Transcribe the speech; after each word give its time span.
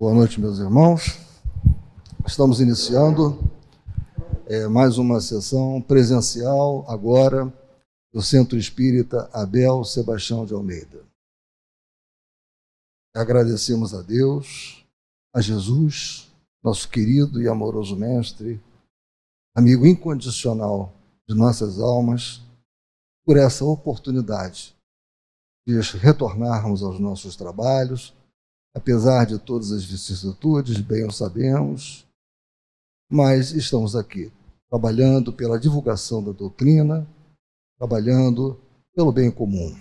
Boa 0.00 0.14
noite, 0.14 0.40
meus 0.40 0.58
irmãos. 0.58 1.18
Estamos 2.26 2.58
iniciando 2.58 3.38
é, 4.46 4.66
mais 4.66 4.96
uma 4.96 5.20
sessão 5.20 5.78
presencial, 5.82 6.86
agora, 6.88 7.52
do 8.10 8.22
Centro 8.22 8.56
Espírita 8.56 9.28
Abel 9.30 9.84
Sebastião 9.84 10.46
de 10.46 10.54
Almeida. 10.54 11.04
Agradecemos 13.14 13.92
a 13.92 14.00
Deus, 14.00 14.86
a 15.34 15.42
Jesus, 15.42 16.32
nosso 16.64 16.88
querido 16.88 17.42
e 17.42 17.46
amoroso 17.46 17.94
Mestre, 17.94 18.58
amigo 19.54 19.86
incondicional 19.86 20.94
de 21.28 21.34
nossas 21.34 21.78
almas, 21.78 22.40
por 23.22 23.36
essa 23.36 23.66
oportunidade 23.66 24.74
de 25.68 25.78
retornarmos 25.98 26.82
aos 26.82 26.98
nossos 26.98 27.36
trabalhos 27.36 28.18
apesar 28.74 29.26
de 29.26 29.38
todas 29.38 29.72
as 29.72 29.84
vicissitudes, 29.84 30.80
bem 30.80 31.06
o 31.06 31.10
sabemos, 31.10 32.06
mas 33.10 33.52
estamos 33.52 33.96
aqui, 33.96 34.32
trabalhando 34.68 35.32
pela 35.32 35.58
divulgação 35.58 36.22
da 36.22 36.32
doutrina, 36.32 37.06
trabalhando 37.78 38.60
pelo 38.94 39.12
bem 39.12 39.30
comum. 39.30 39.76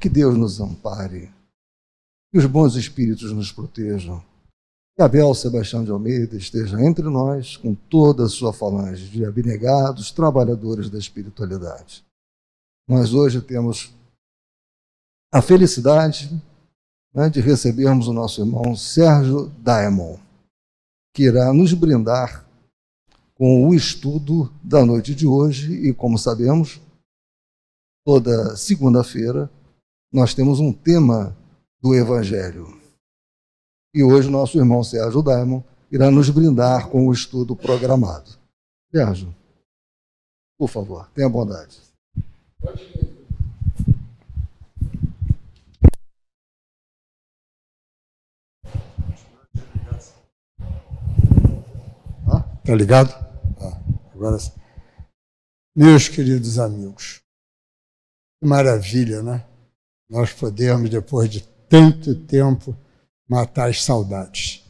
Que 0.00 0.08
Deus 0.08 0.36
nos 0.36 0.60
ampare, 0.60 1.32
que 2.30 2.38
os 2.38 2.46
bons 2.46 2.76
espíritos 2.76 3.32
nos 3.32 3.50
protejam, 3.50 4.22
que 4.94 5.02
Abel 5.02 5.34
Sebastião 5.34 5.84
de 5.84 5.90
Almeida 5.90 6.36
esteja 6.36 6.80
entre 6.80 7.04
nós 7.04 7.56
com 7.56 7.74
toda 7.74 8.24
a 8.24 8.28
sua 8.28 8.52
falange 8.52 9.08
de 9.08 9.24
abnegados 9.24 10.10
trabalhadores 10.10 10.90
da 10.90 10.98
espiritualidade. 10.98 12.04
Nós 12.88 13.14
hoje 13.14 13.40
temos 13.40 13.92
a 15.32 15.40
felicidade 15.40 16.30
né, 17.14 17.28
de 17.28 17.40
recebermos 17.40 18.08
o 18.08 18.12
nosso 18.12 18.40
irmão 18.40 18.74
Sérgio 18.74 19.48
Daemon, 19.58 20.18
que 21.14 21.24
irá 21.24 21.52
nos 21.52 21.74
brindar 21.74 22.46
com 23.34 23.68
o 23.68 23.74
estudo 23.74 24.52
da 24.62 24.84
noite 24.84 25.14
de 25.14 25.26
hoje. 25.26 25.72
E, 25.88 25.92
como 25.92 26.18
sabemos, 26.18 26.80
toda 28.04 28.56
segunda-feira 28.56 29.50
nós 30.12 30.34
temos 30.34 30.60
um 30.60 30.72
tema 30.72 31.36
do 31.80 31.94
Evangelho. 31.94 32.80
E 33.94 34.02
hoje 34.02 34.30
nosso 34.30 34.58
irmão 34.58 34.82
Sérgio 34.82 35.22
Daimon 35.22 35.62
irá 35.90 36.10
nos 36.10 36.30
brindar 36.30 36.88
com 36.88 37.08
o 37.08 37.12
estudo 37.12 37.54
programado. 37.54 38.30
Sérgio, 38.90 39.34
por 40.58 40.68
favor, 40.68 41.10
tenha 41.14 41.28
bondade. 41.28 41.78
Pode 42.60 43.11
Tá 52.64 52.74
ligado? 52.76 53.12
Ah, 53.60 53.80
agora 54.14 54.38
sim. 54.38 54.52
Meus 55.74 56.08
queridos 56.08 56.58
amigos, 56.58 57.20
que 58.40 58.46
maravilha, 58.48 59.22
né? 59.22 59.44
Nós 60.08 60.32
podemos, 60.32 60.88
depois 60.88 61.28
de 61.28 61.42
tanto 61.68 62.14
tempo, 62.14 62.76
matar 63.28 63.68
as 63.68 63.82
saudades. 63.82 64.62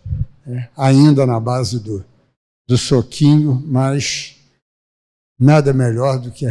É, 0.46 0.68
ainda 0.76 1.26
na 1.26 1.38
base 1.38 1.80
do, 1.80 2.04
do 2.66 2.78
soquinho, 2.78 3.62
mas 3.66 4.36
nada 5.38 5.72
melhor 5.72 6.18
do 6.18 6.30
que 6.30 6.46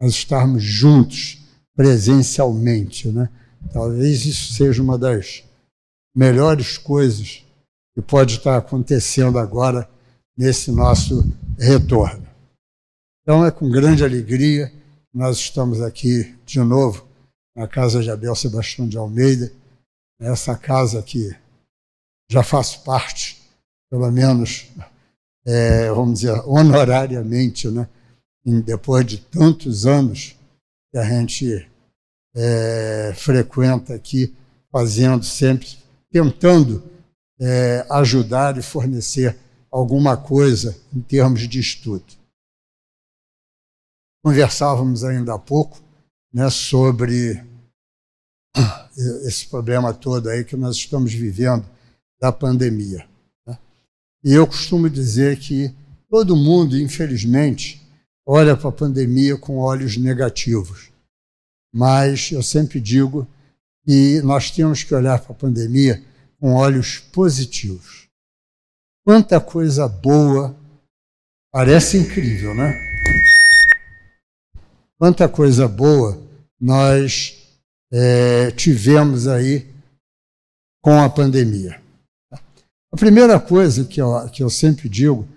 nós 0.00 0.12
estarmos 0.12 0.62
juntos 0.62 1.38
presencialmente, 1.76 3.08
né? 3.12 3.28
Talvez 3.72 4.26
isso 4.26 4.52
seja 4.54 4.82
uma 4.82 4.98
das 4.98 5.44
melhores 6.14 6.78
coisas 6.78 7.44
que 7.94 8.02
pode 8.02 8.38
estar 8.38 8.56
acontecendo 8.56 9.38
agora 9.38 9.88
nesse 10.36 10.70
nosso 10.70 11.24
retorno. 11.58 12.26
Então 13.22 13.44
é 13.44 13.50
com 13.50 13.70
grande 13.70 14.04
alegria 14.04 14.68
que 14.68 15.18
nós 15.18 15.38
estamos 15.38 15.80
aqui 15.80 16.36
de 16.44 16.60
novo 16.60 17.06
na 17.56 17.68
casa 17.68 18.02
de 18.02 18.10
Abel 18.10 18.34
Sebastião 18.34 18.88
de 18.88 18.98
Almeida, 18.98 19.52
essa 20.20 20.56
casa 20.56 21.02
que 21.02 21.34
já 22.30 22.42
faz 22.42 22.74
parte, 22.74 23.40
pelo 23.90 24.10
menos, 24.10 24.66
é, 25.46 25.88
vamos 25.90 26.20
dizer, 26.20 26.32
honorariamente, 26.46 27.68
né? 27.68 27.88
depois 28.64 29.06
de 29.06 29.18
tantos 29.18 29.86
anos 29.86 30.36
que 30.90 30.98
a 30.98 31.04
gente 31.04 31.68
é, 32.34 33.12
frequenta 33.16 33.94
aqui, 33.94 34.34
fazendo 34.70 35.24
sempre, 35.24 35.68
tentando 36.10 36.82
é, 37.40 37.86
ajudar 37.90 38.58
e 38.58 38.62
fornecer 38.62 39.36
alguma 39.74 40.16
coisa 40.16 40.80
em 40.94 41.00
termos 41.00 41.48
de 41.48 41.58
estudo. 41.58 42.04
Conversávamos 44.24 45.02
ainda 45.02 45.34
há 45.34 45.38
pouco 45.38 45.82
né, 46.32 46.48
sobre 46.48 47.44
esse 49.26 49.48
problema 49.48 49.92
todo 49.92 50.28
aí 50.28 50.44
que 50.44 50.56
nós 50.56 50.76
estamos 50.76 51.12
vivendo 51.12 51.68
da 52.20 52.30
pandemia. 52.30 53.04
Né? 53.44 53.58
E 54.22 54.32
eu 54.32 54.46
costumo 54.46 54.88
dizer 54.88 55.40
que 55.40 55.74
todo 56.08 56.36
mundo, 56.36 56.78
infelizmente, 56.78 57.82
olha 58.24 58.56
para 58.56 58.68
a 58.68 58.72
pandemia 58.72 59.36
com 59.36 59.58
olhos 59.58 59.96
negativos. 59.96 60.92
Mas 61.74 62.30
eu 62.30 62.44
sempre 62.44 62.80
digo 62.80 63.26
que 63.84 64.22
nós 64.22 64.52
temos 64.52 64.84
que 64.84 64.94
olhar 64.94 65.18
para 65.18 65.32
a 65.32 65.38
pandemia 65.38 66.00
com 66.38 66.54
olhos 66.54 67.00
positivos. 67.00 68.03
Quanta 69.04 69.38
coisa 69.38 69.86
boa. 69.86 70.56
Parece 71.52 71.98
incrível, 71.98 72.54
né? 72.54 72.72
Quanta 74.98 75.28
coisa 75.28 75.68
boa 75.68 76.20
nós 76.58 77.58
é, 77.92 78.50
tivemos 78.52 79.28
aí 79.28 79.70
com 80.82 80.98
a 80.98 81.10
pandemia. 81.10 81.80
A 82.92 82.96
primeira 82.96 83.38
coisa 83.38 83.84
que 83.84 84.00
eu, 84.00 84.28
que 84.30 84.42
eu 84.42 84.48
sempre 84.48 84.88
digo 84.88 85.28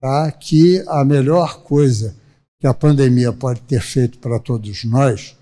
tá, 0.00 0.30
que 0.30 0.84
a 0.86 1.04
melhor 1.04 1.62
coisa 1.62 2.14
que 2.60 2.66
a 2.66 2.74
pandemia 2.74 3.32
pode 3.32 3.62
ter 3.62 3.80
feito 3.80 4.18
para 4.18 4.38
todos 4.38 4.84
nós 4.84 5.36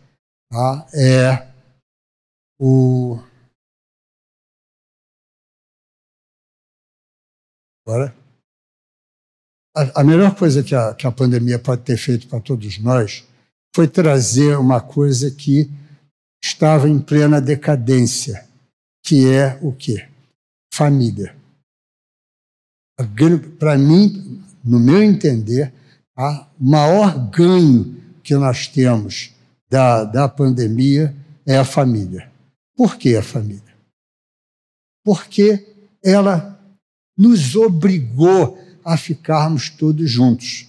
tá, 0.50 0.87
é 0.94 1.49
o 2.60 3.19
Agora, 7.87 8.15
a, 9.76 10.00
a 10.00 10.04
melhor 10.04 10.34
coisa 10.34 10.62
que 10.62 10.75
a, 10.75 10.94
que 10.94 11.06
a 11.06 11.12
pandemia 11.12 11.59
pode 11.59 11.82
ter 11.82 11.97
feito 11.97 12.28
para 12.28 12.41
todos 12.41 12.78
nós 12.78 13.26
foi 13.75 13.88
trazer 13.88 14.56
uma 14.59 14.81
coisa 14.81 15.31
que 15.31 15.70
estava 16.43 16.88
em 16.88 16.98
plena 16.98 17.41
decadência, 17.41 18.47
que 19.03 19.28
é 19.28 19.59
o 19.62 19.72
quê? 19.72 20.09
Família. 20.72 21.34
Para 23.59 23.78
mim, 23.78 24.43
no 24.62 24.78
meu 24.78 25.03
entender, 25.03 25.72
o 26.16 26.47
maior 26.59 27.31
ganho 27.31 27.97
que 28.22 28.34
nós 28.34 28.66
temos 28.66 29.34
da, 29.69 30.04
da 30.04 30.28
pandemia 30.28 31.14
é 31.47 31.56
a 31.56 31.64
família. 31.64 32.31
Por 32.76 32.97
que 32.97 33.16
a 33.16 33.22
família? 33.22 33.75
Porque 35.04 35.66
ela 36.04 36.61
nos 37.16 37.54
obrigou 37.56 38.58
a 38.84 38.96
ficarmos 38.96 39.68
todos 39.70 40.10
juntos. 40.10 40.66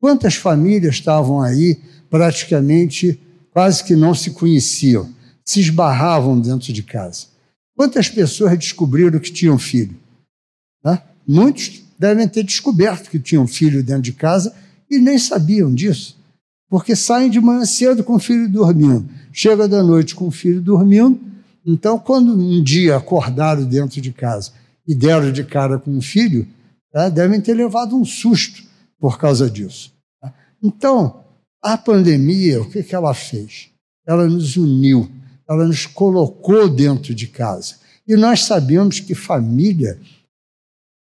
Quantas 0.00 0.34
famílias 0.34 0.94
estavam 0.94 1.40
aí 1.40 1.78
praticamente 2.10 3.20
quase 3.50 3.84
que 3.84 3.94
não 3.94 4.14
se 4.14 4.30
conheciam, 4.30 5.08
se 5.44 5.60
esbarravam 5.60 6.40
dentro 6.40 6.72
de 6.72 6.82
casa? 6.82 7.26
Quantas 7.76 8.08
pessoas 8.08 8.58
descobriram 8.58 9.18
que 9.18 9.32
tinham 9.32 9.58
filho? 9.58 9.96
Né? 10.84 11.00
Muitos 11.26 11.82
devem 11.98 12.26
ter 12.26 12.42
descoberto 12.42 13.10
que 13.10 13.18
tinham 13.18 13.46
filho 13.46 13.82
dentro 13.82 14.02
de 14.02 14.12
casa 14.12 14.54
e 14.90 14.98
nem 14.98 15.18
sabiam 15.18 15.72
disso, 15.72 16.16
porque 16.68 16.96
saem 16.96 17.30
de 17.30 17.40
manhã 17.40 17.64
cedo 17.64 18.02
com 18.04 18.14
o 18.14 18.18
filho 18.18 18.48
dormindo, 18.48 19.08
chega 19.32 19.68
da 19.68 19.82
noite 19.82 20.14
com 20.14 20.26
o 20.26 20.30
filho 20.30 20.60
dormindo. 20.60 21.18
Então, 21.64 21.98
quando 21.98 22.34
um 22.34 22.62
dia 22.62 22.96
acordaram 22.96 23.64
dentro 23.64 24.00
de 24.00 24.12
casa 24.12 24.52
e 24.86 24.94
deram 24.94 25.32
de 25.32 25.44
cara 25.44 25.78
com 25.78 25.90
um 25.90 26.02
filho, 26.02 26.46
tá? 26.90 27.08
devem 27.08 27.40
ter 27.40 27.54
levado 27.54 27.96
um 27.96 28.04
susto 28.04 28.62
por 28.98 29.18
causa 29.18 29.50
disso. 29.50 29.92
Tá? 30.20 30.32
Então, 30.62 31.24
a 31.62 31.78
pandemia, 31.78 32.60
o 32.60 32.68
que, 32.68 32.82
que 32.82 32.94
ela 32.94 33.14
fez? 33.14 33.70
Ela 34.06 34.26
nos 34.26 34.56
uniu, 34.56 35.10
ela 35.48 35.66
nos 35.66 35.86
colocou 35.86 36.68
dentro 36.68 37.14
de 37.14 37.26
casa. 37.26 37.76
E 38.06 38.16
nós 38.16 38.44
sabemos 38.44 38.98
que 38.98 39.14
família 39.14 40.00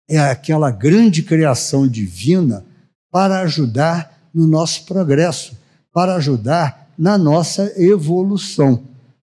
é 0.09 0.19
aquela 0.19 0.71
grande 0.71 1.23
criação 1.23 1.87
divina 1.87 2.65
para 3.11 3.41
ajudar 3.41 4.19
no 4.33 4.47
nosso 4.47 4.85
progresso, 4.87 5.57
para 5.93 6.15
ajudar 6.17 6.89
na 6.99 7.19
nossa 7.19 7.73
evolução. 7.81 8.83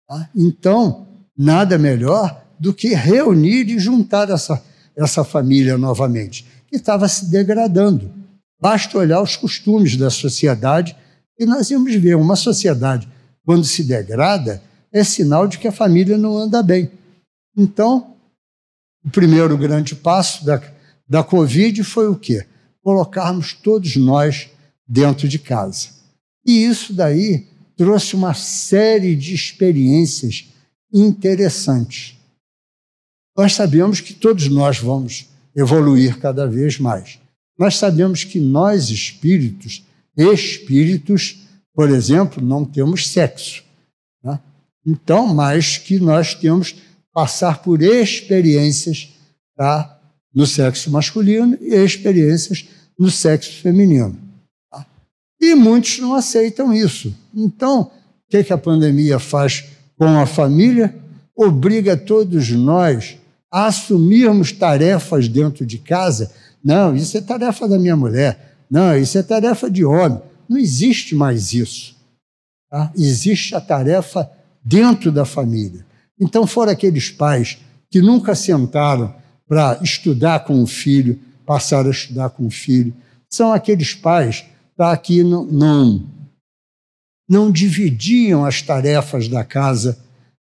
Tá? 0.07 0.29
Então, 0.35 1.07
nada 1.37 1.77
melhor 1.77 2.41
do 2.61 2.75
que 2.75 2.93
reunir 2.93 3.67
e 3.71 3.79
juntar 3.79 4.29
essa, 4.29 4.63
essa 4.95 5.23
família 5.23 5.79
novamente, 5.79 6.45
que 6.67 6.75
estava 6.75 7.07
se 7.07 7.25
degradando. 7.25 8.13
Basta 8.61 8.99
olhar 8.99 9.19
os 9.19 9.35
costumes 9.35 9.97
da 9.97 10.11
sociedade 10.11 10.95
e 11.39 11.45
nós 11.47 11.71
íamos 11.71 11.95
ver 11.95 12.15
uma 12.15 12.35
sociedade, 12.35 13.09
quando 13.43 13.65
se 13.65 13.83
degrada, 13.83 14.61
é 14.93 15.03
sinal 15.03 15.47
de 15.47 15.57
que 15.57 15.67
a 15.67 15.71
família 15.71 16.19
não 16.19 16.37
anda 16.37 16.61
bem. 16.61 16.91
Então, 17.57 18.13
o 19.03 19.09
primeiro 19.09 19.57
grande 19.57 19.95
passo 19.95 20.45
da, 20.45 20.61
da 21.09 21.23
Covid 21.23 21.83
foi 21.83 22.07
o 22.07 22.15
quê? 22.15 22.45
Colocarmos 22.83 23.53
todos 23.53 23.95
nós 23.95 24.49
dentro 24.87 25.27
de 25.27 25.39
casa. 25.39 25.87
E 26.45 26.63
isso 26.63 26.93
daí 26.93 27.47
trouxe 27.75 28.15
uma 28.15 28.35
série 28.35 29.15
de 29.15 29.33
experiências 29.33 30.45
interessantes. 30.93 32.20
Nós 33.35 33.53
sabemos 33.53 34.01
que 34.01 34.13
todos 34.13 34.47
nós 34.47 34.79
vamos 34.79 35.27
evoluir 35.55 36.19
cada 36.19 36.47
vez 36.47 36.79
mais. 36.79 37.19
Nós 37.57 37.77
sabemos 37.77 38.23
que 38.23 38.39
nós, 38.39 38.89
espíritos, 38.89 39.85
espíritos, 40.17 41.39
por 41.73 41.89
exemplo, 41.89 42.43
não 42.43 42.65
temos 42.65 43.07
sexo. 43.07 43.63
Né? 44.23 44.39
Então, 44.85 45.33
mas 45.33 45.77
que 45.77 45.99
nós 45.99 46.35
temos 46.35 46.75
passar 47.13 47.61
por 47.61 47.81
experiências 47.81 49.09
tá? 49.55 49.99
no 50.33 50.45
sexo 50.45 50.89
masculino 50.89 51.57
e 51.61 51.75
experiências 51.75 52.65
no 52.97 53.09
sexo 53.09 53.61
feminino. 53.61 54.17
Tá? 54.69 54.85
E 55.39 55.55
muitos 55.55 55.99
não 55.99 56.13
aceitam 56.13 56.73
isso. 56.73 57.13
Então, 57.33 57.83
o 57.83 57.91
que, 58.29 58.43
que 58.43 58.53
a 58.53 58.57
pandemia 58.57 59.19
faz 59.19 59.65
com 59.97 60.19
a 60.19 60.25
família? 60.25 60.95
Obriga 61.35 61.95
todos 61.95 62.49
nós 62.49 63.17
a 63.51 63.65
assumirmos 63.65 64.51
tarefas 64.51 65.27
dentro 65.27 65.65
de 65.65 65.77
casa. 65.77 66.31
Não, 66.63 66.95
isso 66.95 67.17
é 67.17 67.21
tarefa 67.21 67.67
da 67.67 67.77
minha 67.77 67.95
mulher. 67.95 68.55
Não, 68.69 68.95
isso 68.95 69.17
é 69.17 69.23
tarefa 69.23 69.69
de 69.69 69.83
homem. 69.83 70.21
Não 70.47 70.57
existe 70.57 71.13
mais 71.13 71.53
isso. 71.53 71.95
Tá? 72.69 72.91
Existe 72.95 73.53
a 73.53 73.59
tarefa 73.59 74.31
dentro 74.63 75.11
da 75.11 75.25
família. 75.25 75.85
Então, 76.19 76.47
foram 76.47 76.71
aqueles 76.71 77.09
pais 77.09 77.57
que 77.89 78.01
nunca 78.01 78.33
sentaram 78.33 79.13
para 79.47 79.79
estudar 79.83 80.45
com 80.45 80.63
o 80.63 80.67
filho, 80.67 81.19
passaram 81.45 81.89
a 81.89 81.91
estudar 81.91 82.29
com 82.29 82.45
o 82.47 82.51
filho. 82.51 82.93
São 83.29 83.51
aqueles 83.51 83.93
pais 83.93 84.45
tá, 84.77 84.95
que 84.95 85.23
não, 85.23 85.43
não, 85.45 86.03
não 87.27 87.51
dividiam 87.51 88.45
as 88.45 88.61
tarefas 88.61 89.27
da 89.27 89.43
casa 89.43 89.99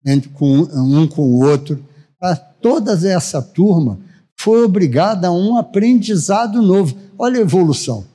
entre, 0.06 0.30
com, 0.30 0.64
um 0.74 1.08
com 1.08 1.22
o 1.22 1.46
outro. 1.46 1.82
Tá? 2.20 2.47
Toda 2.62 2.94
essa 3.08 3.42
turma 3.42 4.00
foi 4.36 4.64
obrigada 4.64 5.28
a 5.28 5.32
um 5.32 5.58
aprendizado 5.58 6.62
novo. 6.62 6.98
Olha 7.18 7.40
a 7.40 7.42
evolução. 7.42 8.06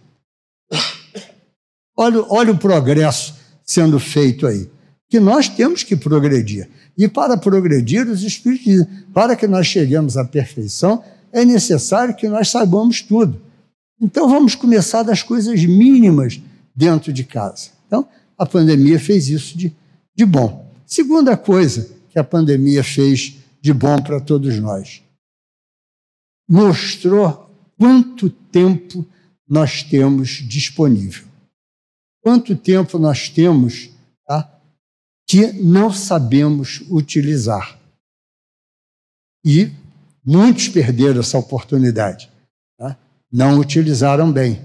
Olha, 1.97 2.25
olha 2.29 2.53
o 2.53 2.59
progresso 2.59 3.35
sendo 3.65 3.99
feito 4.01 4.47
aí. 4.47 4.69
Que 5.09 5.21
nós 5.21 5.49
temos 5.49 5.83
que 5.83 5.95
progredir. 5.95 6.69
E 6.97 7.07
para 7.07 7.37
progredir, 7.37 8.09
os 8.09 8.23
Espíritos 8.23 8.65
dizem, 8.65 8.89
para 9.13 9.37
que 9.37 9.47
nós 9.47 9.67
cheguemos 9.67 10.17
à 10.17 10.25
perfeição, 10.25 11.03
é 11.33 11.45
necessário 11.45 12.15
que 12.15 12.29
nós 12.29 12.49
saibamos 12.49 13.03
tudo. 13.03 13.41
Então 14.01 14.29
vamos 14.29 14.55
começar 14.55 15.03
das 15.03 15.23
coisas 15.23 15.65
mínimas 15.65 16.41
dentro 16.75 17.13
de 17.13 17.25
casa. 17.25 17.71
Então, 17.87 18.07
a 18.37 18.45
pandemia 18.45 18.99
fez 18.99 19.29
isso 19.29 19.57
de, 19.57 19.75
de 20.15 20.25
bom. 20.25 20.71
Segunda 20.87 21.37
coisa 21.37 21.89
que 22.11 22.19
a 22.19 22.25
pandemia 22.25 22.83
fez 22.83 23.39
de 23.63 23.73
bom 23.73 24.03
para 24.03 24.21
todos 24.21 24.59
nós. 24.59 25.01
Mostrou 26.49 27.49
quanto 27.79 28.29
tempo 28.29 29.07
nós 29.49 29.85
temos 29.85 30.31
disponível. 30.49 31.25
Quanto 32.21 32.57
tempo 32.57 32.99
nós 32.99 33.29
temos 33.29 33.91
tá, 34.27 34.61
que 35.27 35.53
não 35.53 35.93
sabemos 35.93 36.83
utilizar. 36.91 37.79
E 39.45 39.71
muitos 40.25 40.69
perderam 40.69 41.21
essa 41.21 41.39
oportunidade. 41.39 42.29
Tá? 42.77 42.99
Não 43.31 43.61
utilizaram 43.61 44.31
bem. 44.33 44.61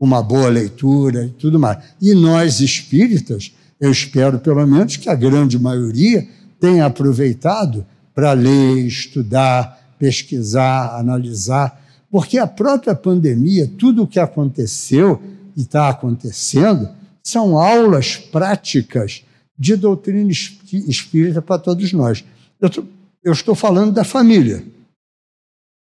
Uma 0.00 0.22
boa 0.22 0.48
leitura 0.48 1.26
e 1.26 1.30
tudo 1.30 1.58
mais. 1.58 1.84
E 2.00 2.14
nós 2.14 2.60
espíritas, 2.60 3.52
eu 3.80 3.90
espero 3.90 4.38
pelo 4.38 4.64
menos 4.66 4.96
que 4.96 5.08
a 5.08 5.14
grande 5.14 5.58
maioria 5.58 6.26
tenha 6.60 6.86
aproveitado 6.86 7.84
para 8.18 8.32
ler, 8.32 8.84
estudar, 8.84 9.94
pesquisar, 9.96 10.98
analisar, 10.98 11.80
porque 12.10 12.36
a 12.36 12.48
própria 12.48 12.92
pandemia, 12.92 13.70
tudo 13.78 14.02
o 14.02 14.08
que 14.08 14.18
aconteceu 14.18 15.22
e 15.56 15.60
está 15.60 15.88
acontecendo, 15.88 16.88
são 17.22 17.56
aulas 17.56 18.16
práticas 18.16 19.22
de 19.56 19.76
doutrina 19.76 20.32
espírita 20.32 21.40
para 21.40 21.60
todos 21.60 21.92
nós. 21.92 22.24
Eu, 22.60 22.68
tô, 22.68 22.84
eu 23.22 23.32
estou 23.32 23.54
falando 23.54 23.92
da 23.92 24.02
família, 24.02 24.64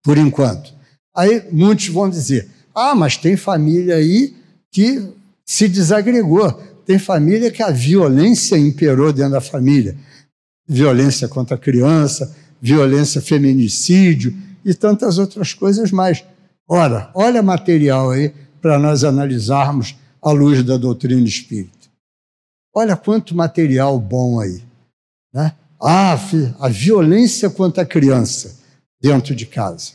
por 0.02 0.18
enquanto. 0.18 0.74
Aí 1.16 1.40
muitos 1.52 1.86
vão 1.86 2.10
dizer: 2.10 2.50
ah, 2.74 2.96
mas 2.96 3.16
tem 3.16 3.36
família 3.36 3.94
aí 3.94 4.34
que 4.72 5.08
se 5.46 5.68
desagregou. 5.68 6.50
Tem 6.84 6.98
família 6.98 7.52
que 7.52 7.62
a 7.62 7.70
violência 7.70 8.58
imperou 8.58 9.12
dentro 9.12 9.34
da 9.34 9.40
família. 9.40 9.96
Violência 10.66 11.28
contra 11.28 11.56
a 11.56 11.58
criança, 11.58 12.34
violência 12.60 13.20
feminicídio 13.20 14.34
e 14.64 14.72
tantas 14.72 15.18
outras 15.18 15.52
coisas 15.52 15.90
mais. 15.90 16.24
Ora, 16.66 17.10
olha 17.14 17.42
material 17.42 18.10
aí 18.10 18.32
para 18.60 18.78
nós 18.78 19.04
analisarmos 19.04 19.94
à 20.22 20.30
luz 20.30 20.62
da 20.62 20.78
doutrina 20.78 21.28
espírita. 21.28 21.88
Olha 22.74 22.96
quanto 22.96 23.36
material 23.36 24.00
bom 24.00 24.40
aí. 24.40 24.62
Né? 25.32 25.52
Ah, 25.80 26.18
a 26.58 26.68
violência 26.68 27.50
contra 27.50 27.82
a 27.82 27.86
criança 27.86 28.56
dentro 29.00 29.34
de 29.34 29.44
casa. 29.44 29.92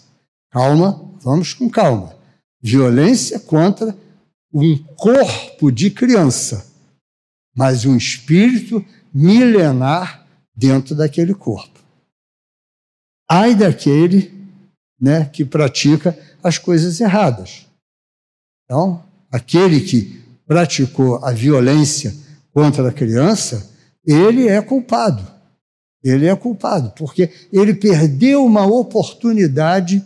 Calma, 0.52 1.04
vamos 1.22 1.54
com 1.54 1.68
calma. 1.68 2.16
Violência 2.62 3.40
contra 3.40 3.98
um 4.54 4.78
corpo 4.96 5.72
de 5.72 5.90
criança, 5.90 6.68
mas 7.56 7.86
um 7.86 7.96
espírito 7.96 8.84
milenar 9.14 10.19
dentro 10.60 10.94
daquele 10.94 11.34
corpo. 11.34 11.80
Ai 13.32 13.56
daquele 13.56 14.34
né, 15.00 15.24
que 15.26 15.46
pratica 15.46 16.18
as 16.44 16.58
coisas 16.58 17.00
erradas. 17.00 17.66
Então, 18.66 19.02
aquele 19.32 19.80
que 19.80 20.22
praticou 20.46 21.24
a 21.24 21.32
violência 21.32 22.14
contra 22.52 22.90
a 22.90 22.94
criança, 22.94 23.72
ele 24.06 24.50
é 24.50 24.62
culpado. 24.62 25.26
Ele 26.04 26.26
é 26.28 26.36
culpado, 26.36 26.92
porque 26.92 27.30
ele 27.52 27.74
perdeu 27.74 28.46
uma 28.46 28.66
oportunidade 28.66 30.06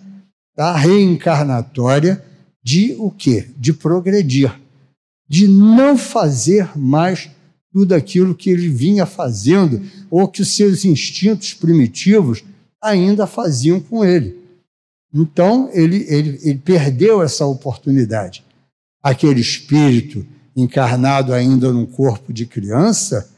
da 0.55 0.75
reencarnatória 0.75 2.23
de 2.63 2.95
o 2.99 3.11
quê? 3.11 3.49
De 3.57 3.73
progredir, 3.73 4.53
de 5.27 5.47
não 5.47 5.97
fazer 5.97 6.77
mais 6.77 7.29
tudo 7.73 7.93
aquilo 7.93 8.35
que 8.35 8.49
ele 8.49 8.69
vinha 8.69 9.05
fazendo 9.05 9.81
ou 10.09 10.27
que 10.27 10.41
os 10.41 10.55
seus 10.55 10.85
instintos 10.85 11.53
primitivos 11.53 12.43
ainda 12.81 13.27
faziam 13.27 13.79
com 13.79 14.05
ele. 14.05 14.37
Então, 15.13 15.69
ele, 15.73 16.05
ele, 16.07 16.39
ele 16.43 16.59
perdeu 16.59 17.21
essa 17.21 17.45
oportunidade 17.45 18.43
aquele 19.03 19.41
espírito 19.41 20.25
encarnado 20.55 21.33
ainda 21.33 21.73
num 21.73 21.85
corpo 21.85 22.31
de 22.31 22.45
criança, 22.45 23.29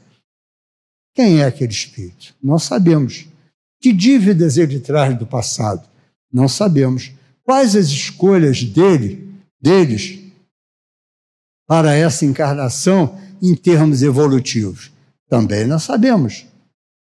quem 1.16 1.40
é 1.40 1.46
aquele 1.46 1.72
espírito? 1.72 2.36
Não 2.44 2.60
sabemos. 2.60 3.26
Que 3.82 3.92
dívidas 3.92 4.58
ele 4.58 4.80
traz 4.80 5.18
do 5.18 5.26
passado? 5.26 5.88
Não 6.32 6.48
sabemos. 6.48 7.12
Quais 7.44 7.76
as 7.76 7.88
escolhas 7.88 8.64
dele, 8.64 9.30
deles, 9.60 10.20
para 11.68 11.94
essa 11.94 12.26
encarnação 12.26 13.18
em 13.42 13.56
termos 13.56 14.02
evolutivos? 14.02 14.92
Também 15.30 15.66
não 15.66 15.80
sabemos. 15.80 16.46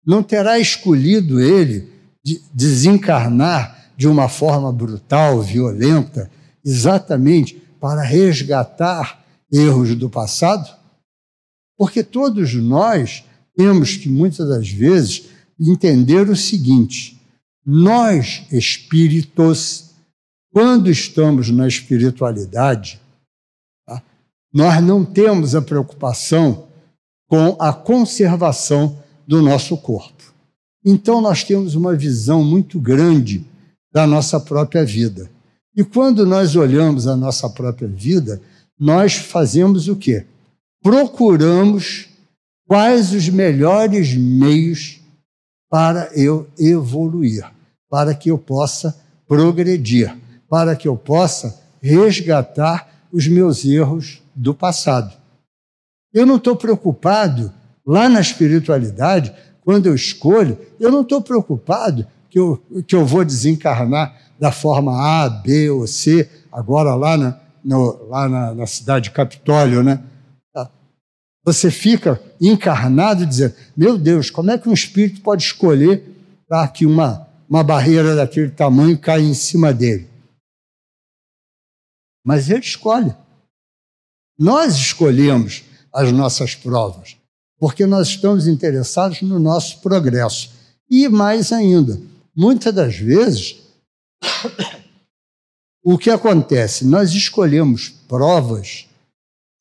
Não 0.06 0.22
terá 0.22 0.58
escolhido 0.58 1.40
ele 1.40 1.88
de 2.24 2.40
desencarnar 2.52 3.92
de 3.96 4.08
uma 4.08 4.28
forma 4.28 4.72
brutal, 4.72 5.42
violenta, 5.42 6.30
exatamente 6.64 7.62
para 7.80 8.02
resgatar 8.02 9.24
erros 9.52 9.94
do 9.94 10.08
passado? 10.08 10.68
Porque 11.76 12.02
todos 12.02 12.54
nós 12.54 13.24
temos 13.56 13.96
que, 13.96 14.08
muitas 14.08 14.48
das 14.48 14.68
vezes, 14.68 15.24
entender 15.58 16.28
o 16.28 16.36
seguinte: 16.36 17.20
nós, 17.64 18.42
espíritos, 18.50 19.90
quando 20.52 20.90
estamos 20.90 21.50
na 21.50 21.66
espiritualidade? 21.66 23.00
Nós 24.52 24.82
não 24.82 25.04
temos 25.04 25.54
a 25.54 25.62
preocupação 25.62 26.66
com 27.28 27.56
a 27.60 27.72
conservação 27.72 28.98
do 29.26 29.40
nosso 29.40 29.76
corpo. 29.76 30.34
Então 30.84 31.20
nós 31.20 31.44
temos 31.44 31.74
uma 31.74 31.94
visão 31.94 32.42
muito 32.42 32.80
grande 32.80 33.46
da 33.92 34.06
nossa 34.06 34.40
própria 34.40 34.84
vida. 34.84 35.30
E 35.76 35.84
quando 35.84 36.26
nós 36.26 36.56
olhamos 36.56 37.06
a 37.06 37.14
nossa 37.14 37.48
própria 37.48 37.86
vida, 37.86 38.40
nós 38.78 39.14
fazemos 39.14 39.88
o 39.88 39.94
quê? 39.94 40.26
Procuramos 40.82 42.08
quais 42.66 43.12
os 43.12 43.28
melhores 43.28 44.14
meios 44.14 45.00
para 45.68 46.10
eu 46.14 46.48
evoluir, 46.58 47.44
para 47.88 48.14
que 48.14 48.30
eu 48.30 48.38
possa 48.38 48.98
progredir, 49.28 50.16
para 50.48 50.74
que 50.74 50.88
eu 50.88 50.96
possa 50.96 51.60
resgatar 51.80 53.06
os 53.12 53.28
meus 53.28 53.64
erros 53.64 54.19
do 54.34 54.54
passado. 54.54 55.14
Eu 56.12 56.26
não 56.26 56.36
estou 56.36 56.56
preocupado 56.56 57.52
lá 57.86 58.08
na 58.08 58.20
espiritualidade, 58.20 59.34
quando 59.62 59.86
eu 59.86 59.94
escolho, 59.94 60.58
eu 60.78 60.90
não 60.90 61.02
estou 61.02 61.20
preocupado 61.22 62.06
que 62.28 62.38
eu, 62.38 62.62
que 62.86 62.94
eu 62.94 63.04
vou 63.04 63.24
desencarnar 63.24 64.16
da 64.38 64.50
forma 64.50 64.92
A, 64.92 65.28
B 65.28 65.70
ou 65.70 65.86
C, 65.86 66.28
agora 66.50 66.94
lá 66.94 67.16
na, 67.16 67.40
no, 67.62 68.08
lá 68.08 68.28
na, 68.28 68.54
na 68.54 68.66
cidade 68.66 69.04
de 69.04 69.10
Capitólio, 69.10 69.82
né? 69.82 70.02
Tá. 70.52 70.70
Você 71.44 71.70
fica 71.70 72.20
encarnado 72.40 73.26
dizendo: 73.26 73.54
Meu 73.76 73.98
Deus, 73.98 74.30
como 74.30 74.50
é 74.50 74.58
que 74.58 74.68
um 74.68 74.72
espírito 74.72 75.20
pode 75.20 75.42
escolher 75.42 76.04
para 76.48 76.66
que 76.68 76.86
uma, 76.86 77.28
uma 77.48 77.62
barreira 77.62 78.16
daquele 78.16 78.50
tamanho 78.50 78.98
caia 78.98 79.22
em 79.22 79.34
cima 79.34 79.72
dele? 79.74 80.08
Mas 82.24 82.48
ele 82.50 82.60
escolhe. 82.60 83.14
Nós 84.40 84.74
escolhemos 84.74 85.64
as 85.92 86.10
nossas 86.12 86.54
provas, 86.54 87.14
porque 87.58 87.84
nós 87.84 88.08
estamos 88.08 88.46
interessados 88.46 89.20
no 89.20 89.38
nosso 89.38 89.82
progresso. 89.82 90.50
E 90.88 91.10
mais 91.10 91.52
ainda, 91.52 92.00
muitas 92.34 92.74
das 92.74 92.96
vezes, 92.96 93.58
o 95.84 95.98
que 95.98 96.08
acontece? 96.08 96.86
Nós 96.86 97.10
escolhemos 97.10 97.90
provas 98.08 98.88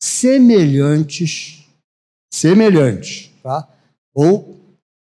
semelhantes, 0.01 1.67
semelhantes, 2.33 3.31
tá? 3.43 3.67
Ou 4.13 4.57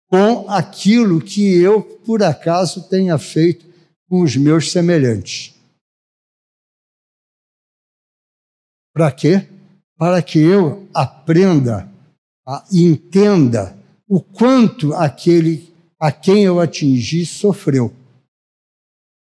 com 0.09 0.49
aquilo 0.49 1.19
que 1.19 1.57
eu, 1.57 1.83
por 2.05 2.23
acaso, 2.23 2.87
tenha 2.87 3.17
feito 3.17 3.65
com 4.07 4.21
os 4.21 4.37
meus 4.37 4.71
semelhantes. 4.71 5.53
Para 8.93 9.11
quê? 9.11 9.56
Para 9.97 10.21
que 10.21 10.39
eu 10.39 10.87
aprenda, 10.93 11.89
entenda 12.71 13.75
o 14.07 14.21
quanto 14.21 14.93
aquele 14.93 15.73
a 15.99 16.11
quem 16.11 16.43
eu 16.43 16.59
atingi 16.59 17.25
sofreu. 17.25 17.91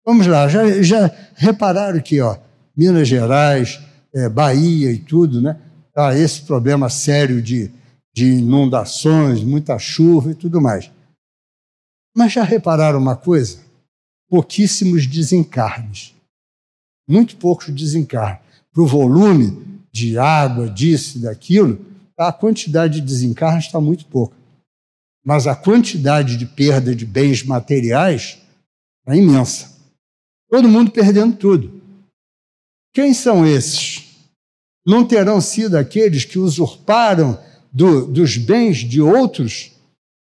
Vamos 0.06 0.28
lá, 0.28 0.48
já, 0.48 0.82
já 0.82 1.08
repararam 1.36 2.00
que 2.02 2.22
ó, 2.22 2.38
Minas 2.76 3.08
Gerais, 3.08 3.80
é, 4.14 4.30
Bahia 4.30 4.92
e 4.92 5.00
tudo, 5.00 5.42
né? 5.42 5.60
Tá 5.94 6.16
esse 6.16 6.44
problema 6.44 6.90
sério 6.90 7.42
de, 7.42 7.72
de 8.14 8.26
inundações, 8.34 9.44
muita 9.44 9.78
chuva 9.78 10.32
e 10.32 10.36
tudo 10.36 10.62
mais. 10.62 10.92
Mas 12.16 12.34
já 12.34 12.44
repararam 12.44 13.00
uma 13.00 13.16
coisa? 13.16 13.60
Pouquíssimos 14.30 15.06
desencarnes. 15.06 16.16
Muito 17.08 17.36
poucos 17.38 17.70
desencarnes. 17.70 18.42
Para 18.74 18.84
o 18.84 18.88
volume 18.88 19.71
de 19.92 20.18
água, 20.18 20.70
disso 20.70 21.20
daquilo, 21.20 21.86
a 22.18 22.32
quantidade 22.32 22.96
de 22.96 23.08
desencarnes 23.08 23.66
está 23.66 23.82
muito 23.82 24.06
pouca. 24.06 24.36
Mas 25.24 25.48
a 25.48 25.56
quantidade 25.56 26.38
de 26.38 26.46
perda 26.46 26.96
de 26.96 27.06
bens 27.06 27.44
materiais 27.44 28.40
é 29.08 29.16
imensa. 29.16 29.72
Todo 30.50 30.70
mundo 30.70 30.92
perdendo 30.92 31.36
tudo. 31.36 31.82
Quem 32.94 33.14
são 33.14 33.46
esses? 33.46 34.04
Não 34.86 35.06
terão 35.06 35.40
sido 35.40 35.78
aqueles 35.78 36.26
que 36.26 36.40
usurparam 36.40 37.40
do, 37.72 38.06
dos 38.06 38.38
bens 38.38 38.78
de 38.78 39.02
outros 39.02 39.72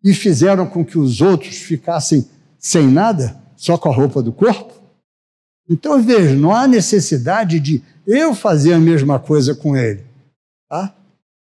e 0.02 0.14
fizeram 0.14 0.66
com 0.66 0.84
que 0.84 0.98
os 0.98 1.20
outros 1.20 1.56
ficassem 1.56 2.28
sem 2.58 2.86
nada, 2.86 3.36
só 3.56 3.76
com 3.76 3.88
a 3.88 3.94
roupa 3.94 4.22
do 4.22 4.32
corpo? 4.32 4.72
Então 5.68 6.00
veja, 6.02 6.34
não 6.34 6.54
há 6.54 6.68
necessidade 6.68 7.58
de 7.58 7.82
eu 8.06 8.34
fazer 8.34 8.72
a 8.74 8.78
mesma 8.78 9.18
coisa 9.18 9.54
com 9.54 9.76
ele. 9.76 10.02
Tá? 10.68 10.94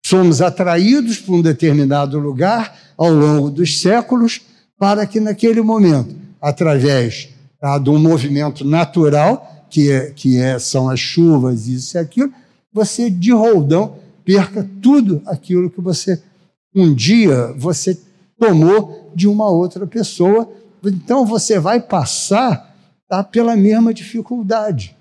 Somos 0.04 0.40
atraídos 0.40 1.18
para 1.18 1.34
um 1.34 1.42
determinado 1.42 2.18
lugar 2.18 2.78
ao 2.96 3.10
longo 3.10 3.50
dos 3.50 3.80
séculos 3.80 4.40
para 4.78 5.06
que 5.06 5.18
naquele 5.20 5.60
momento, 5.60 6.14
através 6.40 7.28
tá, 7.60 7.78
de 7.78 7.90
um 7.90 7.98
movimento 7.98 8.64
natural, 8.64 9.66
que, 9.70 9.90
é, 9.90 10.10
que 10.10 10.38
é, 10.38 10.58
são 10.58 10.88
as 10.88 11.00
chuvas, 11.00 11.66
isso 11.66 11.96
e 11.96 11.98
aquilo, 11.98 12.32
você 12.72 13.10
de 13.10 13.32
roldão 13.32 13.96
perca 14.24 14.68
tudo 14.82 15.22
aquilo 15.26 15.70
que 15.70 15.80
você 15.80 16.22
um 16.76 16.92
dia 16.92 17.54
você 17.56 17.98
tomou 18.38 19.10
de 19.14 19.26
uma 19.26 19.48
outra 19.48 19.86
pessoa. 19.86 20.48
Então 20.84 21.24
você 21.24 21.58
vai 21.58 21.80
passar 21.80 22.76
tá, 23.08 23.24
pela 23.24 23.56
mesma 23.56 23.94
dificuldade. 23.94 24.94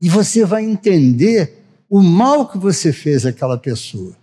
E 0.00 0.08
você 0.08 0.44
vai 0.44 0.64
entender 0.64 1.62
o 1.88 2.02
mal 2.02 2.48
que 2.48 2.58
você 2.58 2.92
fez 2.92 3.24
àquela 3.24 3.56
pessoa. 3.56 4.16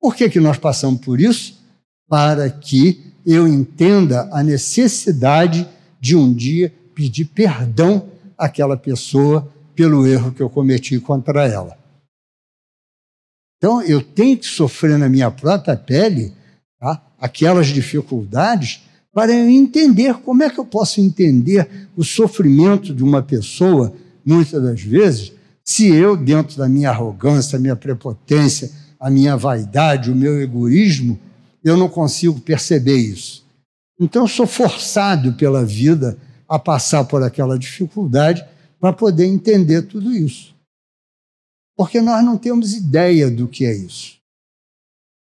Por 0.00 0.16
que, 0.16 0.28
que 0.28 0.40
nós 0.40 0.58
passamos 0.58 1.00
por 1.00 1.20
isso? 1.20 1.60
Para 2.08 2.50
que 2.50 3.12
eu 3.24 3.46
entenda 3.46 4.28
a 4.32 4.42
necessidade 4.42 5.68
de 6.00 6.16
um 6.16 6.32
dia 6.32 6.74
pedir 6.94 7.26
perdão 7.26 8.08
àquela 8.36 8.76
pessoa 8.76 9.48
pelo 9.74 10.06
erro 10.06 10.32
que 10.32 10.42
eu 10.42 10.50
cometi 10.50 10.98
contra 10.98 11.46
ela. 11.46 11.78
Então, 13.56 13.80
eu 13.82 14.02
tenho 14.02 14.36
que 14.36 14.46
sofrer 14.46 14.98
na 14.98 15.08
minha 15.08 15.30
própria 15.30 15.76
pele 15.76 16.32
tá, 16.80 17.00
aquelas 17.18 17.68
dificuldades 17.68 18.82
para 19.12 19.32
eu 19.32 19.48
entender 19.48 20.14
como 20.14 20.42
é 20.42 20.50
que 20.50 20.58
eu 20.58 20.64
posso 20.64 21.00
entender 21.00 21.88
o 21.96 22.02
sofrimento 22.02 22.92
de 22.94 23.04
uma 23.04 23.22
pessoa, 23.22 23.94
muitas 24.24 24.62
das 24.62 24.80
vezes, 24.80 25.32
se 25.64 25.88
eu, 25.88 26.16
dentro 26.16 26.56
da 26.56 26.68
minha 26.68 26.90
arrogância, 26.90 27.56
a 27.56 27.60
minha 27.60 27.76
prepotência, 27.76 28.70
a 28.98 29.10
minha 29.10 29.36
vaidade, 29.36 30.10
o 30.10 30.14
meu 30.14 30.40
egoísmo, 30.40 31.18
eu 31.62 31.76
não 31.76 31.88
consigo 31.88 32.40
perceber 32.40 32.96
isso. 32.96 33.44
Então, 33.98 34.22
eu 34.22 34.28
sou 34.28 34.46
forçado 34.46 35.34
pela 35.34 35.64
vida 35.64 36.18
a 36.48 36.58
passar 36.58 37.04
por 37.04 37.22
aquela 37.22 37.58
dificuldade 37.58 38.44
para 38.80 38.92
poder 38.92 39.26
entender 39.26 39.82
tudo 39.82 40.12
isso. 40.12 40.54
Porque 41.76 42.00
nós 42.00 42.24
não 42.24 42.36
temos 42.36 42.74
ideia 42.74 43.30
do 43.30 43.48
que 43.48 43.64
é 43.64 43.74
isso. 43.74 44.18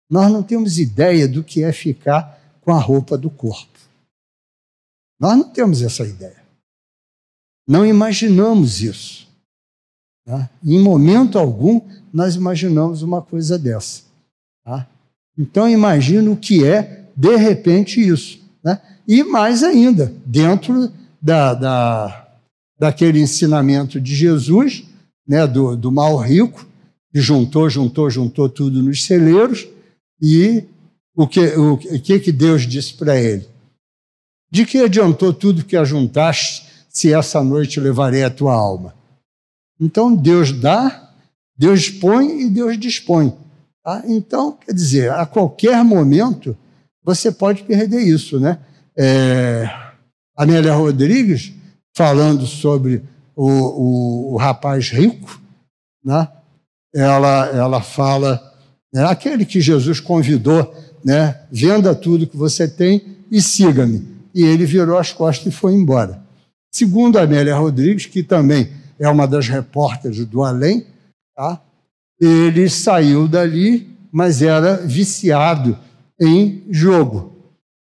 Nós 0.09 0.31
não 0.31 0.41
temos 0.43 0.79
ideia 0.79 1.27
do 1.27 1.43
que 1.43 1.63
é 1.63 1.71
ficar 1.71 2.39
com 2.61 2.71
a 2.71 2.79
roupa 2.79 3.17
do 3.17 3.29
corpo. 3.29 3.79
Nós 5.19 5.37
não 5.37 5.49
temos 5.49 5.81
essa 5.81 6.03
ideia. 6.03 6.40
Não 7.67 7.85
imaginamos 7.85 8.81
isso. 8.81 9.27
Tá? 10.25 10.49
Em 10.63 10.79
momento 10.79 11.37
algum, 11.37 11.81
nós 12.13 12.35
imaginamos 12.35 13.01
uma 13.01 13.21
coisa 13.21 13.57
dessa. 13.57 14.03
Tá? 14.63 14.87
Então, 15.37 15.67
imagina 15.67 16.29
o 16.29 16.37
que 16.37 16.65
é, 16.65 17.05
de 17.15 17.35
repente, 17.35 17.99
isso. 17.99 18.39
Né? 18.63 18.79
E 19.07 19.23
mais 19.23 19.63
ainda, 19.63 20.13
dentro 20.25 20.91
da, 21.21 21.53
da, 21.53 22.27
daquele 22.79 23.19
ensinamento 23.19 23.99
de 23.99 24.15
Jesus, 24.15 24.83
né, 25.27 25.45
do, 25.45 25.75
do 25.75 25.91
mal 25.91 26.17
rico, 26.17 26.67
que 27.11 27.19
juntou, 27.19 27.69
juntou, 27.69 28.09
juntou 28.09 28.49
tudo 28.49 28.81
nos 28.81 29.03
celeiros, 29.03 29.67
e 30.21 30.63
o 31.15 31.27
que, 31.27 31.39
o 31.57 31.77
que, 31.77 32.19
que 32.19 32.31
Deus 32.31 32.63
disse 32.67 32.93
para 32.93 33.19
ele? 33.19 33.47
De 34.49 34.65
que 34.65 34.79
adiantou 34.79 35.33
tudo 35.33 35.63
que 35.63 35.75
ajuntaste, 35.75 36.70
se 36.91 37.13
essa 37.13 37.43
noite 37.43 37.79
levarei 37.79 38.23
a 38.23 38.29
tua 38.29 38.53
alma? 38.53 38.93
Então 39.79 40.15
Deus 40.15 40.51
dá, 40.51 41.11
Deus 41.57 41.89
põe 41.89 42.41
e 42.41 42.49
Deus 42.49 42.77
dispõe. 42.77 43.33
Tá? 43.83 44.03
Então, 44.05 44.51
quer 44.51 44.73
dizer, 44.73 45.11
a 45.11 45.25
qualquer 45.25 45.83
momento 45.83 46.55
você 47.03 47.31
pode 47.31 47.63
perder 47.63 48.01
isso. 48.01 48.39
Né? 48.39 48.59
É, 48.95 49.67
Amélia 50.35 50.73
Rodrigues, 50.73 51.51
falando 51.95 52.45
sobre 52.45 53.03
o, 53.35 53.47
o, 53.47 54.33
o 54.33 54.37
rapaz 54.37 54.89
rico, 54.89 55.41
né? 56.03 56.27
ela, 56.93 57.47
ela 57.47 57.81
fala, 57.81 58.39
né, 58.93 59.03
aquele 59.05 59.45
que 59.45 59.61
Jesus 59.61 59.99
convidou, 59.99 60.73
né, 61.03 61.41
venda 61.51 61.95
tudo 61.95 62.27
que 62.27 62.37
você 62.37 62.67
tem 62.67 63.17
e 63.31 63.41
siga-me. 63.41 64.07
E 64.33 64.43
ele 64.43 64.65
virou 64.65 64.97
as 64.97 65.11
costas 65.11 65.51
e 65.51 65.55
foi 65.55 65.73
embora. 65.73 66.21
Segundo 66.71 67.19
Amélia 67.19 67.55
Rodrigues, 67.55 68.05
que 68.05 68.23
também 68.23 68.71
é 68.97 69.09
uma 69.09 69.27
das 69.27 69.47
repórteres 69.47 70.25
do 70.25 70.43
Além, 70.43 70.85
tá? 71.35 71.61
ele 72.19 72.69
saiu 72.69 73.27
dali, 73.27 73.89
mas 74.11 74.41
era 74.41 74.77
viciado 74.77 75.77
em 76.19 76.63
jogo. 76.69 77.35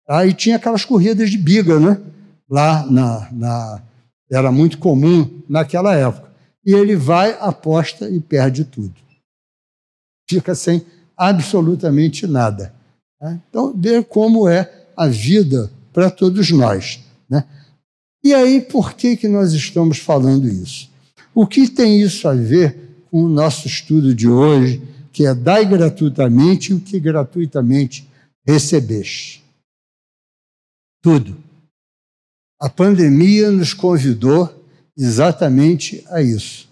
Tá? 0.06 0.24
E 0.24 0.32
tinha 0.32 0.56
aquelas 0.56 0.84
corridas 0.84 1.28
de 1.30 1.36
biga, 1.36 1.80
né? 1.80 2.00
Lá 2.48 2.86
na, 2.86 3.28
na. 3.32 3.82
Era 4.30 4.52
muito 4.52 4.78
comum 4.78 5.42
naquela 5.48 5.94
época. 5.94 6.30
E 6.64 6.72
ele 6.72 6.94
vai, 6.94 7.36
aposta 7.40 8.08
e 8.08 8.20
perde 8.20 8.64
tudo. 8.64 8.94
Fica 10.28 10.54
sem 10.54 10.84
absolutamente 11.16 12.26
nada. 12.26 12.72
Né? 13.20 13.40
Então, 13.48 13.72
ver 13.76 14.04
como 14.04 14.48
é 14.48 14.70
a 14.96 15.08
vida 15.08 15.70
para 15.92 16.10
todos 16.10 16.50
nós. 16.50 17.00
Né? 17.28 17.44
E 18.28 18.34
aí, 18.34 18.60
por 18.60 18.92
que, 18.92 19.16
que 19.16 19.26
nós 19.26 19.54
estamos 19.54 19.96
falando 19.96 20.46
isso? 20.46 20.90
O 21.34 21.46
que 21.46 21.66
tem 21.66 22.02
isso 22.02 22.28
a 22.28 22.34
ver 22.34 23.06
com 23.10 23.24
o 23.24 23.28
nosso 23.28 23.66
estudo 23.66 24.14
de 24.14 24.28
hoje, 24.28 24.82
que 25.10 25.24
é 25.24 25.34
dai 25.34 25.64
gratuitamente 25.64 26.74
o 26.74 26.78
que 26.78 27.00
gratuitamente 27.00 28.06
recebeste? 28.46 29.42
Tudo. 31.02 31.42
A 32.60 32.68
pandemia 32.68 33.50
nos 33.50 33.72
convidou 33.72 34.62
exatamente 34.94 36.04
a 36.10 36.20
isso, 36.20 36.68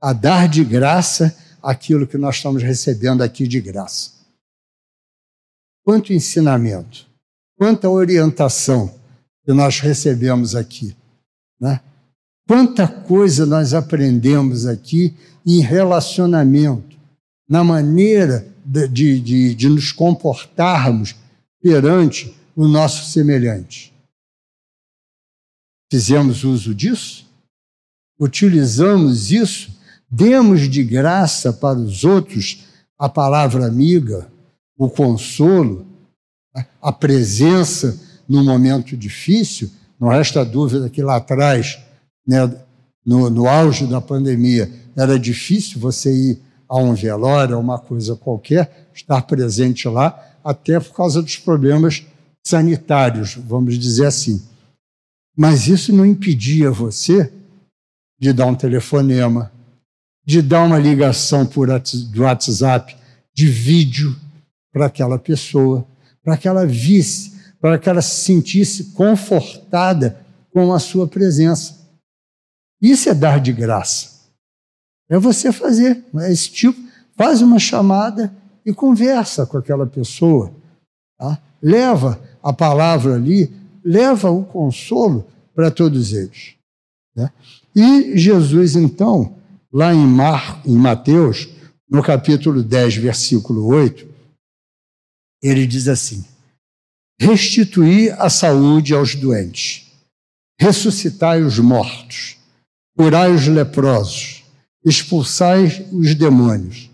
a 0.00 0.14
dar 0.14 0.48
de 0.48 0.64
graça 0.64 1.36
aquilo 1.62 2.06
que 2.06 2.16
nós 2.16 2.36
estamos 2.36 2.62
recebendo 2.62 3.20
aqui 3.20 3.46
de 3.46 3.60
graça. 3.60 4.12
Quanto 5.84 6.14
ensinamento, 6.14 7.06
quanta 7.58 7.86
orientação 7.86 8.95
que 9.46 9.52
nós 9.52 9.78
recebemos 9.78 10.56
aqui. 10.56 10.94
Né? 11.60 11.80
Quanta 12.48 12.88
coisa 12.88 13.46
nós 13.46 13.72
aprendemos 13.72 14.66
aqui 14.66 15.14
em 15.46 15.60
relacionamento, 15.60 16.96
na 17.48 17.62
maneira 17.62 18.44
de, 18.64 19.20
de, 19.20 19.54
de, 19.54 19.68
nos 19.68 19.92
comportarmos 19.92 21.14
perante 21.62 22.34
o 22.56 22.66
nosso 22.66 23.08
semelhante. 23.12 23.94
Fizemos 25.88 26.42
uso 26.42 26.74
disso? 26.74 27.24
Utilizamos 28.18 29.30
isso? 29.30 29.70
Demos 30.10 30.68
de 30.68 30.82
graça 30.82 31.52
para 31.52 31.78
os 31.78 32.02
outros 32.02 32.64
a 32.98 33.08
palavra 33.08 33.64
amiga, 33.64 34.28
o 34.76 34.90
consolo, 34.90 35.86
a 36.82 36.90
presença 36.90 38.05
no 38.28 38.44
momento 38.44 38.96
difícil? 38.96 39.70
Não 39.98 40.08
resta 40.08 40.44
dúvida 40.44 40.90
que 40.90 41.02
lá 41.02 41.16
atrás 41.16 41.78
né, 42.26 42.50
no, 43.06 43.30
no 43.30 43.48
auge 43.48 43.86
da 43.86 44.00
pandemia, 44.00 44.68
era 44.96 45.18
difícil 45.18 45.78
você 45.78 46.12
ir 46.12 46.42
a 46.68 46.76
um 46.76 46.94
velório, 46.94 47.54
a 47.54 47.58
uma 47.58 47.78
coisa 47.78 48.16
qualquer, 48.16 48.88
estar 48.92 49.22
presente 49.22 49.86
lá, 49.88 50.20
até 50.42 50.80
por 50.80 50.92
causa 50.92 51.22
dos 51.22 51.36
problemas 51.36 52.04
sanitários, 52.44 53.34
vamos 53.34 53.78
dizer 53.78 54.06
assim. 54.06 54.42
Mas 55.36 55.68
isso 55.68 55.92
não 55.92 56.04
impedia 56.04 56.70
você 56.70 57.32
de 58.18 58.32
dar 58.32 58.46
um 58.46 58.54
telefonema, 58.54 59.52
de 60.24 60.42
dar 60.42 60.64
uma 60.64 60.78
ligação 60.78 61.46
por 61.46 61.68
WhatsApp, 61.68 62.96
de 63.32 63.46
vídeo 63.46 64.16
para 64.72 64.86
aquela 64.86 65.18
pessoa, 65.18 65.86
para 66.24 66.36
que 66.36 66.48
ela 66.48 66.66
visse, 66.66 67.35
para 67.60 67.78
que 67.78 67.88
ela 67.88 68.02
se 68.02 68.24
sentisse 68.24 68.92
confortada 68.92 70.24
com 70.52 70.72
a 70.72 70.78
sua 70.78 71.06
presença. 71.06 71.86
Isso 72.80 73.08
é 73.08 73.14
dar 73.14 73.40
de 73.40 73.52
graça. 73.52 74.16
É 75.08 75.18
você 75.18 75.52
fazer 75.52 76.04
é 76.16 76.32
esse 76.32 76.50
tipo, 76.50 76.78
faz 77.16 77.40
uma 77.40 77.58
chamada 77.58 78.34
e 78.64 78.72
conversa 78.72 79.46
com 79.46 79.56
aquela 79.56 79.86
pessoa. 79.86 80.52
Tá? 81.18 81.40
Leva 81.62 82.20
a 82.42 82.52
palavra 82.52 83.14
ali, 83.14 83.50
leva 83.84 84.30
o 84.30 84.44
consolo 84.44 85.26
para 85.54 85.70
todos 85.70 86.12
eles. 86.12 86.54
Né? 87.14 87.30
E 87.74 88.16
Jesus, 88.18 88.76
então, 88.76 89.36
lá 89.72 89.94
em, 89.94 90.06
Mar, 90.06 90.60
em 90.66 90.76
Mateus, 90.76 91.48
no 91.88 92.02
capítulo 92.02 92.62
10, 92.62 92.96
versículo 92.96 93.66
8, 93.66 94.06
ele 95.42 95.66
diz 95.66 95.86
assim: 95.86 96.24
Restituir 97.18 98.14
a 98.20 98.28
saúde 98.28 98.94
aos 98.94 99.14
doentes, 99.14 99.90
ressuscitai 100.60 101.42
os 101.42 101.58
mortos 101.58 102.36
curai 102.96 103.30
os 103.30 103.46
leprosos, 103.46 104.42
expulsai 104.82 105.86
os 105.92 106.14
demônios, 106.14 106.90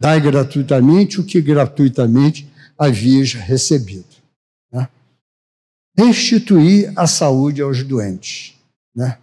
dai 0.00 0.20
gratuitamente 0.20 1.20
o 1.20 1.24
que 1.24 1.40
gratuitamente 1.40 2.48
havias 2.78 3.34
recebido. 3.34 4.06
Né? 4.72 4.88
Restituir 5.96 6.92
a 6.96 7.06
saúde 7.06 7.60
aos 7.60 7.84
doentes. 7.84 8.54
Né? 8.96 9.18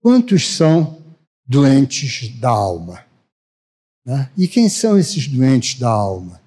Quantos 0.00 0.48
são 0.48 1.02
doentes 1.44 2.28
da 2.38 2.50
alma? 2.50 3.04
Né? 4.06 4.30
E 4.38 4.46
quem 4.46 4.68
são 4.68 4.96
esses 4.96 5.26
doentes 5.26 5.78
da 5.78 5.90
alma? 5.90 6.40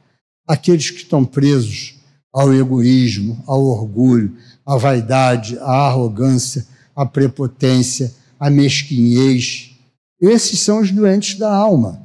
Aqueles 0.47 0.89
que 0.89 0.97
estão 0.97 1.25
presos 1.25 1.95
ao 2.33 2.51
egoísmo, 2.51 3.43
ao 3.45 3.63
orgulho, 3.63 4.35
à 4.65 4.75
vaidade, 4.75 5.57
à 5.59 5.87
arrogância, 5.87 6.65
à 6.95 7.05
prepotência, 7.05 8.11
a 8.39 8.49
mesquinhez. 8.49 9.71
Esses 10.19 10.59
são 10.59 10.79
os 10.79 10.91
doentes 10.91 11.37
da 11.37 11.53
alma. 11.53 12.01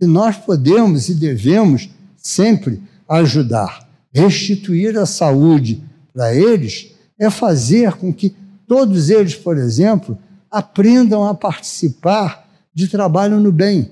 E 0.00 0.06
nós 0.06 0.36
podemos 0.36 1.08
e 1.08 1.14
devemos 1.14 1.90
sempre 2.16 2.80
ajudar. 3.08 3.88
Restituir 4.14 4.96
a 4.96 5.06
saúde 5.06 5.82
para 6.12 6.34
eles 6.34 6.92
é 7.18 7.28
fazer 7.28 7.92
com 7.94 8.12
que 8.12 8.34
todos 8.66 9.10
eles, 9.10 9.34
por 9.34 9.58
exemplo, 9.58 10.16
aprendam 10.50 11.24
a 11.24 11.34
participar 11.34 12.48
de 12.72 12.88
trabalho 12.88 13.38
no 13.40 13.52
bem, 13.52 13.90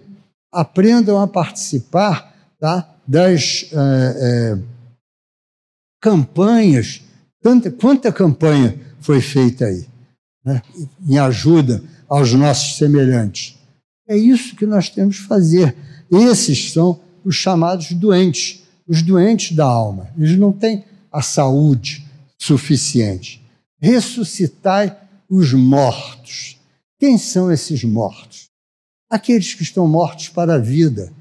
aprendam 0.52 1.20
a 1.20 1.26
participar 1.26 2.34
tá, 2.58 2.88
das 3.06 3.70
é, 3.72 3.76
é, 3.76 4.58
campanhas. 6.00 7.02
Tanta, 7.42 7.70
quanta 7.70 8.12
campanha 8.12 8.78
foi 9.00 9.20
feita 9.20 9.64
aí? 9.64 9.86
né, 10.48 10.62
em 11.06 11.18
ajuda 11.18 11.82
aos 12.08 12.32
nossos 12.32 12.78
semelhantes. 12.78 13.58
É 14.08 14.16
isso 14.16 14.56
que 14.56 14.64
nós 14.64 14.88
temos 14.88 15.18
que 15.18 15.26
fazer. 15.26 15.76
Esses 16.10 16.72
são 16.72 17.00
os 17.22 17.36
chamados 17.36 17.92
doentes, 17.92 18.62
os 18.86 19.02
doentes 19.02 19.54
da 19.54 19.66
alma. 19.66 20.08
Eles 20.16 20.38
não 20.38 20.50
têm 20.50 20.84
a 21.12 21.20
saúde 21.20 22.06
suficiente. 22.38 23.44
Ressuscitai 23.80 24.96
os 25.28 25.52
mortos. 25.52 26.56
Quem 26.98 27.18
são 27.18 27.52
esses 27.52 27.84
mortos? 27.84 28.48
Aqueles 29.10 29.54
que 29.54 29.62
estão 29.62 29.86
mortos 29.86 30.28
para 30.28 30.54
a 30.54 30.58
vida, 30.58 31.12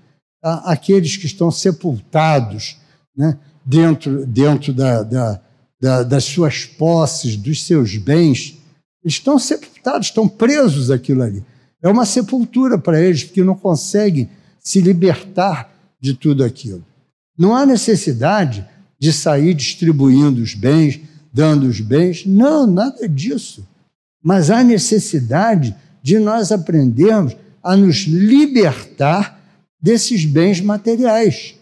tá? 0.42 0.62
aqueles 0.66 1.18
que 1.18 1.26
estão 1.26 1.52
sepultados 1.52 2.78
né? 3.16 3.38
Dentro, 3.68 4.26
dentro 4.26 4.74
da, 4.74 5.04
da, 5.04 5.42
da, 5.80 6.04
das 6.04 6.24
suas 6.24 6.64
posses, 6.64 7.36
dos 7.36 7.64
seus 7.64 7.98
bens, 7.98 8.58
estão 9.04 9.38
sepultados, 9.38 10.08
estão 10.08 10.28
presos 10.28 10.90
aquilo 10.90 11.22
ali. 11.22 11.44
É 11.82 11.90
uma 11.90 12.06
sepultura 12.06 12.78
para 12.78 13.02
eles, 13.02 13.26
porque 13.26 13.44
não 13.44 13.56
conseguem 13.56 14.30
se 14.60 14.80
libertar 14.80 15.70
de 16.00 16.14
tudo 16.14 16.44
aquilo. 16.44 16.84
Não 17.38 17.56
há 17.56 17.66
necessidade 17.66 18.66
de 18.98 19.12
sair 19.12 19.54
distribuindo 19.54 20.42
os 20.42 20.56
bens, 20.56 21.00
dando 21.32 21.68
os 21.68 21.82
bens. 21.82 22.26
Não, 22.26 22.66
nada 22.66 23.08
disso. 23.08 23.68
Mas 24.24 24.50
há 24.50 24.64
necessidade 24.64 25.76
de 26.02 26.18
nós 26.20 26.52
aprendermos 26.52 27.36
a 27.62 27.76
nos 27.76 28.06
libertar 28.08 29.40
desses 29.80 30.26
bens 30.26 30.62
materiais. 30.62 31.57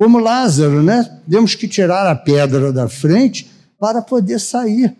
Como 0.00 0.18
Lázaro, 0.18 0.82
né? 0.82 1.20
Temos 1.28 1.54
que 1.54 1.68
tirar 1.68 2.10
a 2.10 2.16
pedra 2.16 2.72
da 2.72 2.88
frente 2.88 3.50
para 3.78 4.00
poder 4.00 4.38
sair. 4.38 4.96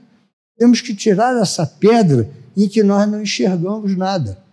Temos 0.58 0.82
que 0.82 0.94
tirar 0.94 1.34
essa 1.40 1.64
pedra 1.64 2.28
em 2.54 2.68
que 2.68 2.82
nós 2.82 3.10
não 3.10 3.22
enxergamos 3.22 3.96
nada. 3.96 4.44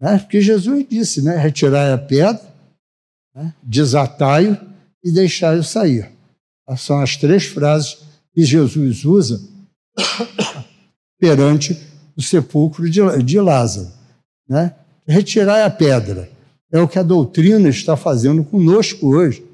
Né? 0.00 0.16
Porque 0.16 0.40
Jesus 0.40 0.86
disse, 0.88 1.20
né? 1.20 1.36
retirai 1.36 1.92
a 1.92 1.98
pedra, 1.98 2.40
né? 3.34 3.52
desatai-o 3.62 4.56
e 5.04 5.12
deixai-o 5.12 5.62
sair. 5.62 6.10
São 6.78 6.98
as 6.98 7.18
três 7.18 7.44
frases 7.44 7.98
que 8.34 8.42
Jesus 8.46 9.04
usa 9.04 9.42
perante 11.20 11.78
o 12.16 12.22
sepulcro 12.22 12.88
de, 12.88 13.38
Lázaro. 13.38 13.92
Né? 14.48 14.74
Retirai 15.06 15.64
a 15.64 15.70
pedra. 15.70 16.30
É 16.72 16.80
o 16.80 16.88
que 16.88 16.98
a 16.98 17.02
doutrina 17.02 17.68
está 17.68 17.94
fazendo 17.94 18.42
conosco 18.42 19.14
hoje. 19.14 19.51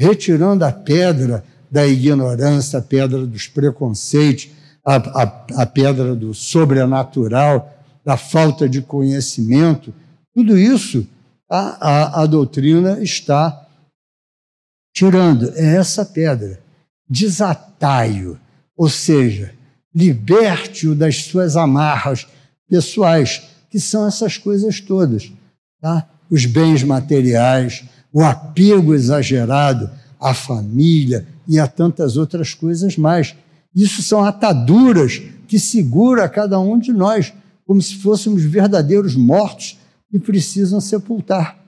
Retirando 0.00 0.64
a 0.64 0.72
pedra 0.72 1.44
da 1.70 1.86
ignorância, 1.86 2.78
a 2.78 2.82
pedra 2.82 3.26
dos 3.26 3.46
preconceitos, 3.46 4.48
a, 4.82 4.96
a, 4.96 5.62
a 5.62 5.66
pedra 5.66 6.16
do 6.16 6.32
sobrenatural, 6.32 7.70
da 8.02 8.16
falta 8.16 8.66
de 8.66 8.80
conhecimento, 8.80 9.92
tudo 10.34 10.56
isso 10.56 11.06
a, 11.50 11.58
a, 11.86 12.22
a 12.22 12.26
doutrina 12.26 12.98
está 13.02 13.68
tirando. 14.94 15.52
É 15.54 15.76
essa 15.76 16.02
pedra. 16.02 16.58
desataio, 17.06 18.40
ou 18.74 18.88
seja, 18.88 19.52
liberte-o 19.94 20.94
das 20.94 21.24
suas 21.24 21.58
amarras 21.58 22.26
pessoais, 22.66 23.42
que 23.68 23.78
são 23.78 24.06
essas 24.06 24.38
coisas 24.38 24.80
todas, 24.80 25.30
tá? 25.78 26.08
Os 26.30 26.46
bens 26.46 26.82
materiais, 26.82 27.84
o 28.12 28.22
apego 28.22 28.94
exagerado 28.94 29.90
à 30.20 30.34
família 30.34 31.26
e 31.46 31.58
a 31.58 31.66
tantas 31.66 32.16
outras 32.16 32.54
coisas 32.54 32.96
mais. 32.96 33.34
Isso 33.74 34.02
são 34.02 34.24
ataduras 34.24 35.22
que 35.46 35.58
segura 35.58 36.28
cada 36.28 36.58
um 36.60 36.78
de 36.78 36.92
nós, 36.92 37.32
como 37.66 37.80
se 37.80 37.96
fôssemos 37.96 38.42
verdadeiros 38.42 39.14
mortos 39.14 39.78
que 40.10 40.18
precisam 40.18 40.80
sepultar. 40.80 41.58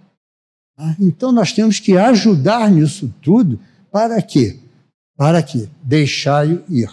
Ah, 0.77 0.97
então 0.99 1.31
nós 1.31 1.53
temos 1.53 1.79
que 1.79 1.97
ajudar 1.97 2.71
nisso 2.71 3.13
tudo 3.23 3.59
para 3.91 4.21
quê? 4.23 4.59
Para 5.17 5.43
que 5.43 5.69
deixai-o 5.83 6.63
ir. 6.69 6.91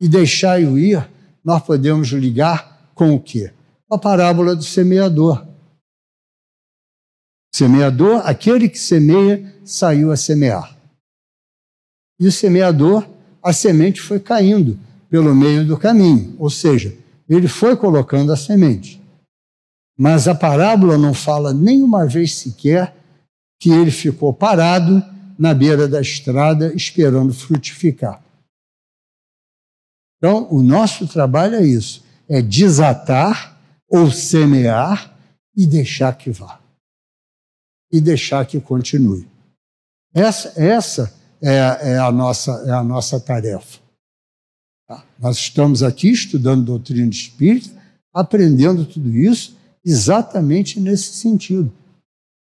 E 0.00 0.08
deixai-o 0.08 0.78
ir, 0.78 1.08
nós 1.44 1.62
podemos 1.62 2.08
ligar 2.08 2.90
com 2.94 3.14
o 3.14 3.20
quê? 3.20 3.52
A 3.90 3.98
parábola 3.98 4.56
do 4.56 4.62
semeador. 4.64 5.46
Semeador, 7.54 8.20
aquele 8.24 8.68
que 8.68 8.76
semeia, 8.76 9.54
saiu 9.64 10.10
a 10.10 10.16
semear. 10.16 10.76
E 12.18 12.26
o 12.26 12.32
semeador, 12.32 13.08
a 13.40 13.52
semente 13.52 14.00
foi 14.00 14.18
caindo 14.18 14.76
pelo 15.08 15.32
meio 15.32 15.64
do 15.64 15.78
caminho, 15.78 16.34
ou 16.36 16.50
seja, 16.50 16.92
ele 17.28 17.46
foi 17.46 17.76
colocando 17.76 18.32
a 18.32 18.36
semente. 18.36 19.00
Mas 19.96 20.26
a 20.26 20.34
parábola 20.34 20.98
não 20.98 21.14
fala 21.14 21.54
nenhuma 21.54 22.08
vez 22.08 22.34
sequer 22.34 22.92
que 23.60 23.70
ele 23.70 23.92
ficou 23.92 24.34
parado 24.34 25.00
na 25.38 25.54
beira 25.54 25.86
da 25.86 26.00
estrada 26.00 26.74
esperando 26.74 27.32
frutificar. 27.32 28.20
Então, 30.18 30.48
o 30.50 30.60
nosso 30.60 31.06
trabalho 31.06 31.54
é 31.54 31.64
isso: 31.64 32.02
é 32.28 32.42
desatar 32.42 33.56
ou 33.88 34.10
semear 34.10 35.16
e 35.56 35.64
deixar 35.68 36.18
que 36.18 36.32
vá. 36.32 36.63
E 37.94 38.00
deixar 38.00 38.44
que 38.44 38.60
continue. 38.60 39.28
Essa, 40.12 40.52
essa 40.60 41.14
é, 41.40 41.92
é, 41.92 41.98
a 41.98 42.10
nossa, 42.10 42.50
é 42.66 42.72
a 42.72 42.82
nossa 42.82 43.20
tarefa. 43.20 43.78
Tá? 44.88 45.04
Nós 45.16 45.36
estamos 45.36 45.80
aqui 45.80 46.10
estudando 46.10 46.64
doutrina 46.64 47.08
de 47.08 47.16
espírito, 47.16 47.70
aprendendo 48.12 48.84
tudo 48.84 49.10
isso 49.10 49.56
exatamente 49.84 50.80
nesse 50.80 51.12
sentido, 51.14 51.72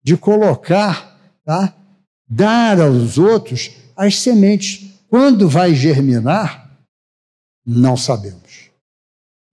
de 0.02 0.16
colocar, 0.16 1.20
tá? 1.44 1.76
dar 2.30 2.80
aos 2.80 3.18
outros 3.18 3.72
as 3.94 4.20
sementes. 4.20 4.90
Quando 5.10 5.50
vai 5.50 5.76
germinar, 5.76 6.80
não 7.66 7.98
sabemos. 7.98 8.70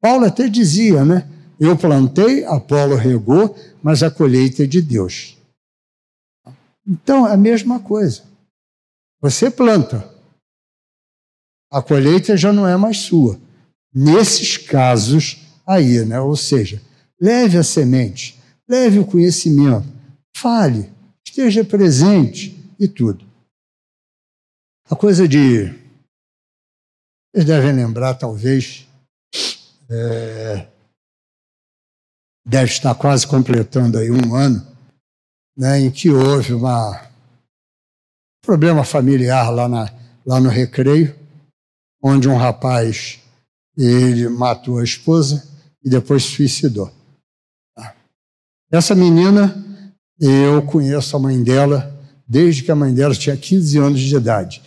Paulo 0.01 0.27
até 0.27 0.49
dizia, 0.49 1.05
né? 1.05 1.29
Eu 1.59 1.77
plantei, 1.77 2.45
Apolo 2.45 2.97
regou, 2.97 3.57
mas 3.83 4.03
a 4.03 4.11
colheita 4.11 4.65
é 4.65 4.67
de 4.67 4.83
Deus. 4.83 5.37
Então, 6.87 7.27
é 7.27 7.33
a 7.33 7.37
mesma 7.37 7.81
coisa. 7.81 8.25
Você 9.21 9.51
planta, 9.51 10.13
a 11.71 11.81
colheita 11.81 12.37
já 12.37 12.53
não 12.53 12.67
é 12.67 12.77
mais 12.77 12.99
sua. 12.99 13.41
Nesses 13.95 14.57
casos 14.57 15.39
aí, 15.67 16.05
né? 16.05 16.21
Ou 16.21 16.37
seja, 16.37 16.83
leve 17.21 17.57
a 17.57 17.63
semente, 17.63 18.39
leve 18.69 18.99
o 18.99 19.07
conhecimento, 19.07 19.87
fale, 20.37 20.93
esteja 21.25 21.65
presente 21.65 22.59
e 22.79 22.89
tudo. 22.89 23.25
A 24.91 24.97
coisa 24.97 25.27
de. 25.29 25.67
Vocês 27.33 27.47
devem 27.47 27.73
lembrar, 27.73 28.15
talvez, 28.15 28.87
é, 29.89 30.67
deve 32.45 32.71
estar 32.71 32.95
quase 32.95 33.27
completando 33.27 33.97
aí 33.97 34.11
um 34.11 34.35
ano, 34.35 34.67
né, 35.57 35.81
em 35.81 35.91
que 35.91 36.11
houve 36.11 36.55
uma 36.55 37.09
problema 38.45 38.85
familiar 38.85 39.51
lá, 39.51 39.69
na, 39.69 39.93
lá 40.27 40.41
no 40.41 40.49
recreio, 40.49 41.15
onde 42.03 42.29
um 42.29 42.37
rapaz 42.37 43.21
ele 43.77 44.29
matou 44.29 44.79
a 44.79 44.85
esposa 44.85 45.49
e 45.83 45.89
depois 45.89 46.25
suicidou. 46.25 46.91
Essa 48.71 48.95
menina, 48.95 49.55
eu 50.19 50.63
conheço 50.63 51.17
a 51.17 51.21
mãe 51.21 51.43
dela 51.43 51.93
desde 52.27 52.63
que 52.63 52.73
a 52.73 52.77
mãe 52.77 52.95
dela 52.95 53.15
tinha 53.15 53.37
15 53.37 53.79
anos 53.79 54.01
de 54.01 54.17
idade. 54.17 54.63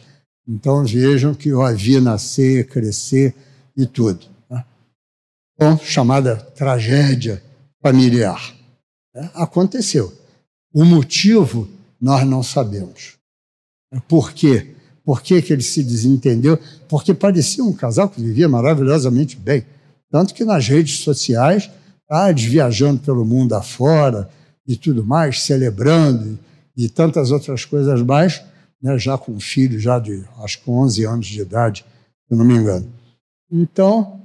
Então 0.48 0.86
vejam 0.86 1.34
que 1.34 1.50
eu 1.50 1.63
a 1.63 1.71
vi 1.71 2.00
nascer, 2.00 2.67
crescer 2.67 3.34
e 3.76 3.88
tudo. 3.88 4.28
Né? 4.50 4.63
Bom, 5.60 5.78
chamada 5.80 6.36
tragédia 6.36 7.41
familiar. 7.82 8.56
Né? 9.13 9.32
Aconteceu. 9.34 10.13
O 10.76 10.84
motivo 10.84 11.70
nós 12.02 12.28
não 12.28 12.44
sabemos. 12.44 13.14
Por 14.10 14.34
quê? 14.34 14.76
Por 15.06 15.22
que, 15.22 15.42
que 15.42 15.54
ele 15.54 15.62
se 15.62 15.82
desentendeu? 15.82 16.60
Porque 16.90 17.14
parecia 17.14 17.64
um 17.64 17.72
casal 17.72 18.10
que 18.10 18.20
vivia 18.20 18.50
maravilhosamente 18.50 19.38
bem. 19.38 19.66
Tanto 20.12 20.34
que 20.34 20.44
nas 20.44 20.68
redes 20.68 21.00
sociais 21.00 21.72
tarde, 22.10 22.50
viajando 22.50 23.00
pelo 23.00 23.24
mundo 23.24 23.54
afora 23.54 24.30
e 24.68 24.76
tudo 24.76 25.06
mais, 25.06 25.44
celebrando 25.44 26.38
e, 26.76 26.90
tantas 26.90 27.32
outras 27.32 27.64
coisas 27.64 28.02
mais, 28.02 28.44
né, 28.82 29.00
já 29.00 29.18
com 29.18 29.32
um 29.32 29.40
filho 29.40 29.80
já 29.80 29.98
de, 29.98 30.26
acho 30.44 30.62
que 30.62 30.70
11 30.70 31.06
anos 31.06 31.28
de 31.28 31.40
idade, 31.40 31.86
se 32.28 32.36
não 32.36 32.44
me 32.44 32.54
engano. 32.54 32.86
Então, 33.50 34.20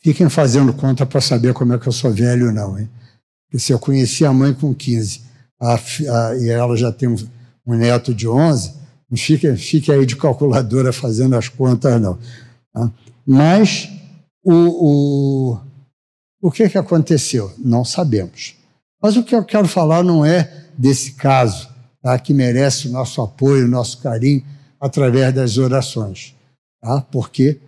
fiquem 0.00 0.28
fazendo 0.28 0.72
conta 0.72 1.06
para 1.06 1.20
saber 1.20 1.54
como 1.54 1.74
é 1.74 1.78
que 1.78 1.86
eu 1.86 1.92
sou 1.92 2.10
velho 2.10 2.46
ou 2.48 2.52
não, 2.52 2.76
hein? 2.76 2.88
Porque 3.46 3.58
se 3.58 3.72
eu 3.72 3.78
conheci 3.78 4.24
a 4.24 4.32
mãe 4.32 4.52
com 4.52 4.74
15 4.74 5.22
a, 5.60 5.74
a, 5.74 6.36
e 6.36 6.48
ela 6.48 6.76
já 6.76 6.92
tem 6.92 7.08
um, 7.08 7.16
um 7.66 7.74
neto 7.74 8.14
de 8.14 8.28
11, 8.28 8.72
não 9.10 9.16
fique, 9.16 9.56
fique 9.56 9.92
aí 9.92 10.04
de 10.04 10.16
calculadora 10.16 10.92
fazendo 10.92 11.36
as 11.36 11.48
contas, 11.48 12.00
não. 12.00 12.18
Tá? 12.72 12.90
Mas 13.26 13.88
o, 14.44 14.52
o 14.52 15.66
o 16.46 16.50
que, 16.50 16.68
que 16.68 16.78
aconteceu? 16.78 17.52
Não 17.58 17.84
sabemos. 17.84 18.54
Mas 19.02 19.16
o 19.16 19.24
que 19.24 19.34
eu 19.34 19.44
quero 19.44 19.66
falar 19.66 20.04
não 20.04 20.24
é 20.24 20.68
desse 20.78 21.14
caso, 21.14 21.68
tá? 22.00 22.16
que 22.18 22.32
merece 22.32 22.86
o 22.86 22.92
nosso 22.92 23.20
apoio, 23.20 23.64
o 23.64 23.68
nosso 23.68 23.98
carinho, 23.98 24.44
através 24.80 25.34
das 25.34 25.58
orações. 25.58 26.36
Tá? 26.80 27.00
Porque 27.00 27.60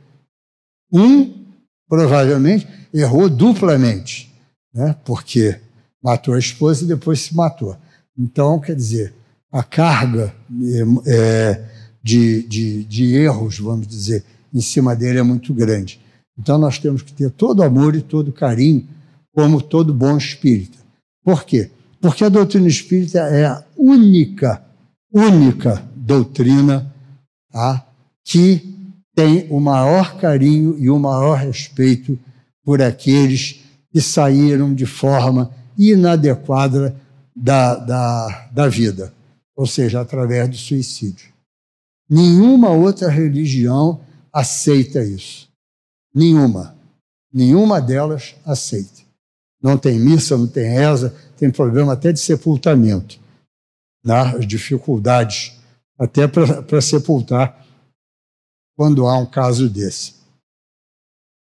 um, 0.92 1.44
provavelmente, 1.88 2.68
errou 2.94 3.28
duplamente, 3.28 4.32
né? 4.72 4.94
porque 5.04 5.60
matou 6.09 6.35
a 6.35 6.38
esposa 6.38 6.85
e 6.85 6.88
depois 6.88 7.21
se 7.21 7.37
matou. 7.37 7.77
Então, 8.16 8.59
quer 8.59 8.75
dizer, 8.75 9.12
a 9.53 9.62
carga 9.62 10.35
é, 11.07 11.62
de, 12.03 12.42
de, 12.44 12.85
de 12.85 13.14
erros, 13.14 13.59
vamos 13.59 13.87
dizer, 13.87 14.25
em 14.53 14.61
cima 14.61 14.97
dele 14.97 15.18
é 15.18 15.23
muito 15.23 15.53
grande. 15.53 16.01
Então 16.38 16.57
nós 16.57 16.79
temos 16.79 17.03
que 17.03 17.12
ter 17.12 17.31
todo 17.31 17.62
amor 17.62 17.94
e 17.94 18.01
todo 18.01 18.33
carinho, 18.33 18.87
como 19.35 19.61
todo 19.61 19.92
bom 19.92 20.16
espírita. 20.16 20.79
Por 21.23 21.44
quê? 21.44 21.71
Porque 22.01 22.25
a 22.25 22.29
doutrina 22.29 22.68
espírita 22.68 23.18
é 23.18 23.44
a 23.44 23.62
única, 23.77 24.62
única 25.12 25.83
doutrina 25.94 26.90
tá, 27.53 27.87
que 28.25 28.94
tem 29.14 29.47
o 29.51 29.61
maior 29.61 30.16
carinho 30.18 30.77
e 30.79 30.88
o 30.88 30.99
maior 30.99 31.38
respeito 31.38 32.18
por 32.64 32.81
aqueles 32.81 33.61
que 33.92 34.01
saíram 34.01 34.75
de 34.75 34.87
forma 34.87 35.51
inadequada 35.78 36.94
da, 37.34 37.76
da, 37.76 38.48
da 38.52 38.68
vida, 38.68 39.14
ou 39.54 39.66
seja, 39.66 40.00
através 40.00 40.48
do 40.48 40.56
suicídio. 40.56 41.32
Nenhuma 42.10 42.70
outra 42.70 43.08
religião 43.08 44.00
aceita 44.32 45.04
isso. 45.04 45.48
Nenhuma. 46.14 46.76
Nenhuma 47.32 47.80
delas 47.80 48.34
aceita. 48.44 49.02
Não 49.62 49.76
tem 49.76 49.98
missa, 49.98 50.36
não 50.36 50.46
tem 50.46 50.70
reza, 50.70 51.14
tem 51.36 51.50
problema 51.50 51.92
até 51.92 52.12
de 52.12 52.20
sepultamento. 52.20 53.20
Né? 54.04 54.14
As 54.14 54.46
dificuldades 54.46 55.58
até 55.98 56.26
para 56.26 56.80
sepultar 56.80 57.66
quando 58.76 59.06
há 59.06 59.18
um 59.18 59.26
caso 59.26 59.68
desse. 59.68 60.14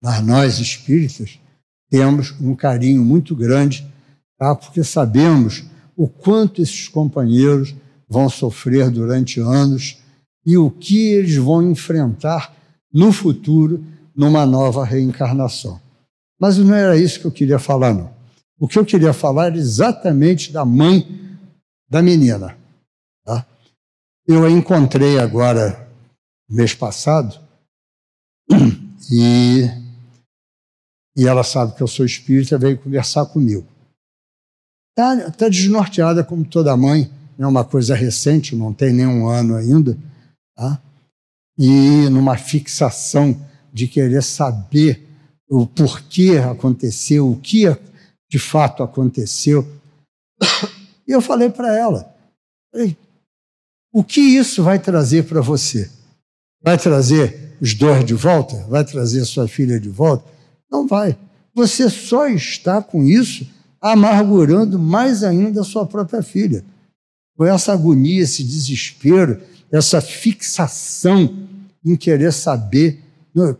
Mas 0.01 0.23
nós, 0.23 0.59
espíritas, 0.59 1.39
temos 1.89 2.31
um 2.39 2.55
carinho 2.55 3.03
muito 3.03 3.35
grande, 3.35 3.91
tá? 4.37 4.55
porque 4.55 4.83
sabemos 4.83 5.63
o 5.95 6.07
quanto 6.07 6.61
esses 6.61 6.87
companheiros 6.87 7.73
vão 8.07 8.29
sofrer 8.29 8.89
durante 8.89 9.39
anos 9.39 9.97
e 10.45 10.57
o 10.57 10.69
que 10.69 11.07
eles 11.07 11.35
vão 11.37 11.63
enfrentar 11.71 12.53
no 12.93 13.11
futuro 13.11 13.83
numa 14.15 14.45
nova 14.45 14.85
reencarnação. 14.85 15.79
Mas 16.39 16.57
não 16.57 16.75
era 16.75 16.97
isso 16.97 17.19
que 17.19 17.25
eu 17.25 17.31
queria 17.31 17.59
falar, 17.59 17.93
não. 17.93 18.13
O 18.59 18.67
que 18.67 18.77
eu 18.77 18.85
queria 18.85 19.13
falar 19.13 19.47
era 19.47 19.57
exatamente 19.57 20.51
da 20.51 20.63
mãe 20.63 21.07
da 21.89 22.01
menina. 22.01 22.57
Tá? 23.25 23.45
Eu 24.27 24.45
a 24.45 24.51
encontrei 24.51 25.19
agora, 25.19 25.89
mês 26.49 26.73
passado, 26.73 27.39
e, 29.11 29.69
e 31.17 31.27
ela 31.27 31.43
sabe 31.43 31.75
que 31.75 31.83
eu 31.83 31.87
sou 31.87 32.05
espírita, 32.05 32.57
veio 32.57 32.77
conversar 32.77 33.25
comigo. 33.25 33.67
Está 34.97 35.31
tá 35.31 35.49
desnorteada 35.49 36.23
como 36.23 36.45
toda 36.45 36.77
mãe, 36.77 37.11
é 37.37 37.45
uma 37.45 37.65
coisa 37.65 37.93
recente, 37.93 38.55
não 38.55 38.73
tem 38.73 38.93
nenhum 38.93 39.27
ano 39.27 39.55
ainda, 39.55 39.97
tá? 40.55 40.81
e 41.57 42.09
numa 42.09 42.37
fixação 42.37 43.39
de 43.71 43.87
querer 43.87 44.23
saber 44.23 45.05
o 45.49 45.65
porquê 45.65 46.37
aconteceu, 46.37 47.29
o 47.29 47.39
que 47.39 47.65
de 48.29 48.39
fato 48.39 48.83
aconteceu. 48.83 49.67
E 51.07 51.11
eu 51.11 51.21
falei 51.21 51.49
para 51.49 51.71
ela: 51.77 52.15
o 53.93 54.03
que 54.03 54.19
isso 54.19 54.63
vai 54.63 54.79
trazer 54.79 55.25
para 55.25 55.41
você? 55.41 55.89
Vai 56.63 56.77
trazer 56.77 57.55
os 57.61 57.73
dois 57.73 58.03
de 58.03 58.13
volta? 58.13 58.55
Vai 58.67 58.83
trazer 58.83 59.23
sua 59.25 59.47
filha 59.47 59.79
de 59.79 59.89
volta? 59.89 60.25
Não 60.69 60.87
vai. 60.87 61.17
Você 61.53 61.89
só 61.89 62.27
está 62.27 62.81
com 62.81 63.03
isso 63.03 63.47
amargurando 63.91 64.79
mais 64.79 65.23
ainda 65.23 65.61
a 65.61 65.63
sua 65.63 65.85
própria 65.85 66.23
filha. 66.23 66.65
Com 67.37 67.45
essa 67.45 67.71
agonia, 67.71 68.23
esse 68.23 68.43
desespero, 68.43 69.39
essa 69.71 70.01
fixação 70.01 71.47
em 71.85 71.95
querer 71.95 72.33
saber, 72.33 73.03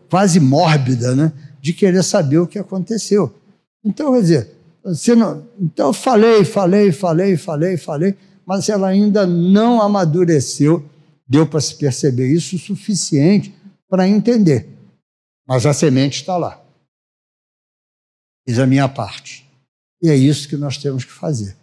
quase 0.09 0.39
mórbida, 0.39 1.13
né? 1.15 1.31
de 1.61 1.73
querer 1.73 2.03
saber 2.03 2.39
o 2.39 2.47
que 2.47 2.57
aconteceu. 2.57 3.35
Então, 3.83 4.13
quer 4.13 4.21
dizer, 4.21 4.51
você 4.83 5.15
não, 5.15 5.47
então 5.59 5.87
eu 5.87 5.93
falei, 5.93 6.43
falei, 6.43 6.91
falei, 6.91 7.37
falei, 7.37 7.77
falei, 7.77 8.17
mas 8.45 8.67
ela 8.69 8.87
ainda 8.87 9.27
não 9.27 9.81
amadureceu, 9.81 10.83
deu 11.27 11.45
para 11.45 11.61
se 11.61 11.75
perceber 11.75 12.31
isso 12.31 12.55
o 12.55 12.59
suficiente 12.59 13.53
para 13.87 14.07
entender. 14.07 14.69
Mas 15.47 15.67
a 15.67 15.73
semente 15.73 16.21
está 16.21 16.35
lá. 16.37 16.63
Fiz 18.47 18.57
a 18.57 18.65
minha 18.65 18.87
parte. 18.87 19.44
E 20.01 20.09
é 20.09 20.15
isso 20.15 20.47
que 20.47 20.57
nós 20.57 20.77
temos 20.77 21.03
que 21.03 21.11
fazer. 21.11 21.55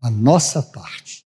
A 0.00 0.10
nossa 0.10 0.62
parte. 0.62 1.24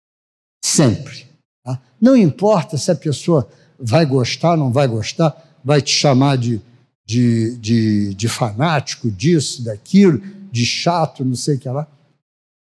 Sempre. 0.64 1.28
Tá? 1.64 1.82
Não 2.00 2.16
importa 2.16 2.78
se 2.78 2.92
a 2.92 2.96
pessoa 2.96 3.50
vai 3.80 4.06
gostar, 4.06 4.58
não 4.58 4.72
vai 4.72 4.88
gostar, 4.88 5.60
vai 5.64 5.82
te 5.82 5.92
chamar 5.92 6.38
de, 6.38 6.62
de, 7.06 7.58
de, 7.58 8.14
de 8.14 8.28
fanático, 8.28 9.10
disso, 9.10 9.64
daquilo, 9.64 10.20
de 10.52 10.66
chato, 10.66 11.26
não 11.26 11.36
sei 11.36 11.56
o 11.56 11.60
que 11.60 11.70
lá. 11.70 11.88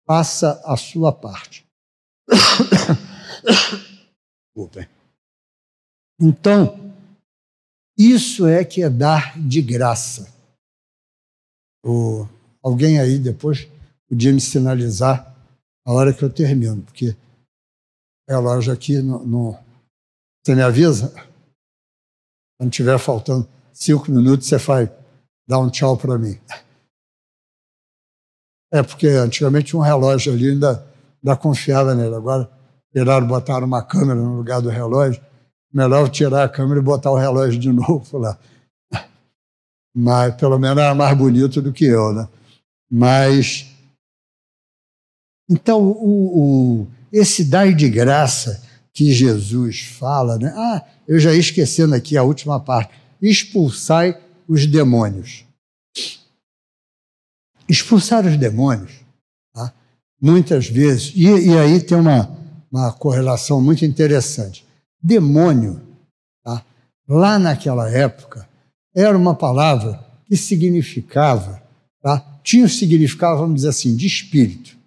Faça 0.07 0.61
a 0.65 0.75
sua 0.75 1.11
parte. 1.11 1.65
Então, 6.19 6.93
isso 7.97 8.47
é 8.47 8.63
que 8.65 8.81
é 8.81 8.89
dar 8.89 9.39
de 9.39 9.61
graça. 9.61 10.27
O, 11.85 12.27
alguém 12.61 12.99
aí 12.99 13.17
depois 13.17 13.67
podia 14.09 14.33
me 14.33 14.41
sinalizar 14.41 15.35
a 15.85 15.93
hora 15.93 16.13
que 16.13 16.23
eu 16.23 16.29
termino, 16.29 16.81
porque 16.81 17.15
o 18.27 18.33
relógio 18.33 18.73
aqui 18.73 18.97
no 19.01 19.57
você 20.43 20.55
me 20.55 20.61
avisa? 20.61 21.13
Quando 22.57 22.71
tiver 22.71 22.97
faltando 22.97 23.47
cinco 23.71 24.11
minutos, 24.11 24.47
você 24.47 24.57
faz, 24.57 24.89
dá 25.47 25.59
um 25.59 25.69
tchau 25.69 25.95
para 25.97 26.17
mim. 26.17 26.39
É 28.71 28.81
porque 28.83 29.07
antigamente 29.07 29.75
um 29.75 29.79
relógio 29.79 30.33
ali 30.33 30.49
ainda, 30.49 30.85
ainda 31.23 31.37
confiava 31.37 31.93
nele. 31.93 32.15
Agora 32.15 32.49
tiraram, 32.91 33.27
botaram 33.27 33.67
uma 33.67 33.83
câmera 33.83 34.15
no 34.15 34.37
lugar 34.37 34.61
do 34.61 34.69
relógio. 34.69 35.21
Melhor 35.71 36.09
tirar 36.09 36.43
a 36.43 36.49
câmera 36.49 36.79
e 36.79 36.83
botar 36.83 37.11
o 37.11 37.17
relógio 37.17 37.59
de 37.59 37.69
novo 37.73 38.17
lá. 38.17 38.37
Mas 39.95 40.35
pelo 40.35 40.57
menos 40.57 40.77
era 40.77 40.95
mais 40.95 41.17
bonito 41.17 41.61
do 41.61 41.73
que 41.73 41.85
eu, 41.85 42.13
né? 42.13 42.27
Mas 42.89 43.67
então 45.49 45.81
o, 45.81 46.83
o 46.83 46.87
esse 47.11 47.43
dar 47.43 47.73
de 47.73 47.89
graça 47.89 48.61
que 48.93 49.11
Jesus 49.11 49.81
fala, 49.81 50.37
né? 50.37 50.53
Ah, 50.55 50.85
eu 51.07 51.19
já 51.19 51.33
ia 51.33 51.39
esquecendo 51.39 51.95
aqui 51.95 52.17
a 52.17 52.23
última 52.23 52.59
parte. 52.59 52.93
Expulsai 53.21 54.19
os 54.47 54.65
demônios. 54.65 55.45
Expulsar 57.67 58.25
os 58.25 58.35
demônios, 58.35 58.91
tá? 59.53 59.73
muitas 60.21 60.67
vezes, 60.67 61.13
e, 61.15 61.23
e 61.23 61.57
aí 61.57 61.79
tem 61.79 61.97
uma, 61.97 62.35
uma 62.71 62.91
correlação 62.91 63.61
muito 63.61 63.85
interessante. 63.85 64.65
Demônio, 65.01 65.81
tá? 66.43 66.65
lá 67.07 67.37
naquela 67.37 67.89
época, 67.89 68.47
era 68.95 69.15
uma 69.15 69.35
palavra 69.35 70.03
que 70.25 70.35
significava, 70.35 71.61
tá? 72.01 72.39
tinha 72.43 72.65
o 72.65 72.69
significado, 72.69 73.39
vamos 73.39 73.55
dizer 73.55 73.69
assim, 73.69 73.95
de 73.95 74.07
espírito. 74.07 74.78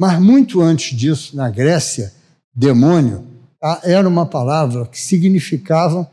Mas 0.00 0.18
muito 0.18 0.62
antes 0.62 0.96
disso, 0.96 1.36
na 1.36 1.50
Grécia, 1.50 2.10
demônio 2.54 3.22
tá? 3.60 3.82
era 3.84 4.08
uma 4.08 4.24
palavra 4.24 4.86
que 4.86 4.98
significava 4.98 6.10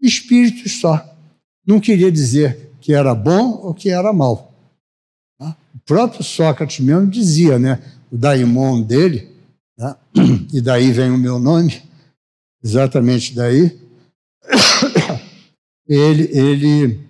espírito 0.00 0.68
só. 0.68 1.04
Não 1.66 1.80
queria 1.80 2.12
dizer 2.12 2.70
que 2.80 2.92
era 2.94 3.12
bom 3.12 3.58
ou 3.60 3.74
que 3.74 3.90
era 3.90 4.12
mal. 4.12 4.54
Tá? 5.36 5.56
O 5.74 5.78
próprio 5.80 6.22
Sócrates 6.22 6.78
mesmo 6.78 7.08
dizia, 7.08 7.58
né? 7.58 7.82
o 8.08 8.16
daimon 8.16 8.80
dele, 8.82 9.28
tá? 9.76 9.98
e 10.54 10.60
daí 10.60 10.92
vem 10.92 11.10
o 11.10 11.18
meu 11.18 11.40
nome, 11.40 11.82
exatamente 12.62 13.34
daí, 13.34 13.76
ele, 15.88 16.28
ele, 16.30 17.00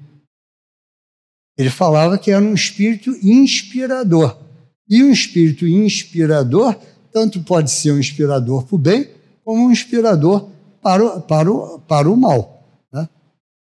ele 1.58 1.68
falava 1.68 2.16
que 2.16 2.30
era 2.30 2.42
um 2.42 2.54
espírito 2.54 3.10
inspirador. 3.22 4.42
E 4.88 5.02
um 5.02 5.10
espírito 5.10 5.66
inspirador 5.66 6.76
tanto 7.14 7.40
pode 7.44 7.70
ser 7.70 7.92
um 7.92 7.98
inspirador 8.00 8.64
para 8.64 8.74
o 8.74 8.78
bem, 8.78 9.08
como 9.44 9.66
um 9.66 9.70
inspirador 9.70 10.48
para 10.82 11.04
o, 11.04 11.20
para 11.20 11.50
o, 11.50 11.78
para 11.78 12.10
o 12.10 12.16
mal. 12.16 12.82
Né? 12.92 13.08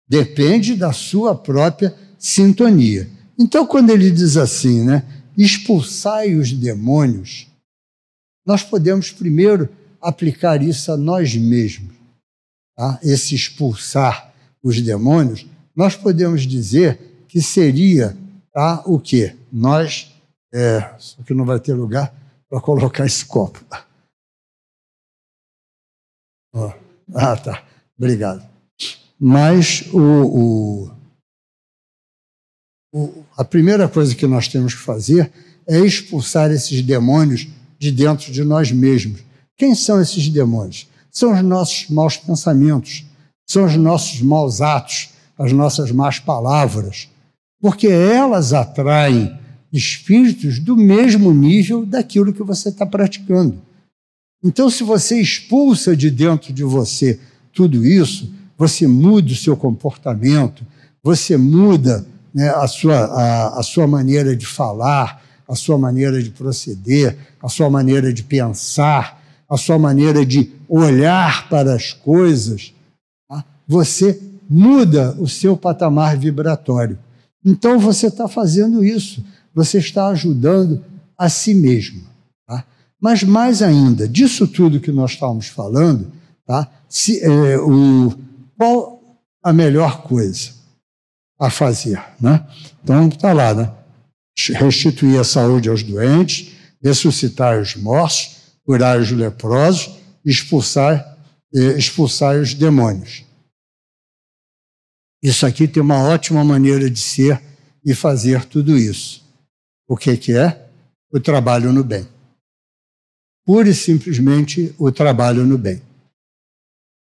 Depende 0.09 0.77
da 0.77 0.92
sua 0.92 1.35
própria 1.35 1.92
sintonia. 2.16 3.11
Então, 3.37 3.66
quando 3.66 3.90
ele 3.90 4.12
diz 4.12 4.37
assim, 4.37 4.85
né, 4.85 5.05
expulsai 5.37 6.37
os 6.37 6.53
demônios, 6.53 7.48
nós 8.46 8.62
podemos 8.62 9.11
primeiro 9.11 9.68
aplicar 10.01 10.62
isso 10.62 10.92
a 10.92 10.96
nós 10.96 11.35
mesmos. 11.35 11.96
Tá? 12.77 13.01
Esse 13.03 13.35
expulsar 13.35 14.33
os 14.62 14.81
demônios, 14.81 15.44
nós 15.75 15.96
podemos 15.96 16.42
dizer 16.42 17.25
que 17.27 17.42
seria 17.42 18.16
tá, 18.53 18.83
o 18.87 19.01
quê? 19.01 19.35
Nós, 19.53 20.12
é, 20.52 20.94
só 20.98 21.22
que 21.22 21.34
não 21.34 21.44
vai 21.44 21.58
ter 21.58 21.74
lugar, 21.74 22.14
para 22.48 22.60
colocar 22.60 23.06
esse 23.06 23.24
copo. 23.24 23.64
Oh. 26.54 26.72
Ah, 27.14 27.36
tá. 27.36 27.64
Obrigado. 27.96 28.46
Mas 29.18 29.84
o, 29.92 30.00
o, 30.00 30.90
o, 32.94 33.24
a 33.36 33.44
primeira 33.44 33.88
coisa 33.88 34.14
que 34.14 34.26
nós 34.26 34.48
temos 34.48 34.74
que 34.74 34.80
fazer 34.80 35.32
é 35.66 35.78
expulsar 35.78 36.50
esses 36.50 36.82
demônios 36.82 37.48
de 37.78 37.90
dentro 37.90 38.32
de 38.32 38.44
nós 38.44 38.70
mesmos. 38.70 39.22
Quem 39.56 39.74
são 39.74 40.00
esses 40.00 40.28
demônios? 40.28 40.88
São 41.10 41.32
os 41.32 41.42
nossos 41.42 41.88
maus 41.88 42.16
pensamentos, 42.16 43.04
são 43.48 43.64
os 43.64 43.76
nossos 43.76 44.20
maus 44.20 44.60
atos, 44.60 45.10
as 45.38 45.52
nossas 45.52 45.90
más 45.90 46.18
palavras, 46.18 47.08
porque 47.60 47.86
elas 47.86 48.52
atraem 48.52 49.38
espíritos 49.72 50.58
do 50.58 50.76
mesmo 50.76 51.32
nível 51.32 51.87
daquilo 51.87 52.32
que 52.32 52.42
você 52.42 52.68
está 52.68 52.85
praticando. 52.85 53.61
Então, 54.44 54.68
se 54.68 54.82
você 54.85 55.20
expulsa 55.20 55.96
de 55.96 56.11
dentro 56.11 56.52
de 56.52 56.62
você 56.62 57.18
tudo 57.52 57.87
isso, 57.87 58.32
você 58.58 58.87
muda 58.87 59.32
o 59.32 59.37
seu 59.37 59.56
comportamento, 59.56 60.64
você 61.02 61.37
muda 61.37 62.04
né, 62.35 62.50
a, 62.50 62.66
sua, 62.66 62.96
a, 62.96 63.61
a 63.61 63.62
sua 63.62 63.87
maneira 63.87 64.37
de 64.37 64.46
falar, 64.46 65.22
a 65.48 65.54
sua 65.54 65.78
maneira 65.78 66.22
de 66.22 66.30
proceder, 66.30 67.16
a 67.42 67.48
sua 67.48 67.70
maneira 67.70 68.12
de 68.12 68.22
pensar, 68.22 69.22
a 69.48 69.56
sua 69.56 69.78
maneira 69.78 70.24
de 70.24 70.52
olhar 70.68 71.48
para 71.48 71.74
as 71.74 71.92
coisas, 71.92 72.72
tá? 73.28 73.44
você 73.66 74.20
muda 74.48 75.14
o 75.18 75.28
seu 75.28 75.56
patamar 75.56 76.16
vibratório. 76.16 76.98
Então 77.44 77.78
você 77.78 78.06
está 78.06 78.28
fazendo 78.28 78.85
isso 78.85 79.24
você 79.54 79.78
está 79.78 80.08
ajudando 80.08 80.84
a 81.16 81.28
si 81.28 81.54
mesmo. 81.54 82.02
Tá? 82.46 82.64
Mas 83.00 83.22
mais 83.22 83.62
ainda, 83.62 84.08
disso 84.08 84.46
tudo 84.46 84.80
que 84.80 84.92
nós 84.92 85.12
estávamos 85.12 85.48
falando, 85.48 86.12
tá? 86.46 86.68
Se, 86.88 87.22
é, 87.24 87.58
o, 87.58 88.12
qual 88.56 89.18
a 89.42 89.52
melhor 89.52 90.02
coisa 90.02 90.50
a 91.40 91.50
fazer? 91.50 92.02
Né? 92.20 92.46
Então 92.82 93.08
está 93.08 93.32
lá, 93.32 93.54
né? 93.54 93.72
restituir 94.54 95.18
a 95.18 95.24
saúde 95.24 95.68
aos 95.68 95.82
doentes, 95.82 96.52
ressuscitar 96.82 97.60
os 97.60 97.76
mortos, 97.76 98.36
curar 98.64 98.98
os 98.98 99.10
leprosos, 99.10 99.90
expulsar 100.24 101.12
expulsar 101.52 102.36
os 102.36 102.54
demônios. 102.54 103.24
Isso 105.22 105.46
aqui 105.46 105.68
tem 105.68 105.82
uma 105.82 106.02
ótima 106.02 106.42
maneira 106.42 106.90
de 106.90 106.98
ser 106.98 107.40
e 107.84 107.94
fazer 107.94 108.44
tudo 108.46 108.76
isso. 108.76 109.21
O 109.92 109.96
que, 109.96 110.16
que 110.16 110.35
é? 110.35 110.70
O 111.12 111.20
trabalho 111.20 111.70
no 111.70 111.85
bem. 111.85 112.09
Pura 113.44 113.68
e 113.68 113.74
simplesmente 113.74 114.74
o 114.78 114.90
trabalho 114.90 115.44
no 115.44 115.59
bem. 115.59 115.83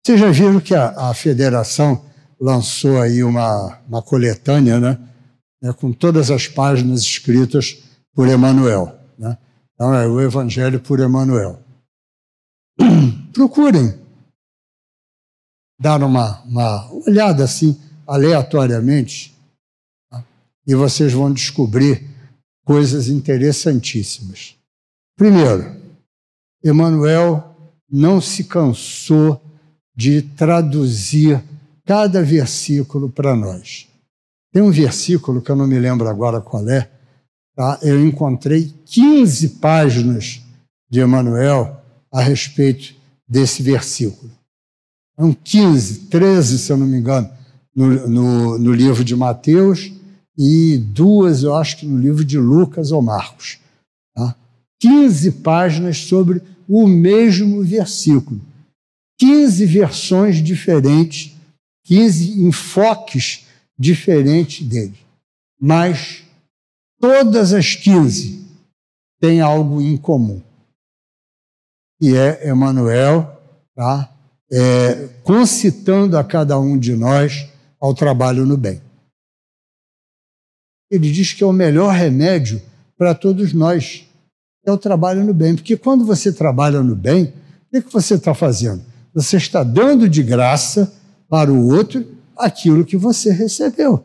Vocês 0.03 0.19
já 0.19 0.29
viram 0.29 0.59
que 0.59 0.75
a, 0.75 1.09
a 1.09 1.13
federação 1.13 2.03
lançou 2.37 3.01
aí 3.01 3.23
uma, 3.23 3.79
uma 3.87 4.01
coletânea, 4.01 4.77
né? 4.77 4.99
né? 5.61 5.71
Com 5.71 5.93
todas 5.93 6.29
as 6.29 6.49
páginas 6.49 6.99
escritas 6.99 7.81
por 8.13 8.27
Emmanuel. 8.27 8.93
Né? 9.17 9.37
Então 9.73 9.95
é 9.95 10.05
o 10.05 10.19
Evangelho 10.19 10.81
por 10.81 10.99
Emmanuel. 10.99 11.63
Procurem 13.31 13.97
dar 15.79 16.03
uma, 16.03 16.41
uma 16.41 16.91
olhada 17.07 17.45
assim, 17.45 17.79
aleatoriamente, 18.05 19.33
tá? 20.09 20.21
e 20.67 20.75
vocês 20.75 21.13
vão 21.13 21.31
descobrir 21.31 22.10
coisas 22.65 23.07
interessantíssimas. 23.07 24.55
Primeiro, 25.17 25.75
Emmanuel 26.63 27.55
não 27.89 28.21
se 28.21 28.45
cansou 28.45 29.41
de 29.95 30.21
traduzir 30.21 31.43
cada 31.85 32.23
versículo 32.23 33.09
para 33.09 33.35
nós. 33.35 33.87
Tem 34.53 34.61
um 34.61 34.71
versículo 34.71 35.41
que 35.41 35.49
eu 35.49 35.55
não 35.55 35.67
me 35.67 35.79
lembro 35.79 36.07
agora 36.07 36.41
qual 36.41 36.67
é, 36.69 36.89
tá? 37.55 37.79
eu 37.81 38.05
encontrei 38.05 38.73
15 38.85 39.49
páginas 39.59 40.41
de 40.89 41.01
Emmanuel 41.01 41.81
a 42.11 42.21
respeito 42.21 42.95
desse 43.27 43.63
versículo. 43.63 44.31
São 45.17 45.33
15, 45.33 46.07
13, 46.07 46.59
se 46.59 46.71
eu 46.71 46.77
não 46.77 46.87
me 46.87 46.97
engano, 46.97 47.29
no, 47.75 48.07
no, 48.07 48.57
no 48.57 48.73
livro 48.73 49.03
de 49.03 49.15
Mateus 49.15 49.91
e 50.43 50.75
duas, 50.75 51.43
eu 51.43 51.55
acho 51.55 51.77
que 51.77 51.85
no 51.85 51.99
livro 51.99 52.25
de 52.25 52.35
Lucas 52.39 52.91
ou 52.91 52.99
Marcos. 52.99 53.59
Tá? 54.15 54.35
15 54.79 55.33
páginas 55.33 55.97
sobre 55.97 56.41
o 56.67 56.87
mesmo 56.87 57.63
versículo. 57.63 58.41
15 59.19 59.63
versões 59.67 60.43
diferentes, 60.43 61.35
15 61.85 62.41
enfoques 62.41 63.45
diferentes 63.77 64.67
dele. 64.67 64.97
Mas 65.59 66.23
todas 66.99 67.53
as 67.53 67.75
15 67.75 68.43
têm 69.19 69.41
algo 69.41 69.79
em 69.79 69.95
comum. 69.95 70.41
E 72.01 72.15
é 72.15 72.49
Emmanuel, 72.49 73.39
tá? 73.75 74.11
É, 74.51 75.07
concitando 75.23 76.17
a 76.17 76.23
cada 76.23 76.59
um 76.59 76.79
de 76.79 76.95
nós 76.95 77.47
ao 77.79 77.93
trabalho 77.93 78.43
no 78.43 78.57
bem. 78.57 78.81
Ele 80.91 81.09
diz 81.09 81.31
que 81.31 81.41
é 81.41 81.47
o 81.47 81.53
melhor 81.53 81.93
remédio 81.93 82.61
para 82.97 83.15
todos 83.15 83.53
nós, 83.53 84.05
é 84.65 84.71
o 84.71 84.77
trabalho 84.77 85.23
no 85.23 85.33
bem. 85.33 85.55
Porque 85.55 85.77
quando 85.77 86.05
você 86.05 86.33
trabalha 86.33 86.83
no 86.83 86.95
bem, 86.95 87.23
o 87.23 87.71
que, 87.71 87.81
que 87.81 87.93
você 87.93 88.15
está 88.15 88.33
fazendo? 88.35 88.83
Você 89.13 89.37
está 89.37 89.63
dando 89.63 90.09
de 90.09 90.21
graça 90.21 90.93
para 91.29 91.51
o 91.51 91.69
outro 91.73 92.05
aquilo 92.37 92.83
que 92.83 92.97
você 92.97 93.31
recebeu. 93.31 94.03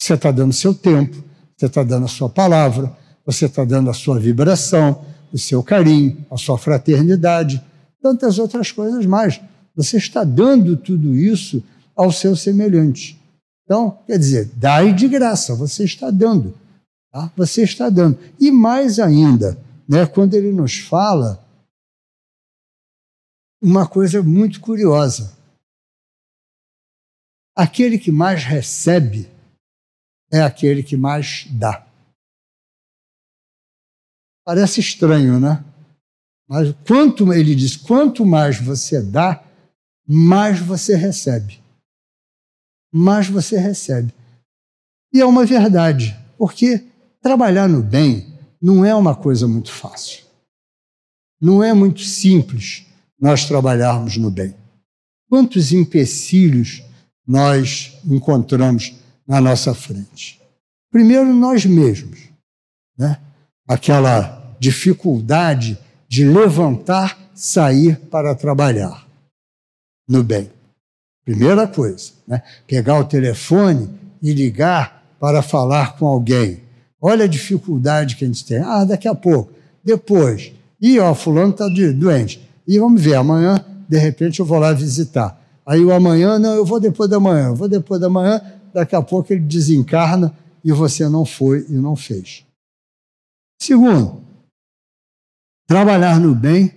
Você 0.00 0.14
está 0.14 0.30
dando 0.30 0.52
seu 0.52 0.72
tempo, 0.72 1.16
você 1.56 1.66
está 1.66 1.82
dando 1.82 2.04
a 2.04 2.08
sua 2.08 2.28
palavra, 2.28 2.96
você 3.24 3.46
está 3.46 3.64
dando 3.64 3.90
a 3.90 3.94
sua 3.94 4.20
vibração, 4.20 5.04
o 5.32 5.38
seu 5.38 5.62
carinho, 5.62 6.24
a 6.30 6.36
sua 6.36 6.56
fraternidade, 6.56 7.62
tantas 8.00 8.38
outras 8.38 8.70
coisas 8.70 9.04
mais. 9.04 9.40
Você 9.74 9.96
está 9.96 10.22
dando 10.22 10.76
tudo 10.76 11.14
isso 11.14 11.62
ao 11.94 12.12
seu 12.12 12.36
semelhante. 12.36 13.20
Então, 13.66 14.02
quer 14.06 14.16
dizer, 14.16 14.46
dai 14.54 14.94
de 14.94 15.08
graça, 15.08 15.54
você 15.56 15.84
está 15.84 16.08
dando. 16.08 16.56
Tá? 17.10 17.32
Você 17.36 17.64
está 17.64 17.90
dando. 17.90 18.16
E 18.38 18.52
mais 18.52 19.00
ainda, 19.00 19.58
né, 19.88 20.06
quando 20.06 20.34
ele 20.34 20.52
nos 20.52 20.78
fala 20.78 21.44
uma 23.60 23.88
coisa 23.88 24.22
muito 24.22 24.60
curiosa. 24.60 25.36
Aquele 27.56 27.98
que 27.98 28.12
mais 28.12 28.44
recebe 28.44 29.28
é 30.30 30.40
aquele 30.42 30.82
que 30.82 30.96
mais 30.96 31.46
dá. 31.50 31.84
Parece 34.44 34.78
estranho, 34.78 35.40
né? 35.40 35.64
Mas 36.48 36.72
quanto 36.86 37.32
ele 37.32 37.56
diz, 37.56 37.76
quanto 37.76 38.24
mais 38.24 38.60
você 38.60 39.02
dá, 39.02 39.42
mais 40.06 40.60
você 40.60 40.94
recebe. 40.94 41.60
Mais 42.96 43.28
você 43.28 43.58
recebe. 43.58 44.12
E 45.12 45.20
é 45.20 45.26
uma 45.26 45.44
verdade, 45.44 46.16
porque 46.38 46.82
trabalhar 47.20 47.68
no 47.68 47.82
bem 47.82 48.34
não 48.60 48.84
é 48.84 48.94
uma 48.94 49.14
coisa 49.14 49.46
muito 49.46 49.70
fácil. 49.70 50.24
Não 51.40 51.62
é 51.62 51.74
muito 51.74 52.00
simples 52.00 52.86
nós 53.20 53.44
trabalharmos 53.44 54.16
no 54.16 54.30
bem? 54.30 54.54
Quantos 55.28 55.72
empecilhos 55.72 56.82
nós 57.26 57.98
encontramos 58.04 58.94
na 59.26 59.40
nossa 59.40 59.74
frente? 59.74 60.40
Primeiro, 60.90 61.34
nós 61.34 61.66
mesmos, 61.66 62.30
né? 62.96 63.20
aquela 63.68 64.56
dificuldade 64.58 65.78
de 66.08 66.24
levantar, 66.24 67.18
sair 67.34 67.98
para 68.08 68.34
trabalhar 68.34 69.06
no 70.08 70.22
bem. 70.22 70.55
Primeira 71.26 71.66
coisa, 71.66 72.12
né? 72.26 72.40
pegar 72.68 73.00
o 73.00 73.04
telefone 73.04 73.90
e 74.22 74.32
ligar 74.32 75.04
para 75.18 75.42
falar 75.42 75.98
com 75.98 76.06
alguém. 76.06 76.62
Olha 77.02 77.24
a 77.24 77.28
dificuldade 77.28 78.14
que 78.14 78.24
a 78.24 78.28
gente 78.28 78.46
tem. 78.46 78.58
Ah, 78.58 78.84
daqui 78.84 79.08
a 79.08 79.14
pouco. 79.14 79.52
Depois. 79.82 80.52
E 80.80 81.00
ó, 81.00 81.12
fulano 81.16 81.50
está 81.50 81.66
doente. 81.66 82.48
E 82.66 82.78
vamos 82.78 83.02
ver, 83.02 83.16
amanhã, 83.16 83.64
de 83.88 83.98
repente, 83.98 84.38
eu 84.38 84.46
vou 84.46 84.60
lá 84.60 84.72
visitar. 84.72 85.42
Aí 85.66 85.84
o 85.84 85.92
amanhã, 85.92 86.38
não, 86.38 86.54
eu 86.54 86.64
vou 86.64 86.78
depois 86.78 87.10
da 87.10 87.18
manhã, 87.18 87.48
eu 87.48 87.56
vou 87.56 87.68
depois 87.68 88.00
da 88.00 88.08
manhã, 88.08 88.40
daqui 88.72 88.94
a 88.94 89.02
pouco 89.02 89.32
ele 89.32 89.42
desencarna 89.42 90.32
e 90.64 90.70
você 90.70 91.08
não 91.08 91.24
foi 91.24 91.66
e 91.68 91.72
não 91.72 91.96
fez. 91.96 92.44
Segundo, 93.60 94.22
trabalhar 95.66 96.20
no 96.20 96.36
bem 96.36 96.72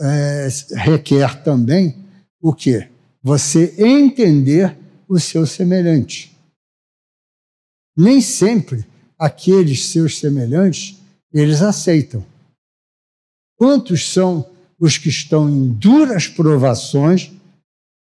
é, 0.00 0.48
requer 0.76 1.42
também 1.42 1.96
o 2.40 2.52
quê? 2.52 2.88
Você 3.22 3.74
entender 3.78 4.76
o 5.08 5.18
seu 5.18 5.46
semelhante. 5.46 6.36
Nem 7.96 8.20
sempre 8.20 8.86
aqueles 9.18 9.86
seus 9.86 10.18
semelhantes 10.18 10.96
eles 11.32 11.62
aceitam. 11.62 12.24
Quantos 13.56 14.12
são 14.12 14.48
os 14.78 14.96
que 14.96 15.08
estão 15.08 15.48
em 15.48 15.68
duras 15.72 16.28
provações 16.28 17.32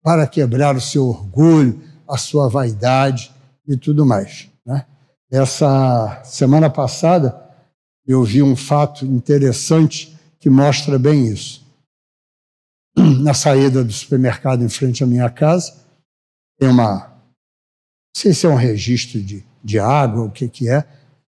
para 0.03 0.27
quebrar 0.27 0.77
o 0.77 0.81
seu 0.81 1.07
orgulho, 1.07 1.83
a 2.09 2.17
sua 2.17 2.49
vaidade 2.49 3.31
e 3.67 3.77
tudo 3.77 4.07
mais. 4.07 4.49
Né? 4.65 4.87
Essa 5.31 6.23
semana 6.25 6.71
passada 6.71 7.39
eu 8.07 8.23
vi 8.23 8.43
um 8.43 8.57
fato 8.57 9.05
interessante 9.05 10.17
que 10.39 10.51
mostra 10.51 10.99
bem 10.99 11.27
isso. 11.27 11.64
Na 12.97 13.35
saída 13.35 13.83
do 13.83 13.93
supermercado 13.93 14.63
em 14.63 14.69
frente 14.69 15.03
à 15.03 15.07
minha 15.07 15.29
casa, 15.29 15.75
tem 16.59 16.69
uma. 16.69 17.09
Não 17.09 18.17
sei 18.17 18.33
se 18.33 18.47
é 18.47 18.49
um 18.49 18.55
registro 18.55 19.21
de, 19.21 19.45
de 19.63 19.79
água, 19.79 20.25
o 20.25 20.31
que, 20.31 20.49
que 20.49 20.69
é, 20.69 20.85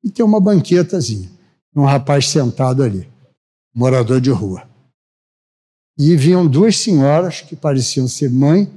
e 0.02 0.10
tem 0.10 0.24
uma 0.24 0.40
banquetazinha. 0.40 1.30
Um 1.74 1.84
rapaz 1.84 2.28
sentado 2.28 2.82
ali, 2.82 3.08
morador 3.74 4.20
de 4.20 4.30
rua 4.30 4.72
e 5.98 6.16
vinham 6.16 6.46
duas 6.46 6.78
senhoras 6.78 7.40
que 7.40 7.54
pareciam 7.54 8.08
ser 8.08 8.30
mãe 8.30 8.68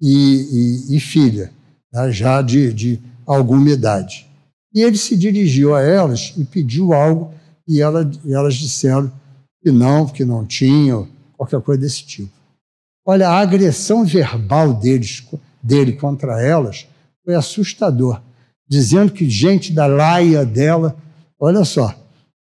e, 0.00 0.84
e, 0.90 0.96
e 0.96 1.00
filha, 1.00 1.52
tá? 1.90 2.10
já 2.10 2.42
de, 2.42 2.72
de 2.72 3.00
alguma 3.26 3.70
idade. 3.70 4.26
E 4.74 4.82
ele 4.82 4.98
se 4.98 5.16
dirigiu 5.16 5.74
a 5.74 5.80
elas 5.80 6.34
e 6.36 6.44
pediu 6.44 6.92
algo, 6.92 7.32
e, 7.66 7.80
ela, 7.80 8.10
e 8.24 8.34
elas 8.34 8.54
disseram 8.56 9.10
que 9.62 9.70
não, 9.70 10.06
que 10.06 10.24
não 10.24 10.44
tinham, 10.44 11.08
qualquer 11.36 11.60
coisa 11.60 11.80
desse 11.80 12.04
tipo. 12.04 12.32
Olha, 13.06 13.28
a 13.28 13.38
agressão 13.38 14.04
verbal 14.04 14.72
deles, 14.74 15.26
dele 15.62 15.92
contra 15.92 16.40
elas 16.40 16.86
foi 17.24 17.34
assustador, 17.34 18.20
dizendo 18.68 19.12
que 19.12 19.28
gente 19.28 19.72
da 19.72 19.86
laia 19.86 20.44
dela, 20.44 20.96
olha 21.38 21.64
só. 21.64 21.94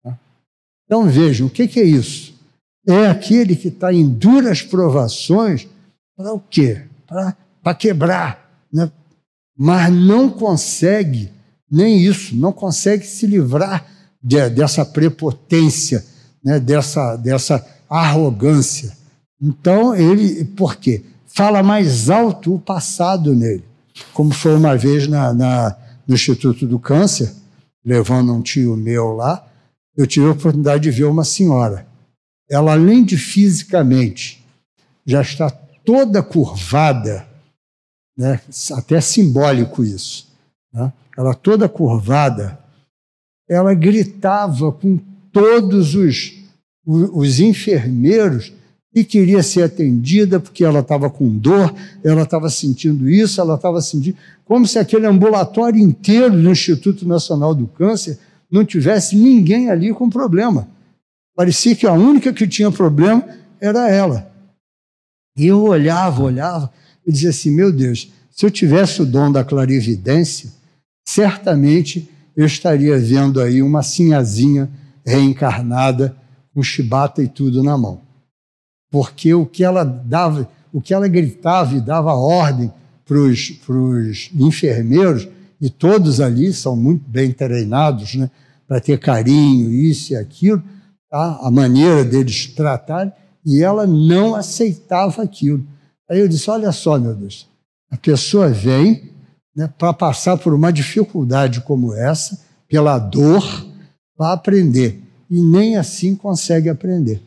Tá? 0.03 0.17
Então 0.85 1.07
vejam, 1.09 1.47
o 1.47 1.49
que, 1.49 1.67
que 1.67 1.79
é 1.79 1.83
isso? 1.83 2.37
é 2.87 3.07
aquele 3.07 3.55
que 3.55 3.67
está 3.67 3.91
em 3.91 4.07
duras 4.07 4.61
provações 4.61 5.67
para 6.15 6.33
o 6.33 6.39
quê? 6.39 6.83
Para 7.61 7.75
quebrar. 7.75 8.49
Né? 8.71 8.89
Mas 9.57 9.93
não 9.93 10.29
consegue 10.29 11.31
nem 11.69 11.99
isso, 11.99 12.33
não 12.35 12.53
consegue 12.53 13.05
se 13.05 13.27
livrar 13.27 13.85
de, 14.23 14.49
dessa 14.49 14.85
prepotência, 14.85 16.05
né? 16.41 16.59
dessa, 16.61 17.17
dessa 17.17 17.59
arrogância. 17.89 18.95
Então, 19.41 19.95
ele, 19.95 20.45
por 20.45 20.75
quê? 20.75 21.03
Fala 21.27 21.61
mais 21.61 22.09
alto 22.09 22.55
o 22.55 22.59
passado 22.59 23.35
nele. 23.35 23.63
Como 24.13 24.33
foi 24.33 24.55
uma 24.55 24.75
vez 24.75 25.07
na, 25.07 25.33
na, 25.33 25.75
no 26.07 26.15
Instituto 26.15 26.65
do 26.65 26.79
Câncer, 26.79 27.31
levando 27.85 28.33
um 28.33 28.41
tio 28.41 28.75
meu 28.75 29.13
lá, 29.13 29.47
eu 29.95 30.05
tive 30.05 30.27
a 30.27 30.31
oportunidade 30.31 30.83
de 30.83 30.91
ver 30.91 31.05
uma 31.05 31.23
senhora. 31.23 31.87
Ela, 32.49 32.73
além 32.73 33.03
de 33.03 33.17
fisicamente, 33.17 34.45
já 35.05 35.21
está 35.21 35.49
toda 35.49 36.21
curvada, 36.21 37.27
né? 38.17 38.39
até 38.73 39.01
simbólico 39.01 39.83
isso. 39.83 40.27
Né? 40.73 40.91
Ela 41.17 41.33
toda 41.33 41.67
curvada, 41.67 42.59
ela 43.49 43.73
gritava 43.73 44.71
com 44.71 44.99
todos 45.31 45.95
os, 45.95 46.36
os 46.87 47.41
enfermeiros 47.41 48.53
e 48.95 49.03
queria 49.03 49.43
ser 49.43 49.63
atendida 49.63 50.39
porque 50.39 50.63
ela 50.63 50.79
estava 50.79 51.09
com 51.09 51.27
dor, 51.27 51.75
ela 52.01 52.23
estava 52.23 52.49
sentindo 52.49 53.09
isso, 53.09 53.41
ela 53.41 53.55
estava 53.55 53.81
sentindo. 53.81 54.15
Como 54.45 54.65
se 54.65 54.79
aquele 54.79 55.05
ambulatório 55.05 55.79
inteiro 55.79 56.31
do 56.41 56.49
Instituto 56.49 57.05
Nacional 57.05 57.53
do 57.53 57.67
Câncer 57.67 58.17
não 58.49 58.63
tivesse 58.63 59.17
ninguém 59.17 59.69
ali 59.69 59.93
com 59.93 60.09
problema. 60.09 60.67
Parecia 61.35 61.75
que 61.75 61.85
a 61.85 61.91
única 61.91 62.31
que 62.31 62.47
tinha 62.47 62.71
problema 62.71 63.27
era 63.59 63.89
ela. 63.89 64.31
E 65.37 65.45
eu 65.45 65.63
olhava, 65.63 66.23
olhava 66.23 66.71
e 67.05 67.11
dizia 67.11 67.29
assim: 67.29 67.51
meu 67.51 67.71
Deus, 67.71 68.11
se 68.31 68.45
eu 68.45 68.49
tivesse 68.49 69.01
o 69.01 69.05
dom 69.05 69.31
da 69.31 69.43
clarividência, 69.43 70.49
certamente 71.05 72.09
eu 72.35 72.45
estaria 72.45 72.97
vendo 72.97 73.41
aí 73.41 73.61
uma 73.61 73.83
sinhazinha 73.83 74.69
reencarnada 75.05 76.15
com 76.57 76.63
chibata 76.63 77.21
e 77.21 77.27
tudo 77.27 77.61
na 77.61 77.77
mão. 77.77 78.01
Porque 78.89 79.31
o 79.31 79.45
que 79.45 79.63
ela 79.63 79.83
dava, 79.83 80.49
o 80.73 80.81
que 80.81 80.91
ela 80.91 81.07
gritava 81.07 81.75
e 81.75 81.79
dava 81.79 82.15
ordem 82.15 82.73
para 83.05 83.15
os 83.19 84.31
enfermeiros, 84.33 85.27
e 85.61 85.69
todos 85.69 86.19
ali 86.19 86.51
são 86.51 86.75
muito 86.75 87.07
bem 87.07 87.31
treinados, 87.31 88.15
né, 88.15 88.31
para 88.67 88.81
ter 88.81 88.97
carinho, 88.97 89.71
isso 89.71 90.13
e 90.13 90.15
aquilo, 90.15 90.63
tá? 91.11 91.39
a 91.43 91.51
maneira 91.51 92.03
deles 92.03 92.47
tratarem, 92.47 93.13
e 93.45 93.61
ela 93.61 93.85
não 93.85 94.33
aceitava 94.33 95.21
aquilo. 95.21 95.63
Aí 96.09 96.19
eu 96.19 96.27
disse: 96.27 96.49
Olha 96.49 96.71
só, 96.71 96.97
meu 96.97 97.13
Deus, 97.13 97.47
a 97.91 97.97
pessoa 97.97 98.49
vem 98.49 99.11
né, 99.55 99.71
para 99.77 99.93
passar 99.93 100.37
por 100.37 100.55
uma 100.55 100.73
dificuldade 100.73 101.61
como 101.61 101.93
essa, 101.93 102.39
pela 102.67 102.97
dor, 102.97 103.43
para 104.17 104.33
aprender. 104.33 105.06
E 105.29 105.41
nem 105.41 105.77
assim 105.77 106.15
consegue 106.15 106.69
aprender. 106.69 107.21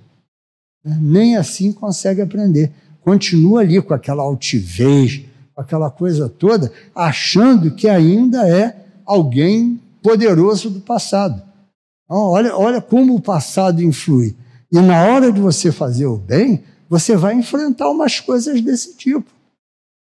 Né? 0.84 0.98
Nem 1.01 1.36
assim 1.36 1.72
consegue 1.72 2.20
aprender. 2.20 2.72
Continua 3.03 3.61
ali 3.61 3.80
com 3.80 3.94
aquela 3.94 4.22
altivez, 4.22 5.22
com 5.55 5.61
aquela 5.61 5.90
coisa 5.90 6.28
toda, 6.28 6.72
achando 6.94 7.74
que 7.74 7.88
ainda 7.88 8.48
é 8.48 8.76
alguém 9.05 9.80
poderoso 10.03 10.70
do 10.70 10.80
passado. 10.80 11.42
Então, 12.05 12.18
olha, 12.18 12.57
olha 12.57 12.80
como 12.80 13.14
o 13.14 13.20
passado 13.20 13.82
influi. 13.82 14.34
E 14.72 14.80
na 14.80 15.05
hora 15.05 15.32
de 15.32 15.40
você 15.40 15.72
fazer 15.72 16.07
o 16.07 16.16
bem, 16.16 16.62
você 16.88 17.16
vai 17.16 17.34
enfrentar 17.34 17.90
umas 17.90 18.20
coisas 18.20 18.61
desse 18.61 18.96
tipo. 18.96 19.30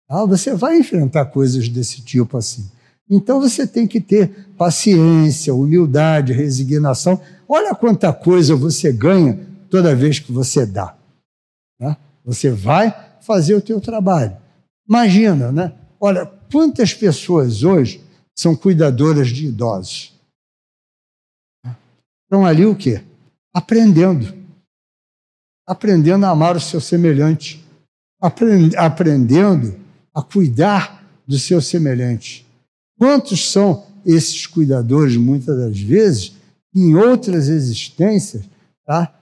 Ah, 0.09 0.24
você 0.24 0.55
vai 0.55 0.78
enfrentar 0.78 1.26
coisas 1.26 1.68
desse 1.68 2.03
tipo 2.03 2.37
assim. 2.37 2.70
Então 3.09 3.41
você 3.41 3.66
tem 3.66 3.87
que 3.87 4.01
ter 4.01 4.49
paciência, 4.57 5.55
humildade, 5.55 6.32
resignação. 6.32 7.20
Olha 7.49 7.74
quanta 7.74 8.12
coisa 8.12 8.57
você 8.57 8.92
ganha 8.92 9.47
toda 9.70 9.94
vez 9.94 10.18
que 10.18 10.32
você 10.32 10.66
dá. 10.66 10.97
Né? 11.80 11.97
Você 12.24 12.51
vai 12.51 13.18
fazer 13.20 13.55
o 13.55 13.61
teu 13.61 13.80
trabalho. 13.80 14.36
Imagina, 14.88 15.51
né? 15.51 15.72
Olha, 16.01 16.26
quantas 16.51 16.94
pessoas 16.94 17.62
hoje 17.62 18.05
são 18.36 18.55
cuidadoras 18.55 19.28
de 19.28 19.47
idosos? 19.47 20.14
Estão 22.24 22.44
ali 22.44 22.66
o 22.66 22.74
quê? 22.74 23.03
Aprendendo. 23.55 24.34
Aprendendo 25.66 26.26
a 26.26 26.30
amar 26.30 26.57
o 26.57 26.61
seu 26.61 26.80
semelhante. 26.80 27.64
Aprendendo 28.20 29.78
a 30.14 30.22
cuidar 30.22 31.05
do 31.26 31.38
seu 31.38 31.61
semelhante. 31.61 32.47
Quantos 32.99 33.51
são 33.51 33.84
esses 34.05 34.47
cuidadores, 34.47 35.16
muitas 35.16 35.57
das 35.59 35.78
vezes, 35.78 36.32
em 36.77 36.95
outras 36.95 37.49
existências, 37.49 38.45
tá, 38.85 39.18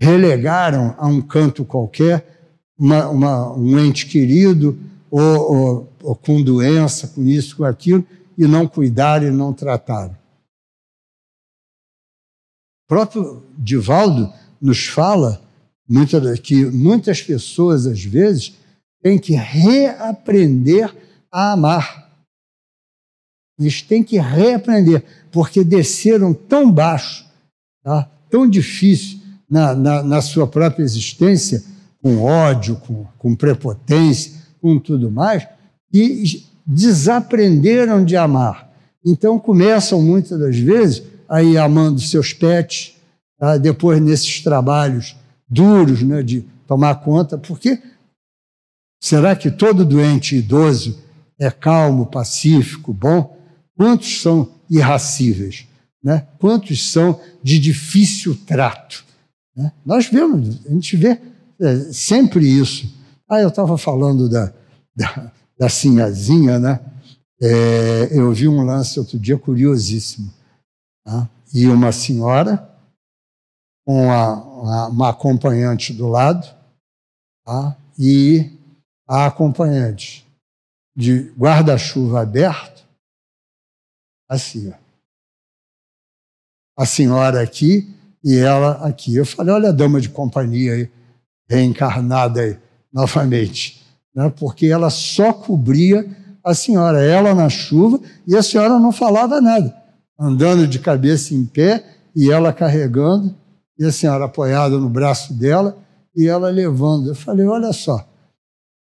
relegaram 0.00 0.96
a 0.98 1.06
um 1.06 1.22
canto 1.22 1.64
qualquer 1.64 2.40
uma, 2.76 3.08
uma, 3.08 3.52
um 3.56 3.78
ente 3.78 4.06
querido, 4.06 4.78
ou, 5.10 5.22
ou, 5.22 5.92
ou, 6.02 6.16
com 6.16 6.42
doença, 6.42 7.08
com 7.08 7.22
isso, 7.22 7.56
com 7.56 7.64
aquilo, 7.64 8.04
e 8.38 8.46
não 8.46 8.66
cuidaram 8.66 9.26
e 9.26 9.30
não 9.30 9.52
trataram. 9.52 10.16
O 12.84 12.88
próprio 12.88 13.44
Divaldo 13.56 14.32
nos 14.60 14.86
fala 14.86 15.42
que 16.42 16.64
muitas 16.66 17.20
pessoas, 17.22 17.86
às 17.86 18.02
vezes, 18.02 18.56
têm 19.02 19.18
que 19.18 19.34
reaprender 19.34 20.94
a 21.30 21.52
amar. 21.52 22.09
Eles 23.60 23.82
têm 23.82 24.02
que 24.02 24.18
reaprender, 24.18 25.04
porque 25.30 25.62
desceram 25.62 26.32
tão 26.32 26.72
baixo, 26.72 27.26
tá? 27.84 28.10
tão 28.30 28.48
difícil 28.48 29.18
na, 29.48 29.74
na, 29.74 30.02
na 30.02 30.22
sua 30.22 30.46
própria 30.46 30.82
existência, 30.82 31.62
com 32.02 32.22
ódio, 32.22 32.76
com, 32.76 33.04
com 33.18 33.36
prepotência, 33.36 34.32
com 34.62 34.78
tudo 34.78 35.10
mais, 35.10 35.46
e 35.92 36.42
desaprenderam 36.66 38.02
de 38.02 38.16
amar. 38.16 38.70
Então 39.04 39.38
começam 39.38 40.00
muitas 40.00 40.38
das 40.38 40.56
vezes 40.56 41.02
a 41.28 41.42
ir 41.42 41.58
amando 41.58 42.00
seus 42.00 42.32
pets, 42.32 42.94
tá? 43.38 43.58
depois 43.58 44.00
nesses 44.00 44.42
trabalhos 44.42 45.16
duros 45.48 46.02
né, 46.02 46.22
de 46.22 46.46
tomar 46.66 46.94
conta, 46.96 47.36
porque 47.36 47.78
será 49.02 49.36
que 49.36 49.50
todo 49.50 49.84
doente 49.84 50.36
idoso 50.36 50.98
é 51.38 51.50
calmo, 51.50 52.06
pacífico, 52.06 52.92
bom? 52.92 53.39
Quantos 53.80 54.20
são 54.20 54.46
irracíveis? 54.68 55.66
Né? 56.04 56.28
Quantos 56.38 56.92
são 56.92 57.18
de 57.42 57.58
difícil 57.58 58.36
trato? 58.44 59.02
Né? 59.56 59.72
Nós 59.86 60.04
vemos, 60.06 60.66
a 60.66 60.68
gente 60.68 60.98
vê 60.98 61.18
é, 61.58 61.76
sempre 61.90 62.46
isso. 62.46 62.92
Ah, 63.26 63.40
eu 63.40 63.48
estava 63.48 63.78
falando 63.78 64.28
da, 64.28 64.52
da, 64.94 65.32
da 65.58 65.68
Sinhazinha, 65.70 66.58
né? 66.58 66.78
É, 67.40 68.10
eu 68.12 68.30
vi 68.34 68.46
um 68.46 68.62
lance 68.62 68.98
outro 68.98 69.18
dia 69.18 69.38
curiosíssimo. 69.38 70.30
Tá? 71.02 71.26
E 71.54 71.66
uma 71.66 71.90
senhora 71.90 72.70
com 73.86 74.12
a, 74.12 74.88
uma 74.88 75.08
acompanhante 75.08 75.94
do 75.94 76.06
lado, 76.06 76.46
tá? 77.46 77.74
e 77.98 78.58
a 79.08 79.24
acompanhante 79.24 80.26
de 80.94 81.32
guarda-chuva 81.38 82.20
aberto, 82.20 82.89
assim, 84.30 84.70
ó. 84.70 84.74
a 86.80 86.86
senhora 86.86 87.42
aqui 87.42 87.92
e 88.22 88.36
ela 88.36 88.86
aqui. 88.86 89.16
Eu 89.16 89.26
falei, 89.26 89.52
olha 89.52 89.70
a 89.70 89.72
dama 89.72 90.00
de 90.00 90.08
companhia 90.08 90.74
aí, 90.74 90.90
reencarnada 91.48 92.42
aí, 92.42 92.56
novamente, 92.92 93.84
né? 94.14 94.32
porque 94.38 94.66
ela 94.66 94.88
só 94.88 95.32
cobria 95.32 96.08
a 96.44 96.54
senhora, 96.54 97.02
ela 97.02 97.34
na 97.34 97.48
chuva, 97.48 98.00
e 98.26 98.36
a 98.36 98.42
senhora 98.42 98.78
não 98.78 98.92
falava 98.92 99.40
nada, 99.40 99.74
andando 100.18 100.66
de 100.66 100.78
cabeça 100.78 101.34
em 101.34 101.44
pé, 101.44 101.84
e 102.14 102.30
ela 102.30 102.52
carregando, 102.52 103.34
e 103.78 103.84
a 103.84 103.92
senhora 103.92 104.26
apoiada 104.26 104.78
no 104.78 104.88
braço 104.88 105.34
dela, 105.34 105.76
e 106.14 106.26
ela 106.26 106.50
levando. 106.50 107.08
Eu 107.08 107.14
falei, 107.14 107.46
olha 107.46 107.72
só, 107.72 108.06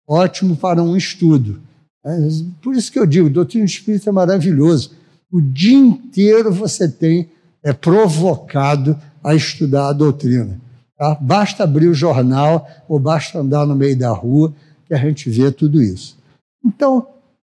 ótimo 0.08 0.56
para 0.56 0.82
um 0.82 0.96
estudo. 0.96 1.60
É, 2.04 2.16
por 2.62 2.74
isso 2.74 2.90
que 2.90 2.98
eu 2.98 3.06
digo, 3.06 3.28
doutrina 3.28 3.64
espírita 3.64 4.10
é 4.10 4.12
maravilhoso. 4.12 5.01
O 5.32 5.40
dia 5.40 5.78
inteiro 5.78 6.52
você 6.52 6.86
tem 6.86 7.30
é 7.62 7.72
provocado 7.72 9.00
a 9.24 9.34
estudar 9.34 9.88
a 9.88 9.92
doutrina. 9.94 10.60
Tá? 10.98 11.16
Basta 11.18 11.64
abrir 11.64 11.88
o 11.88 11.94
jornal 11.94 12.68
ou 12.86 12.98
basta 12.98 13.38
andar 13.38 13.66
no 13.66 13.74
meio 13.74 13.96
da 13.96 14.10
rua 14.10 14.52
que 14.86 14.92
a 14.92 14.98
gente 14.98 15.30
vê 15.30 15.50
tudo 15.50 15.82
isso. 15.82 16.18
Então, 16.62 17.08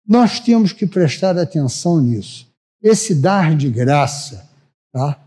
nós 0.07 0.39
temos 0.39 0.71
que 0.71 0.85
prestar 0.85 1.37
atenção 1.37 1.99
nisso. 1.99 2.47
Esse 2.81 3.13
dar 3.13 3.55
de 3.55 3.69
graça 3.69 4.47
tá? 4.93 5.19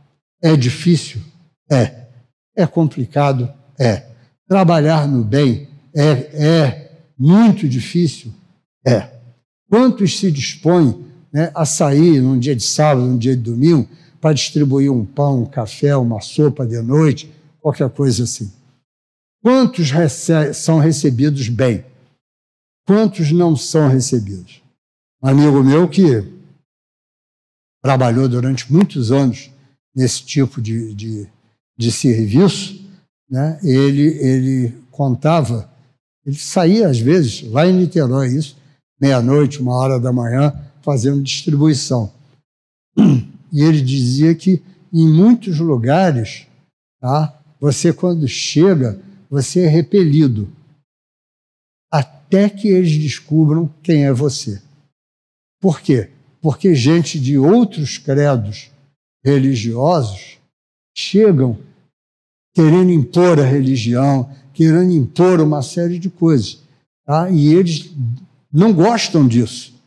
é 0.42 0.56
difícil? 0.56 1.20
É. 1.70 2.06
É 2.56 2.66
complicado? 2.66 3.52
É. 3.78 4.06
Trabalhar 4.48 5.06
no 5.06 5.22
bem 5.22 5.68
é, 5.94 6.10
é 6.10 6.90
muito 7.18 7.68
difícil? 7.68 8.32
É. 8.86 9.10
Quantos 9.68 10.18
se 10.18 10.32
dispõem 10.32 11.07
né, 11.32 11.50
a 11.54 11.64
sair 11.64 12.20
num 12.20 12.38
dia 12.38 12.54
de 12.56 12.62
sábado, 12.62 13.06
num 13.06 13.18
dia 13.18 13.36
de 13.36 13.42
domingo, 13.42 13.88
para 14.20 14.34
distribuir 14.34 14.90
um 14.90 15.04
pão, 15.04 15.42
um 15.42 15.46
café, 15.46 15.96
uma 15.96 16.20
sopa 16.20 16.66
de 16.66 16.80
noite, 16.80 17.32
qualquer 17.60 17.88
coisa 17.90 18.24
assim. 18.24 18.50
Quantos 19.42 19.90
rece 19.90 20.52
são 20.54 20.78
recebidos 20.78 21.48
bem? 21.48 21.84
Quantos 22.86 23.30
não 23.30 23.56
são 23.56 23.88
recebidos? 23.88 24.62
Um 25.22 25.28
amigo 25.28 25.62
meu 25.62 25.88
que 25.88 26.24
trabalhou 27.82 28.28
durante 28.28 28.72
muitos 28.72 29.12
anos 29.12 29.50
nesse 29.94 30.24
tipo 30.24 30.60
de, 30.60 30.94
de, 30.94 31.28
de 31.76 31.92
serviço, 31.92 32.84
né? 33.30 33.58
ele, 33.62 34.02
ele 34.18 34.74
contava, 34.90 35.70
ele 36.24 36.36
saía 36.36 36.88
às 36.88 36.98
vezes, 36.98 37.42
lá 37.50 37.66
em 37.66 37.72
Niterói, 37.72 38.28
isso, 38.28 38.56
meia-noite, 39.00 39.60
uma 39.60 39.74
hora 39.74 40.00
da 40.00 40.12
manhã, 40.12 40.52
fazendo 40.88 41.22
distribuição. 41.22 42.10
E 43.50 43.62
ele 43.62 43.80
dizia 43.80 44.34
que 44.34 44.62
em 44.92 45.08
muitos 45.08 45.58
lugares, 45.58 46.46
tá, 47.00 47.40
você 47.58 47.94
quando 47.94 48.28
chega, 48.28 49.00
você 49.30 49.62
é 49.62 49.66
repelido, 49.66 50.52
até 51.90 52.50
que 52.50 52.68
eles 52.68 52.98
descubram 52.98 53.74
quem 53.82 54.04
é 54.04 54.12
você. 54.12 54.60
Por 55.58 55.80
quê? 55.80 56.10
Porque 56.42 56.74
gente 56.74 57.18
de 57.18 57.38
outros 57.38 57.96
credos 57.96 58.70
religiosos 59.24 60.36
chegam 60.94 61.58
querendo 62.54 62.90
impor 62.90 63.40
a 63.40 63.46
religião, 63.46 64.30
querendo 64.52 64.92
impor 64.92 65.40
uma 65.40 65.62
série 65.62 65.98
de 65.98 66.10
coisas. 66.10 66.58
Tá? 67.06 67.30
E 67.30 67.54
eles 67.54 67.90
não 68.52 68.74
gostam 68.74 69.26
disso. 69.26 69.77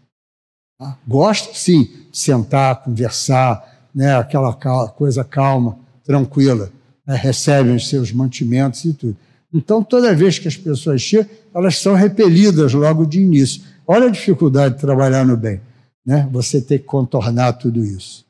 Tá? 0.82 0.98
Gostam, 1.08 1.54
sim, 1.54 1.84
de 2.12 2.18
sentar, 2.18 2.82
conversar, 2.82 3.88
né? 3.94 4.16
aquela 4.16 4.52
coisa 4.88 5.24
calma, 5.24 5.78
tranquila. 6.04 6.72
Né? 7.06 7.16
Recebem 7.16 7.76
os 7.76 7.88
seus 7.88 8.12
mantimentos 8.12 8.84
e 8.86 8.94
tudo. 8.94 9.16
Então, 9.54 9.84
toda 9.84 10.16
vez 10.16 10.40
que 10.40 10.48
as 10.48 10.58
pessoas 10.58 11.00
chegam, 11.00 11.30
elas 11.54 11.78
são 11.78 11.94
repelidas 11.94 12.74
logo 12.74 13.06
de 13.06 13.22
início. 13.22 13.62
Olha 13.86 14.08
a 14.08 14.10
dificuldade 14.10 14.74
de 14.74 14.82
trabalhar 14.82 15.24
no 15.24 15.38
bem, 15.38 15.62
né? 16.04 16.28
Você 16.32 16.60
ter 16.62 16.80
que 16.80 16.86
contornar 16.86 17.54
tudo 17.54 17.86
isso. 17.86 18.26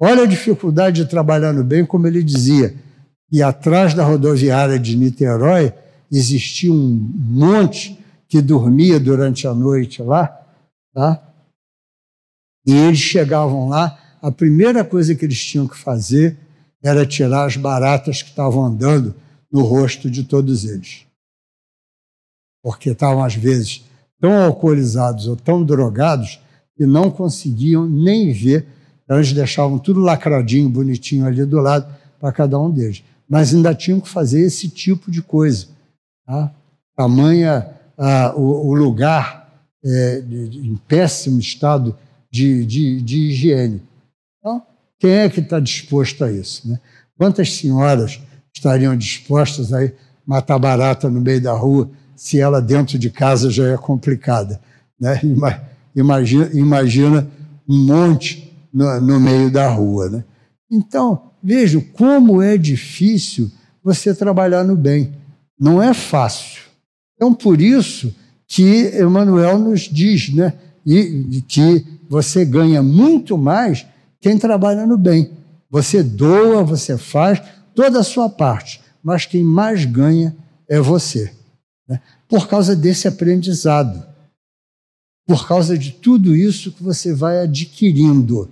Olha 0.00 0.22
a 0.22 0.26
dificuldade 0.26 1.02
de 1.02 1.10
trabalhar 1.10 1.52
no 1.52 1.64
bem, 1.64 1.84
como 1.84 2.06
ele 2.06 2.22
dizia. 2.22 2.74
E 3.30 3.42
atrás 3.42 3.92
da 3.92 4.04
rodoviária 4.04 4.78
de 4.78 4.96
Niterói 4.96 5.74
existia 6.10 6.72
um 6.72 7.12
monte 7.18 7.98
que 8.28 8.40
dormia 8.40 9.00
durante 9.00 9.46
a 9.46 9.52
noite 9.52 10.00
lá, 10.00 10.40
tá? 10.94 11.27
E 12.68 12.70
eles 12.70 12.98
chegavam 12.98 13.66
lá, 13.66 13.98
a 14.20 14.30
primeira 14.30 14.84
coisa 14.84 15.14
que 15.14 15.24
eles 15.24 15.42
tinham 15.42 15.66
que 15.66 15.74
fazer 15.74 16.36
era 16.82 17.06
tirar 17.06 17.46
as 17.46 17.56
baratas 17.56 18.20
que 18.20 18.28
estavam 18.28 18.62
andando 18.62 19.14
no 19.50 19.62
rosto 19.62 20.10
de 20.10 20.22
todos 20.22 20.66
eles. 20.66 21.06
Porque 22.62 22.90
estavam, 22.90 23.24
às 23.24 23.34
vezes, 23.34 23.86
tão 24.20 24.44
alcoolizados 24.44 25.26
ou 25.26 25.34
tão 25.34 25.64
drogados 25.64 26.40
que 26.76 26.84
não 26.84 27.10
conseguiam 27.10 27.88
nem 27.88 28.34
ver. 28.34 28.66
Então, 29.02 29.16
eles 29.16 29.32
deixavam 29.32 29.78
tudo 29.78 30.00
lacradinho, 30.00 30.68
bonitinho 30.68 31.24
ali 31.24 31.46
do 31.46 31.60
lado 31.60 31.90
para 32.20 32.30
cada 32.32 32.60
um 32.60 32.70
deles. 32.70 33.02
Mas 33.26 33.54
ainda 33.54 33.74
tinham 33.74 33.98
que 33.98 34.10
fazer 34.10 34.42
esse 34.42 34.68
tipo 34.68 35.10
de 35.10 35.22
coisa. 35.22 35.68
Tá? 36.26 36.52
Tamanha 36.94 37.66
ah, 37.96 38.34
o, 38.36 38.68
o, 38.68 38.74
lugar 38.74 39.50
é, 39.82 40.20
de, 40.20 40.48
de, 40.50 40.68
em 40.68 40.76
péssimo 40.76 41.40
estado 41.40 41.96
de, 42.30 42.64
de, 42.64 43.00
de 43.00 43.16
higiene. 43.28 43.82
Então, 44.38 44.62
quem 44.98 45.10
é 45.10 45.28
que 45.28 45.40
está 45.40 45.60
disposto 45.60 46.24
a 46.24 46.32
isso? 46.32 46.68
Né? 46.68 46.78
Quantas 47.16 47.54
senhoras 47.54 48.20
estariam 48.54 48.96
dispostas 48.96 49.72
a 49.72 49.90
matar 50.26 50.58
barata 50.58 51.08
no 51.08 51.20
meio 51.20 51.40
da 51.40 51.52
rua 51.52 51.90
se 52.14 52.40
ela 52.40 52.60
dentro 52.60 52.98
de 52.98 53.10
casa 53.10 53.50
já 53.50 53.68
é 53.68 53.76
complicada. 53.76 54.60
Né? 55.00 55.20
Imagina, 55.94 56.50
imagina 56.52 57.28
um 57.68 57.86
monte 57.86 58.52
no, 58.72 59.00
no 59.00 59.20
meio 59.20 59.50
da 59.50 59.68
rua. 59.68 60.10
Né? 60.10 60.24
Então, 60.70 61.30
veja 61.42 61.80
como 61.92 62.42
é 62.42 62.58
difícil 62.58 63.50
você 63.82 64.14
trabalhar 64.14 64.64
no 64.64 64.76
bem. 64.76 65.12
Não 65.58 65.82
é 65.82 65.94
fácil. 65.94 66.62
Então, 67.14 67.32
por 67.32 67.60
isso 67.60 68.14
que 68.46 68.92
Emmanuel 69.00 69.58
nos 69.58 69.82
diz 69.82 70.32
né, 70.34 70.54
e, 70.84 71.42
que 71.46 71.84
você 72.08 72.44
ganha 72.44 72.82
muito 72.82 73.36
mais 73.36 73.86
quem 74.20 74.38
trabalha 74.38 74.86
no 74.86 74.96
bem. 74.96 75.32
Você 75.70 76.02
doa, 76.02 76.64
você 76.64 76.96
faz, 76.96 77.40
toda 77.74 78.00
a 78.00 78.04
sua 78.04 78.28
parte, 78.28 78.80
mas 79.02 79.26
quem 79.26 79.44
mais 79.44 79.84
ganha 79.84 80.34
é 80.68 80.80
você. 80.80 81.32
Né? 81.88 82.00
Por 82.28 82.48
causa 82.48 82.74
desse 82.74 83.06
aprendizado, 83.06 84.02
por 85.26 85.46
causa 85.46 85.76
de 85.76 85.92
tudo 85.92 86.34
isso 86.34 86.72
que 86.72 86.82
você 86.82 87.14
vai 87.14 87.42
adquirindo. 87.42 88.50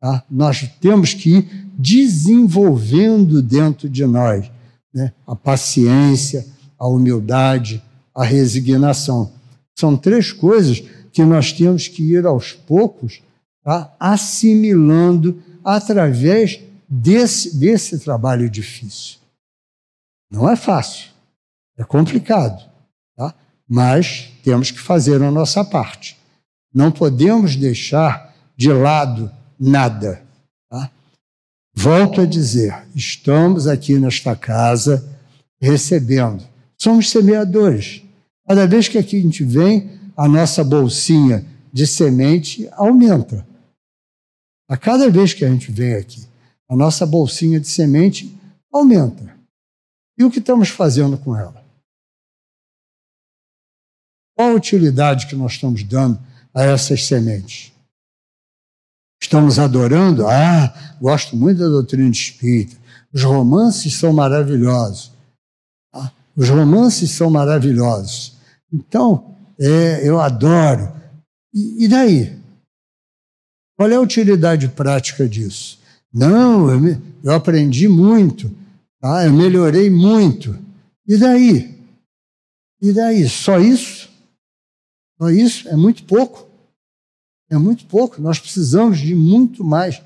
Tá? 0.00 0.24
Nós 0.30 0.68
temos 0.80 1.12
que 1.12 1.36
ir 1.36 1.68
desenvolvendo 1.78 3.42
dentro 3.42 3.88
de 3.88 4.06
nós 4.06 4.50
né? 4.92 5.12
a 5.26 5.36
paciência, 5.36 6.46
a 6.78 6.88
humildade, 6.88 7.82
a 8.14 8.24
resignação. 8.24 9.30
São 9.78 9.96
três 9.96 10.32
coisas 10.32 10.82
que 11.12 11.24
nós 11.24 11.52
temos 11.52 11.88
que 11.88 12.02
ir 12.02 12.26
aos 12.26 12.52
poucos 12.52 13.22
tá? 13.62 13.94
assimilando 13.98 15.42
através 15.64 16.60
desse, 16.88 17.56
desse 17.56 17.98
trabalho 17.98 18.48
difícil. 18.48 19.18
Não 20.30 20.48
é 20.48 20.56
fácil, 20.56 21.10
é 21.76 21.84
complicado, 21.84 22.62
tá? 23.16 23.34
mas 23.68 24.32
temos 24.42 24.70
que 24.70 24.78
fazer 24.78 25.22
a 25.22 25.30
nossa 25.30 25.64
parte. 25.64 26.16
Não 26.72 26.90
podemos 26.90 27.56
deixar 27.56 28.34
de 28.56 28.72
lado 28.72 29.30
nada. 29.58 30.22
Tá? 30.70 30.90
Volto 31.74 32.20
a 32.20 32.26
dizer: 32.26 32.86
estamos 32.94 33.66
aqui 33.66 33.98
nesta 33.98 34.36
casa 34.36 35.06
recebendo, 35.60 36.44
somos 36.76 37.10
semeadores. 37.10 38.02
Cada 38.46 38.66
vez 38.66 38.88
que 38.88 38.96
aqui 38.96 39.18
a 39.18 39.22
gente 39.22 39.44
vem, 39.44 39.97
a 40.18 40.26
nossa 40.26 40.64
bolsinha 40.64 41.46
de 41.72 41.86
semente 41.86 42.68
aumenta. 42.72 43.46
A 44.68 44.76
cada 44.76 45.08
vez 45.08 45.32
que 45.32 45.44
a 45.44 45.48
gente 45.48 45.70
vem 45.70 45.94
aqui 45.94 46.26
a 46.68 46.76
nossa 46.76 47.06
bolsinha 47.06 47.58
de 47.58 47.66
semente 47.66 48.38
aumenta. 48.70 49.34
E 50.18 50.24
o 50.24 50.30
que 50.30 50.38
estamos 50.38 50.68
fazendo 50.68 51.16
com 51.16 51.34
ela? 51.34 51.64
Qual 54.36 54.50
a 54.50 54.54
utilidade 54.54 55.26
que 55.26 55.34
nós 55.34 55.52
estamos 55.52 55.82
dando 55.82 56.20
a 56.52 56.62
essas 56.62 57.06
sementes? 57.06 57.72
Estamos 59.20 59.58
adorando? 59.58 60.26
Ah, 60.26 60.96
gosto 61.00 61.34
muito 61.36 61.58
da 61.58 61.68
doutrina 61.68 62.10
espírita. 62.10 62.76
Os 63.12 63.22
romances 63.22 63.94
são 63.94 64.12
maravilhosos. 64.12 65.10
Ah, 65.92 66.12
os 66.36 66.48
romances 66.50 67.10
são 67.12 67.30
maravilhosos. 67.30 68.36
Então, 68.70 69.37
é, 69.58 70.08
eu 70.08 70.20
adoro. 70.20 70.92
E, 71.52 71.84
e 71.84 71.88
daí? 71.88 72.38
Qual 73.76 73.90
é 73.90 73.94
a 73.94 74.00
utilidade 74.00 74.68
prática 74.68 75.28
disso? 75.28 75.78
Não, 76.12 76.70
eu, 76.70 76.80
me, 76.80 77.00
eu 77.22 77.32
aprendi 77.32 77.86
muito, 77.86 78.50
tá? 79.00 79.24
eu 79.24 79.32
melhorei 79.32 79.90
muito. 79.90 80.56
E 81.06 81.16
daí? 81.16 81.78
E 82.80 82.92
daí? 82.92 83.28
Só 83.28 83.58
isso? 83.58 84.08
Só 85.20 85.30
isso? 85.30 85.68
É 85.68 85.76
muito 85.76 86.04
pouco. 86.04 86.46
É 87.50 87.56
muito 87.56 87.86
pouco. 87.86 88.20
Nós 88.20 88.38
precisamos 88.38 88.98
de 88.98 89.14
muito 89.14 89.64
mais. 89.64 90.02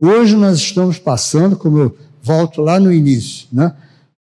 Hoje 0.00 0.34
nós 0.34 0.58
estamos 0.58 0.98
passando, 0.98 1.56
como 1.56 1.78
eu 1.78 1.98
volto 2.22 2.60
lá 2.62 2.80
no 2.80 2.92
início, 2.92 3.48
né? 3.52 3.76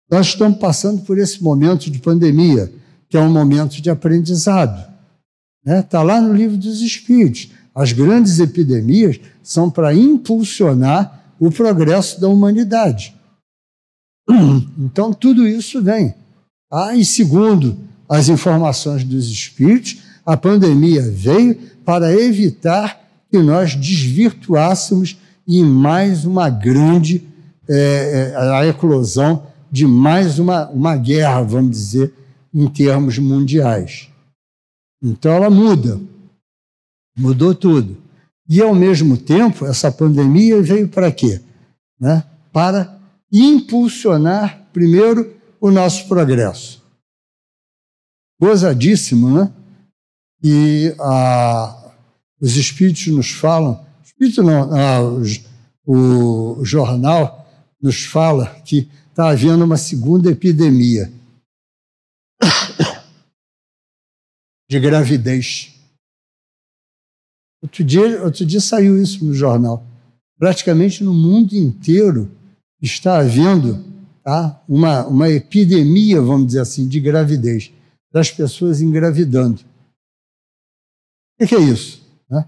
nós 0.09 0.27
estamos 0.27 0.59
passando 0.59 1.01
por 1.01 1.17
esse 1.17 1.41
momento 1.43 1.89
de 1.89 1.99
pandemia, 1.99 2.71
que 3.15 3.19
é 3.19 3.21
um 3.21 3.31
momento 3.31 3.81
de 3.81 3.89
aprendizado. 3.89 4.77
Está 4.77 5.73
né? 5.73 5.81
Tá 5.81 6.03
lá 6.03 6.19
no 6.19 6.33
livro 6.33 6.57
dos 6.57 6.81
Espíritos. 6.81 7.49
As 7.73 7.93
grandes 7.93 8.41
epidemias 8.41 9.21
são 9.41 9.71
para 9.71 9.95
impulsionar 9.95 11.23
o 11.39 11.49
progresso 11.49 12.19
da 12.19 12.27
humanidade. 12.27 13.15
Então, 14.77 15.13
tudo 15.13 15.47
isso 15.47 15.81
vem. 15.81 16.13
Ah, 16.69 16.93
e 16.93 17.05
segundo 17.05 17.77
as 18.09 18.27
informações 18.27 19.05
dos 19.05 19.29
espíritos, 19.29 19.99
a 20.25 20.35
pandemia 20.35 21.01
veio 21.01 21.55
para 21.85 22.13
evitar 22.13 22.99
que 23.31 23.37
nós 23.37 23.75
desvirtuássemos 23.75 25.15
em 25.47 25.63
mais 25.63 26.25
uma 26.25 26.49
grande 26.49 27.23
é, 27.69 28.35
a 28.35 28.67
eclosão 28.67 29.43
de 29.71 29.87
mais 29.87 30.37
uma, 30.37 30.67
uma 30.69 30.97
guerra, 30.97 31.43
vamos 31.43 31.71
dizer, 31.71 32.13
em 32.55 32.69
termos 32.69 33.19
mundiais. 33.19 34.09
Então 35.03 35.33
ela 35.33 35.49
muda, 35.49 35.99
mudou 37.17 37.53
tudo. 37.53 37.97
E, 38.47 38.61
ao 38.61 38.73
mesmo 38.73 39.17
tempo, 39.17 39.65
essa 39.65 39.91
pandemia 39.91 40.61
veio 40.61 40.87
para 40.87 41.11
quê? 41.11 41.41
Né? 41.99 42.23
Para 42.53 42.97
impulsionar, 43.29 44.67
primeiro, 44.71 45.35
o 45.59 45.69
nosso 45.69 46.07
progresso. 46.07 46.81
Gozadíssimo, 48.39 49.29
né? 49.31 49.51
E 50.43 50.95
ah, 50.99 51.91
os 52.39 52.55
espíritos 52.55 53.07
nos 53.07 53.31
falam, 53.31 53.83
espírito 54.03 54.43
não, 54.43 54.69
ah, 54.71 55.01
o, 55.85 56.59
o 56.59 56.65
jornal 56.65 57.49
nos 57.81 58.05
fala 58.05 58.47
que 58.63 58.89
está 59.09 59.29
havendo 59.29 59.65
uma 59.65 59.77
segunda 59.77 60.29
epidemia 60.29 61.11
de 64.69 64.79
gravidez. 64.79 65.73
Outro 67.61 67.83
dia, 67.83 68.23
outro 68.23 68.45
dia 68.45 68.61
saiu 68.61 69.01
isso 69.01 69.23
no 69.23 69.33
jornal. 69.33 69.85
Praticamente 70.37 71.03
no 71.03 71.13
mundo 71.13 71.53
inteiro 71.53 72.31
está 72.81 73.19
havendo 73.19 73.83
tá, 74.23 74.61
uma, 74.67 75.05
uma 75.07 75.29
epidemia, 75.29 76.21
vamos 76.21 76.47
dizer 76.47 76.61
assim, 76.61 76.87
de 76.87 76.99
gravidez, 76.99 77.71
das 78.11 78.31
pessoas 78.31 78.81
engravidando. 78.81 79.61
O 81.39 81.47
que 81.47 81.55
é 81.55 81.59
isso? 81.59 82.01
Né? 82.29 82.47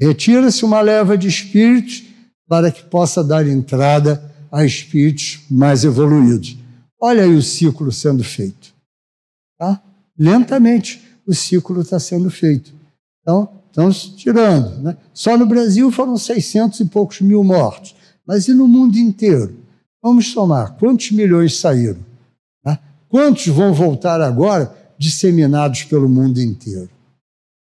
Retira-se 0.00 0.64
uma 0.64 0.80
leva 0.80 1.16
de 1.16 1.28
espíritos 1.28 2.04
para 2.46 2.70
que 2.70 2.82
possa 2.84 3.22
dar 3.22 3.46
entrada 3.46 4.22
a 4.50 4.64
espíritos 4.64 5.40
mais 5.50 5.84
evoluídos. 5.84 6.56
Olha 7.00 7.24
aí 7.24 7.34
o 7.34 7.42
ciclo 7.42 7.92
sendo 7.92 8.24
feito. 8.24 8.74
Tá? 9.58 9.82
Lentamente 10.18 11.07
o 11.28 11.34
ciclo 11.34 11.82
está 11.82 12.00
sendo 12.00 12.30
feito. 12.30 12.72
Então, 13.20 13.50
estamos 13.66 14.14
tirando. 14.16 14.80
Né? 14.80 14.96
Só 15.12 15.36
no 15.36 15.44
Brasil 15.44 15.92
foram 15.92 16.16
600 16.16 16.80
e 16.80 16.86
poucos 16.86 17.20
mil 17.20 17.44
mortos. 17.44 17.94
Mas 18.26 18.48
e 18.48 18.54
no 18.54 18.66
mundo 18.66 18.96
inteiro? 18.96 19.54
Vamos 20.02 20.32
somar. 20.32 20.76
Quantos 20.78 21.10
milhões 21.10 21.60
saíram? 21.60 22.00
Tá? 22.64 22.80
Quantos 23.10 23.46
vão 23.48 23.74
voltar 23.74 24.22
agora 24.22 24.74
disseminados 24.98 25.84
pelo 25.84 26.08
mundo 26.08 26.40
inteiro? 26.40 26.88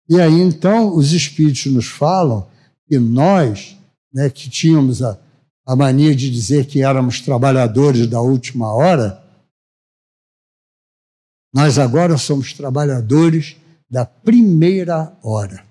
E 0.09 0.21
aí, 0.21 0.41
então, 0.41 0.95
os 0.95 1.13
espíritos 1.13 1.73
nos 1.73 1.87
falam 1.87 2.47
que 2.87 2.99
nós, 2.99 3.77
né, 4.13 4.29
que 4.29 4.51
tínhamos 4.51 5.03
a, 5.03 5.19
a 5.67 5.75
mania 5.75 6.15
de 6.15 6.31
dizer 6.31 6.67
que 6.67 6.83
éramos 6.83 7.23
trabalhadores 7.23 8.07
da 8.07 8.21
última 8.21 8.73
hora, 8.73 9.26
nós 11.57 11.79
agora 11.79 12.19
somos 12.19 12.53
trabalhadores 12.53 13.57
da 13.89 14.05
primeira 14.05 15.17
hora. 15.23 15.65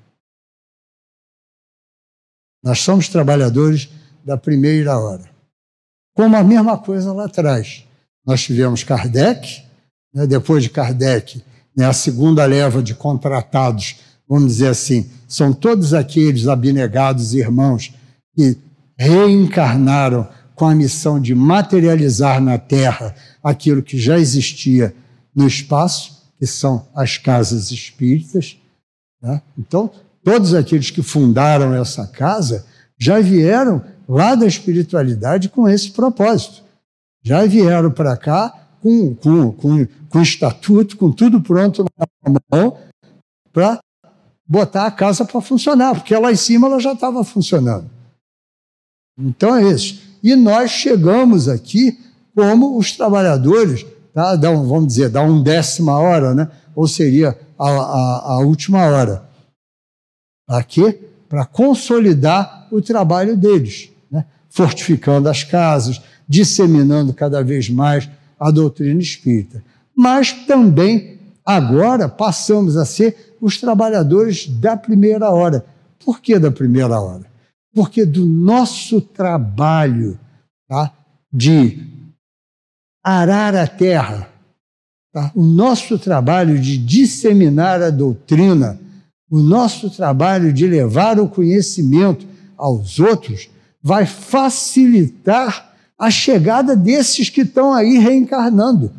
Nós 2.63 2.79
somos 2.79 3.07
trabalhadores 3.07 3.87
da 4.25 4.35
primeira 4.35 4.97
hora. 4.97 5.29
Como 6.15 6.35
a 6.35 6.43
mesma 6.43 6.75
coisa 6.75 7.13
lá 7.13 7.25
atrás. 7.25 7.85
Nós 8.25 8.41
tivemos 8.41 8.83
Kardec, 8.83 9.63
né, 10.11 10.25
depois 10.25 10.63
de 10.63 10.71
Kardec, 10.71 11.43
né, 11.77 11.85
a 11.85 11.93
segunda 11.93 12.43
leva 12.45 12.81
de 12.81 12.95
contratados, 12.95 13.97
vamos 14.27 14.53
dizer 14.53 14.69
assim, 14.69 15.07
são 15.27 15.53
todos 15.53 15.93
aqueles 15.93 16.47
abnegados 16.47 17.35
irmãos 17.35 17.93
que 18.35 18.57
reencarnaram 18.97 20.27
com 20.55 20.65
a 20.65 20.73
missão 20.73 21.21
de 21.21 21.35
materializar 21.35 22.41
na 22.41 22.57
Terra 22.57 23.13
aquilo 23.43 23.83
que 23.83 23.99
já 23.99 24.17
existia 24.17 24.91
no 25.35 25.47
espaço, 25.47 26.23
que 26.37 26.47
são 26.47 26.87
as 26.95 27.17
casas 27.17 27.71
espíritas. 27.71 28.57
Né? 29.21 29.41
Então, 29.57 29.91
todos 30.23 30.53
aqueles 30.53 30.89
que 30.89 31.01
fundaram 31.01 31.73
essa 31.73 32.07
casa 32.07 32.65
já 32.97 33.19
vieram 33.19 33.83
lá 34.07 34.35
da 34.35 34.45
espiritualidade 34.45 35.49
com 35.49 35.67
esse 35.67 35.91
propósito. 35.91 36.63
Já 37.23 37.45
vieram 37.45 37.91
para 37.91 38.15
cá 38.15 38.67
com, 38.81 39.15
com, 39.15 39.51
com, 39.51 39.87
com 40.09 40.21
estatuto, 40.21 40.95
com 40.95 41.11
tudo 41.11 41.41
pronto 41.41 41.83
na 41.97 42.39
mão, 42.51 42.77
para 43.51 43.79
botar 44.47 44.85
a 44.85 44.91
casa 44.91 45.25
para 45.25 45.41
funcionar, 45.41 45.95
porque 45.95 46.15
lá 46.15 46.31
em 46.31 46.35
cima 46.35 46.67
ela 46.67 46.79
já 46.79 46.93
estava 46.93 47.23
funcionando. 47.23 47.89
Então 49.17 49.55
é 49.55 49.71
isso. 49.71 50.01
E 50.21 50.35
nós 50.35 50.71
chegamos 50.71 51.47
aqui 51.49 51.99
como 52.35 52.77
os 52.77 52.91
trabalhadores 52.91 53.85
tá? 54.15 54.35
dá 54.37 54.49
um, 54.49 54.65
vamos 54.65 54.87
dizer, 54.87 55.09
dá 55.09 55.21
um 55.21 55.43
décima 55.43 55.99
hora, 55.99 56.33
né? 56.33 56.49
ou 56.73 56.87
seria 56.87 57.37
a, 57.59 57.69
a, 57.69 58.33
a 58.33 58.39
última 58.39 58.79
hora. 58.79 59.25
Para 60.47 60.63
quê? 60.63 60.99
Para 61.27 61.45
consolidar 61.45 62.67
o 62.71 62.81
trabalho 62.81 63.35
deles, 63.35 63.89
né? 64.09 64.25
fortificando 64.49 65.27
as 65.27 65.43
casas, 65.43 66.01
disseminando 66.27 67.13
cada 67.13 67.43
vez 67.43 67.69
mais 67.69 68.09
a 68.39 68.49
doutrina 68.49 69.01
espírita. 69.01 69.61
Mas 69.95 70.31
também, 70.31 71.19
agora, 71.45 72.07
passamos 72.07 72.77
a 72.77 72.85
ser 72.85 73.35
os 73.41 73.59
trabalhadores 73.59 74.47
da 74.47 74.77
primeira 74.77 75.29
hora. 75.29 75.65
Por 76.03 76.21
que 76.21 76.39
da 76.39 76.51
primeira 76.51 76.99
hora? 76.99 77.25
Porque 77.73 78.05
do 78.05 78.25
nosso 78.25 79.01
trabalho 79.01 80.17
tá, 80.67 80.91
de 81.31 81.94
arar 83.05 83.55
a 83.55 83.67
terra. 83.67 84.27
Tá? 85.13 85.31
O 85.35 85.43
nosso 85.43 85.99
trabalho 85.99 86.59
de 86.59 86.75
disseminar 86.75 87.79
a 87.83 87.91
doutrina, 87.91 88.79
o 89.29 89.39
nosso 89.39 89.91
trabalho 89.91 90.51
de 90.51 90.65
levar 90.65 91.19
o 91.19 91.29
conhecimento 91.29 92.25
aos 92.57 92.99
outros, 92.99 93.47
vai 93.81 94.07
facilitar 94.07 95.73
a 95.99 96.09
chegada 96.09 96.75
desses 96.75 97.29
que 97.29 97.41
estão 97.41 97.73
aí 97.73 97.99
reencarnando. 97.99 98.91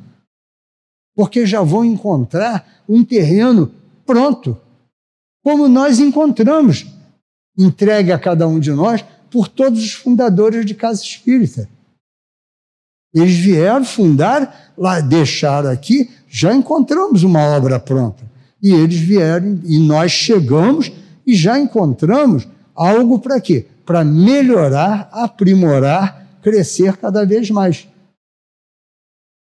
Porque 1.17 1.45
já 1.45 1.63
vão 1.63 1.85
encontrar 1.85 2.85
um 2.89 3.05
terreno 3.05 3.73
pronto, 4.05 4.57
como 5.43 5.69
nós 5.69 5.99
encontramos, 5.99 6.87
entregue 7.59 8.13
a 8.13 8.19
cada 8.19 8.47
um 8.47 8.61
de 8.61 8.71
nós 8.71 9.05
por 9.31 9.49
todos 9.49 9.83
os 9.83 9.93
fundadores 9.93 10.65
de 10.65 10.75
casa 10.75 11.03
espírita. 11.03 11.69
Eles 13.17 13.35
vieram 13.35 13.83
fundar, 13.83 14.75
lá 14.77 15.01
deixaram 15.01 15.71
aqui, 15.71 16.11
já 16.29 16.55
encontramos 16.55 17.23
uma 17.23 17.41
obra 17.41 17.81
pronta. 17.81 18.23
E 18.63 18.71
eles 18.75 18.99
vieram 18.99 19.59
e 19.65 19.79
nós 19.79 20.13
chegamos 20.13 20.93
e 21.27 21.35
já 21.35 21.59
encontramos 21.59 22.47
algo 22.75 23.19
para 23.19 23.41
quê? 23.41 23.65
Para 23.87 24.05
melhorar, 24.05 25.09
aprimorar, 25.11 26.27
crescer 26.43 26.99
cada 26.99 27.25
vez 27.25 27.51
mais. 27.51 27.89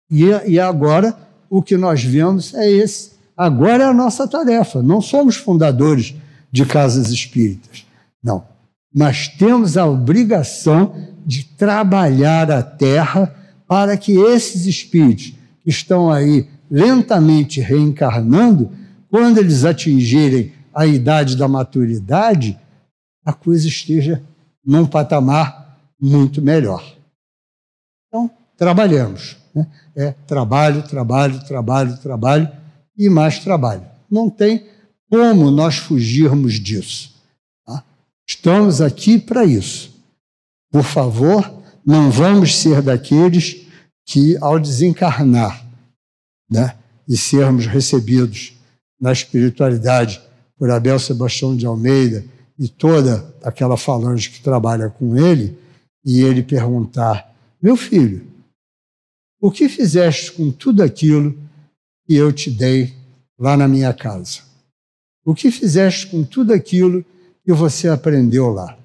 E, 0.09 0.25
e 0.47 0.59
agora 0.59 1.15
o 1.47 1.61
que 1.61 1.77
nós 1.77 2.03
vemos 2.03 2.55
é 2.55 2.67
esse. 2.71 3.11
Agora 3.37 3.83
é 3.83 3.85
a 3.85 3.93
nossa 3.93 4.27
tarefa. 4.27 4.81
Não 4.81 4.99
somos 4.99 5.35
fundadores 5.35 6.15
de 6.51 6.65
casas 6.65 7.11
espíritas. 7.11 7.85
Não. 8.23 8.43
Mas 8.91 9.27
temos 9.27 9.77
a 9.77 9.85
obrigação 9.85 10.95
de 11.23 11.43
trabalhar 11.43 12.49
a 12.49 12.63
terra 12.63 13.35
para 13.69 13.95
que 13.95 14.13
esses 14.13 14.65
espíritos 14.65 15.31
que 15.63 15.69
estão 15.69 16.09
aí 16.09 16.49
lentamente 16.71 17.61
reencarnando, 17.61 18.71
quando 19.11 19.37
eles 19.37 19.63
atingirem 19.63 20.51
a 20.73 20.87
idade 20.87 21.37
da 21.37 21.47
maturidade, 21.47 22.59
a 23.23 23.31
coisa 23.31 23.67
esteja 23.67 24.23
num 24.65 24.87
patamar 24.87 25.77
muito 26.01 26.41
melhor. 26.41 26.83
Então, 28.07 28.31
trabalhamos. 28.57 29.37
Né? 29.53 29.67
É 29.95 30.11
trabalho, 30.25 30.81
trabalho, 30.81 31.39
trabalho, 31.45 31.95
trabalho 31.97 32.49
e 32.97 33.07
mais 33.07 33.37
trabalho. 33.37 33.85
Não 34.09 34.31
tem 34.31 34.65
como 35.11 35.51
nós 35.51 35.77
fugirmos 35.77 36.53
disso. 36.53 37.13
Tá? 37.63 37.83
Estamos 38.27 38.81
aqui 38.81 39.19
para 39.19 39.45
isso. 39.45 39.93
Por 40.71 40.83
favor, 40.83 41.58
não 41.89 42.11
vamos 42.11 42.55
ser 42.55 42.83
daqueles 42.83 43.65
que, 44.05 44.37
ao 44.41 44.59
desencarnar 44.59 45.67
né, 46.47 46.77
e 47.07 47.17
sermos 47.17 47.65
recebidos 47.65 48.53
na 49.01 49.11
espiritualidade 49.11 50.21
por 50.55 50.69
Abel 50.69 50.99
Sebastião 50.99 51.57
de 51.57 51.65
Almeida 51.65 52.23
e 52.59 52.67
toda 52.67 53.33
aquela 53.41 53.75
falange 53.75 54.29
que 54.29 54.39
trabalha 54.39 54.91
com 54.91 55.17
ele, 55.17 55.57
e 56.05 56.21
ele 56.21 56.43
perguntar: 56.43 57.33
Meu 57.59 57.75
filho, 57.75 58.23
o 59.41 59.49
que 59.49 59.67
fizeste 59.67 60.31
com 60.33 60.51
tudo 60.51 60.83
aquilo 60.83 61.35
que 62.05 62.13
eu 62.13 62.31
te 62.31 62.51
dei 62.51 62.93
lá 63.35 63.57
na 63.57 63.67
minha 63.67 63.95
casa? 63.95 64.41
O 65.25 65.33
que 65.33 65.49
fizeste 65.49 66.05
com 66.05 66.23
tudo 66.23 66.53
aquilo 66.53 67.03
que 67.43 67.51
você 67.51 67.87
aprendeu 67.87 68.49
lá? 68.49 68.77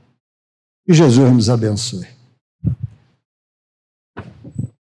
Que 0.87 0.95
Jesus 0.95 1.31
nos 1.31 1.51
abençoe. 1.51 2.14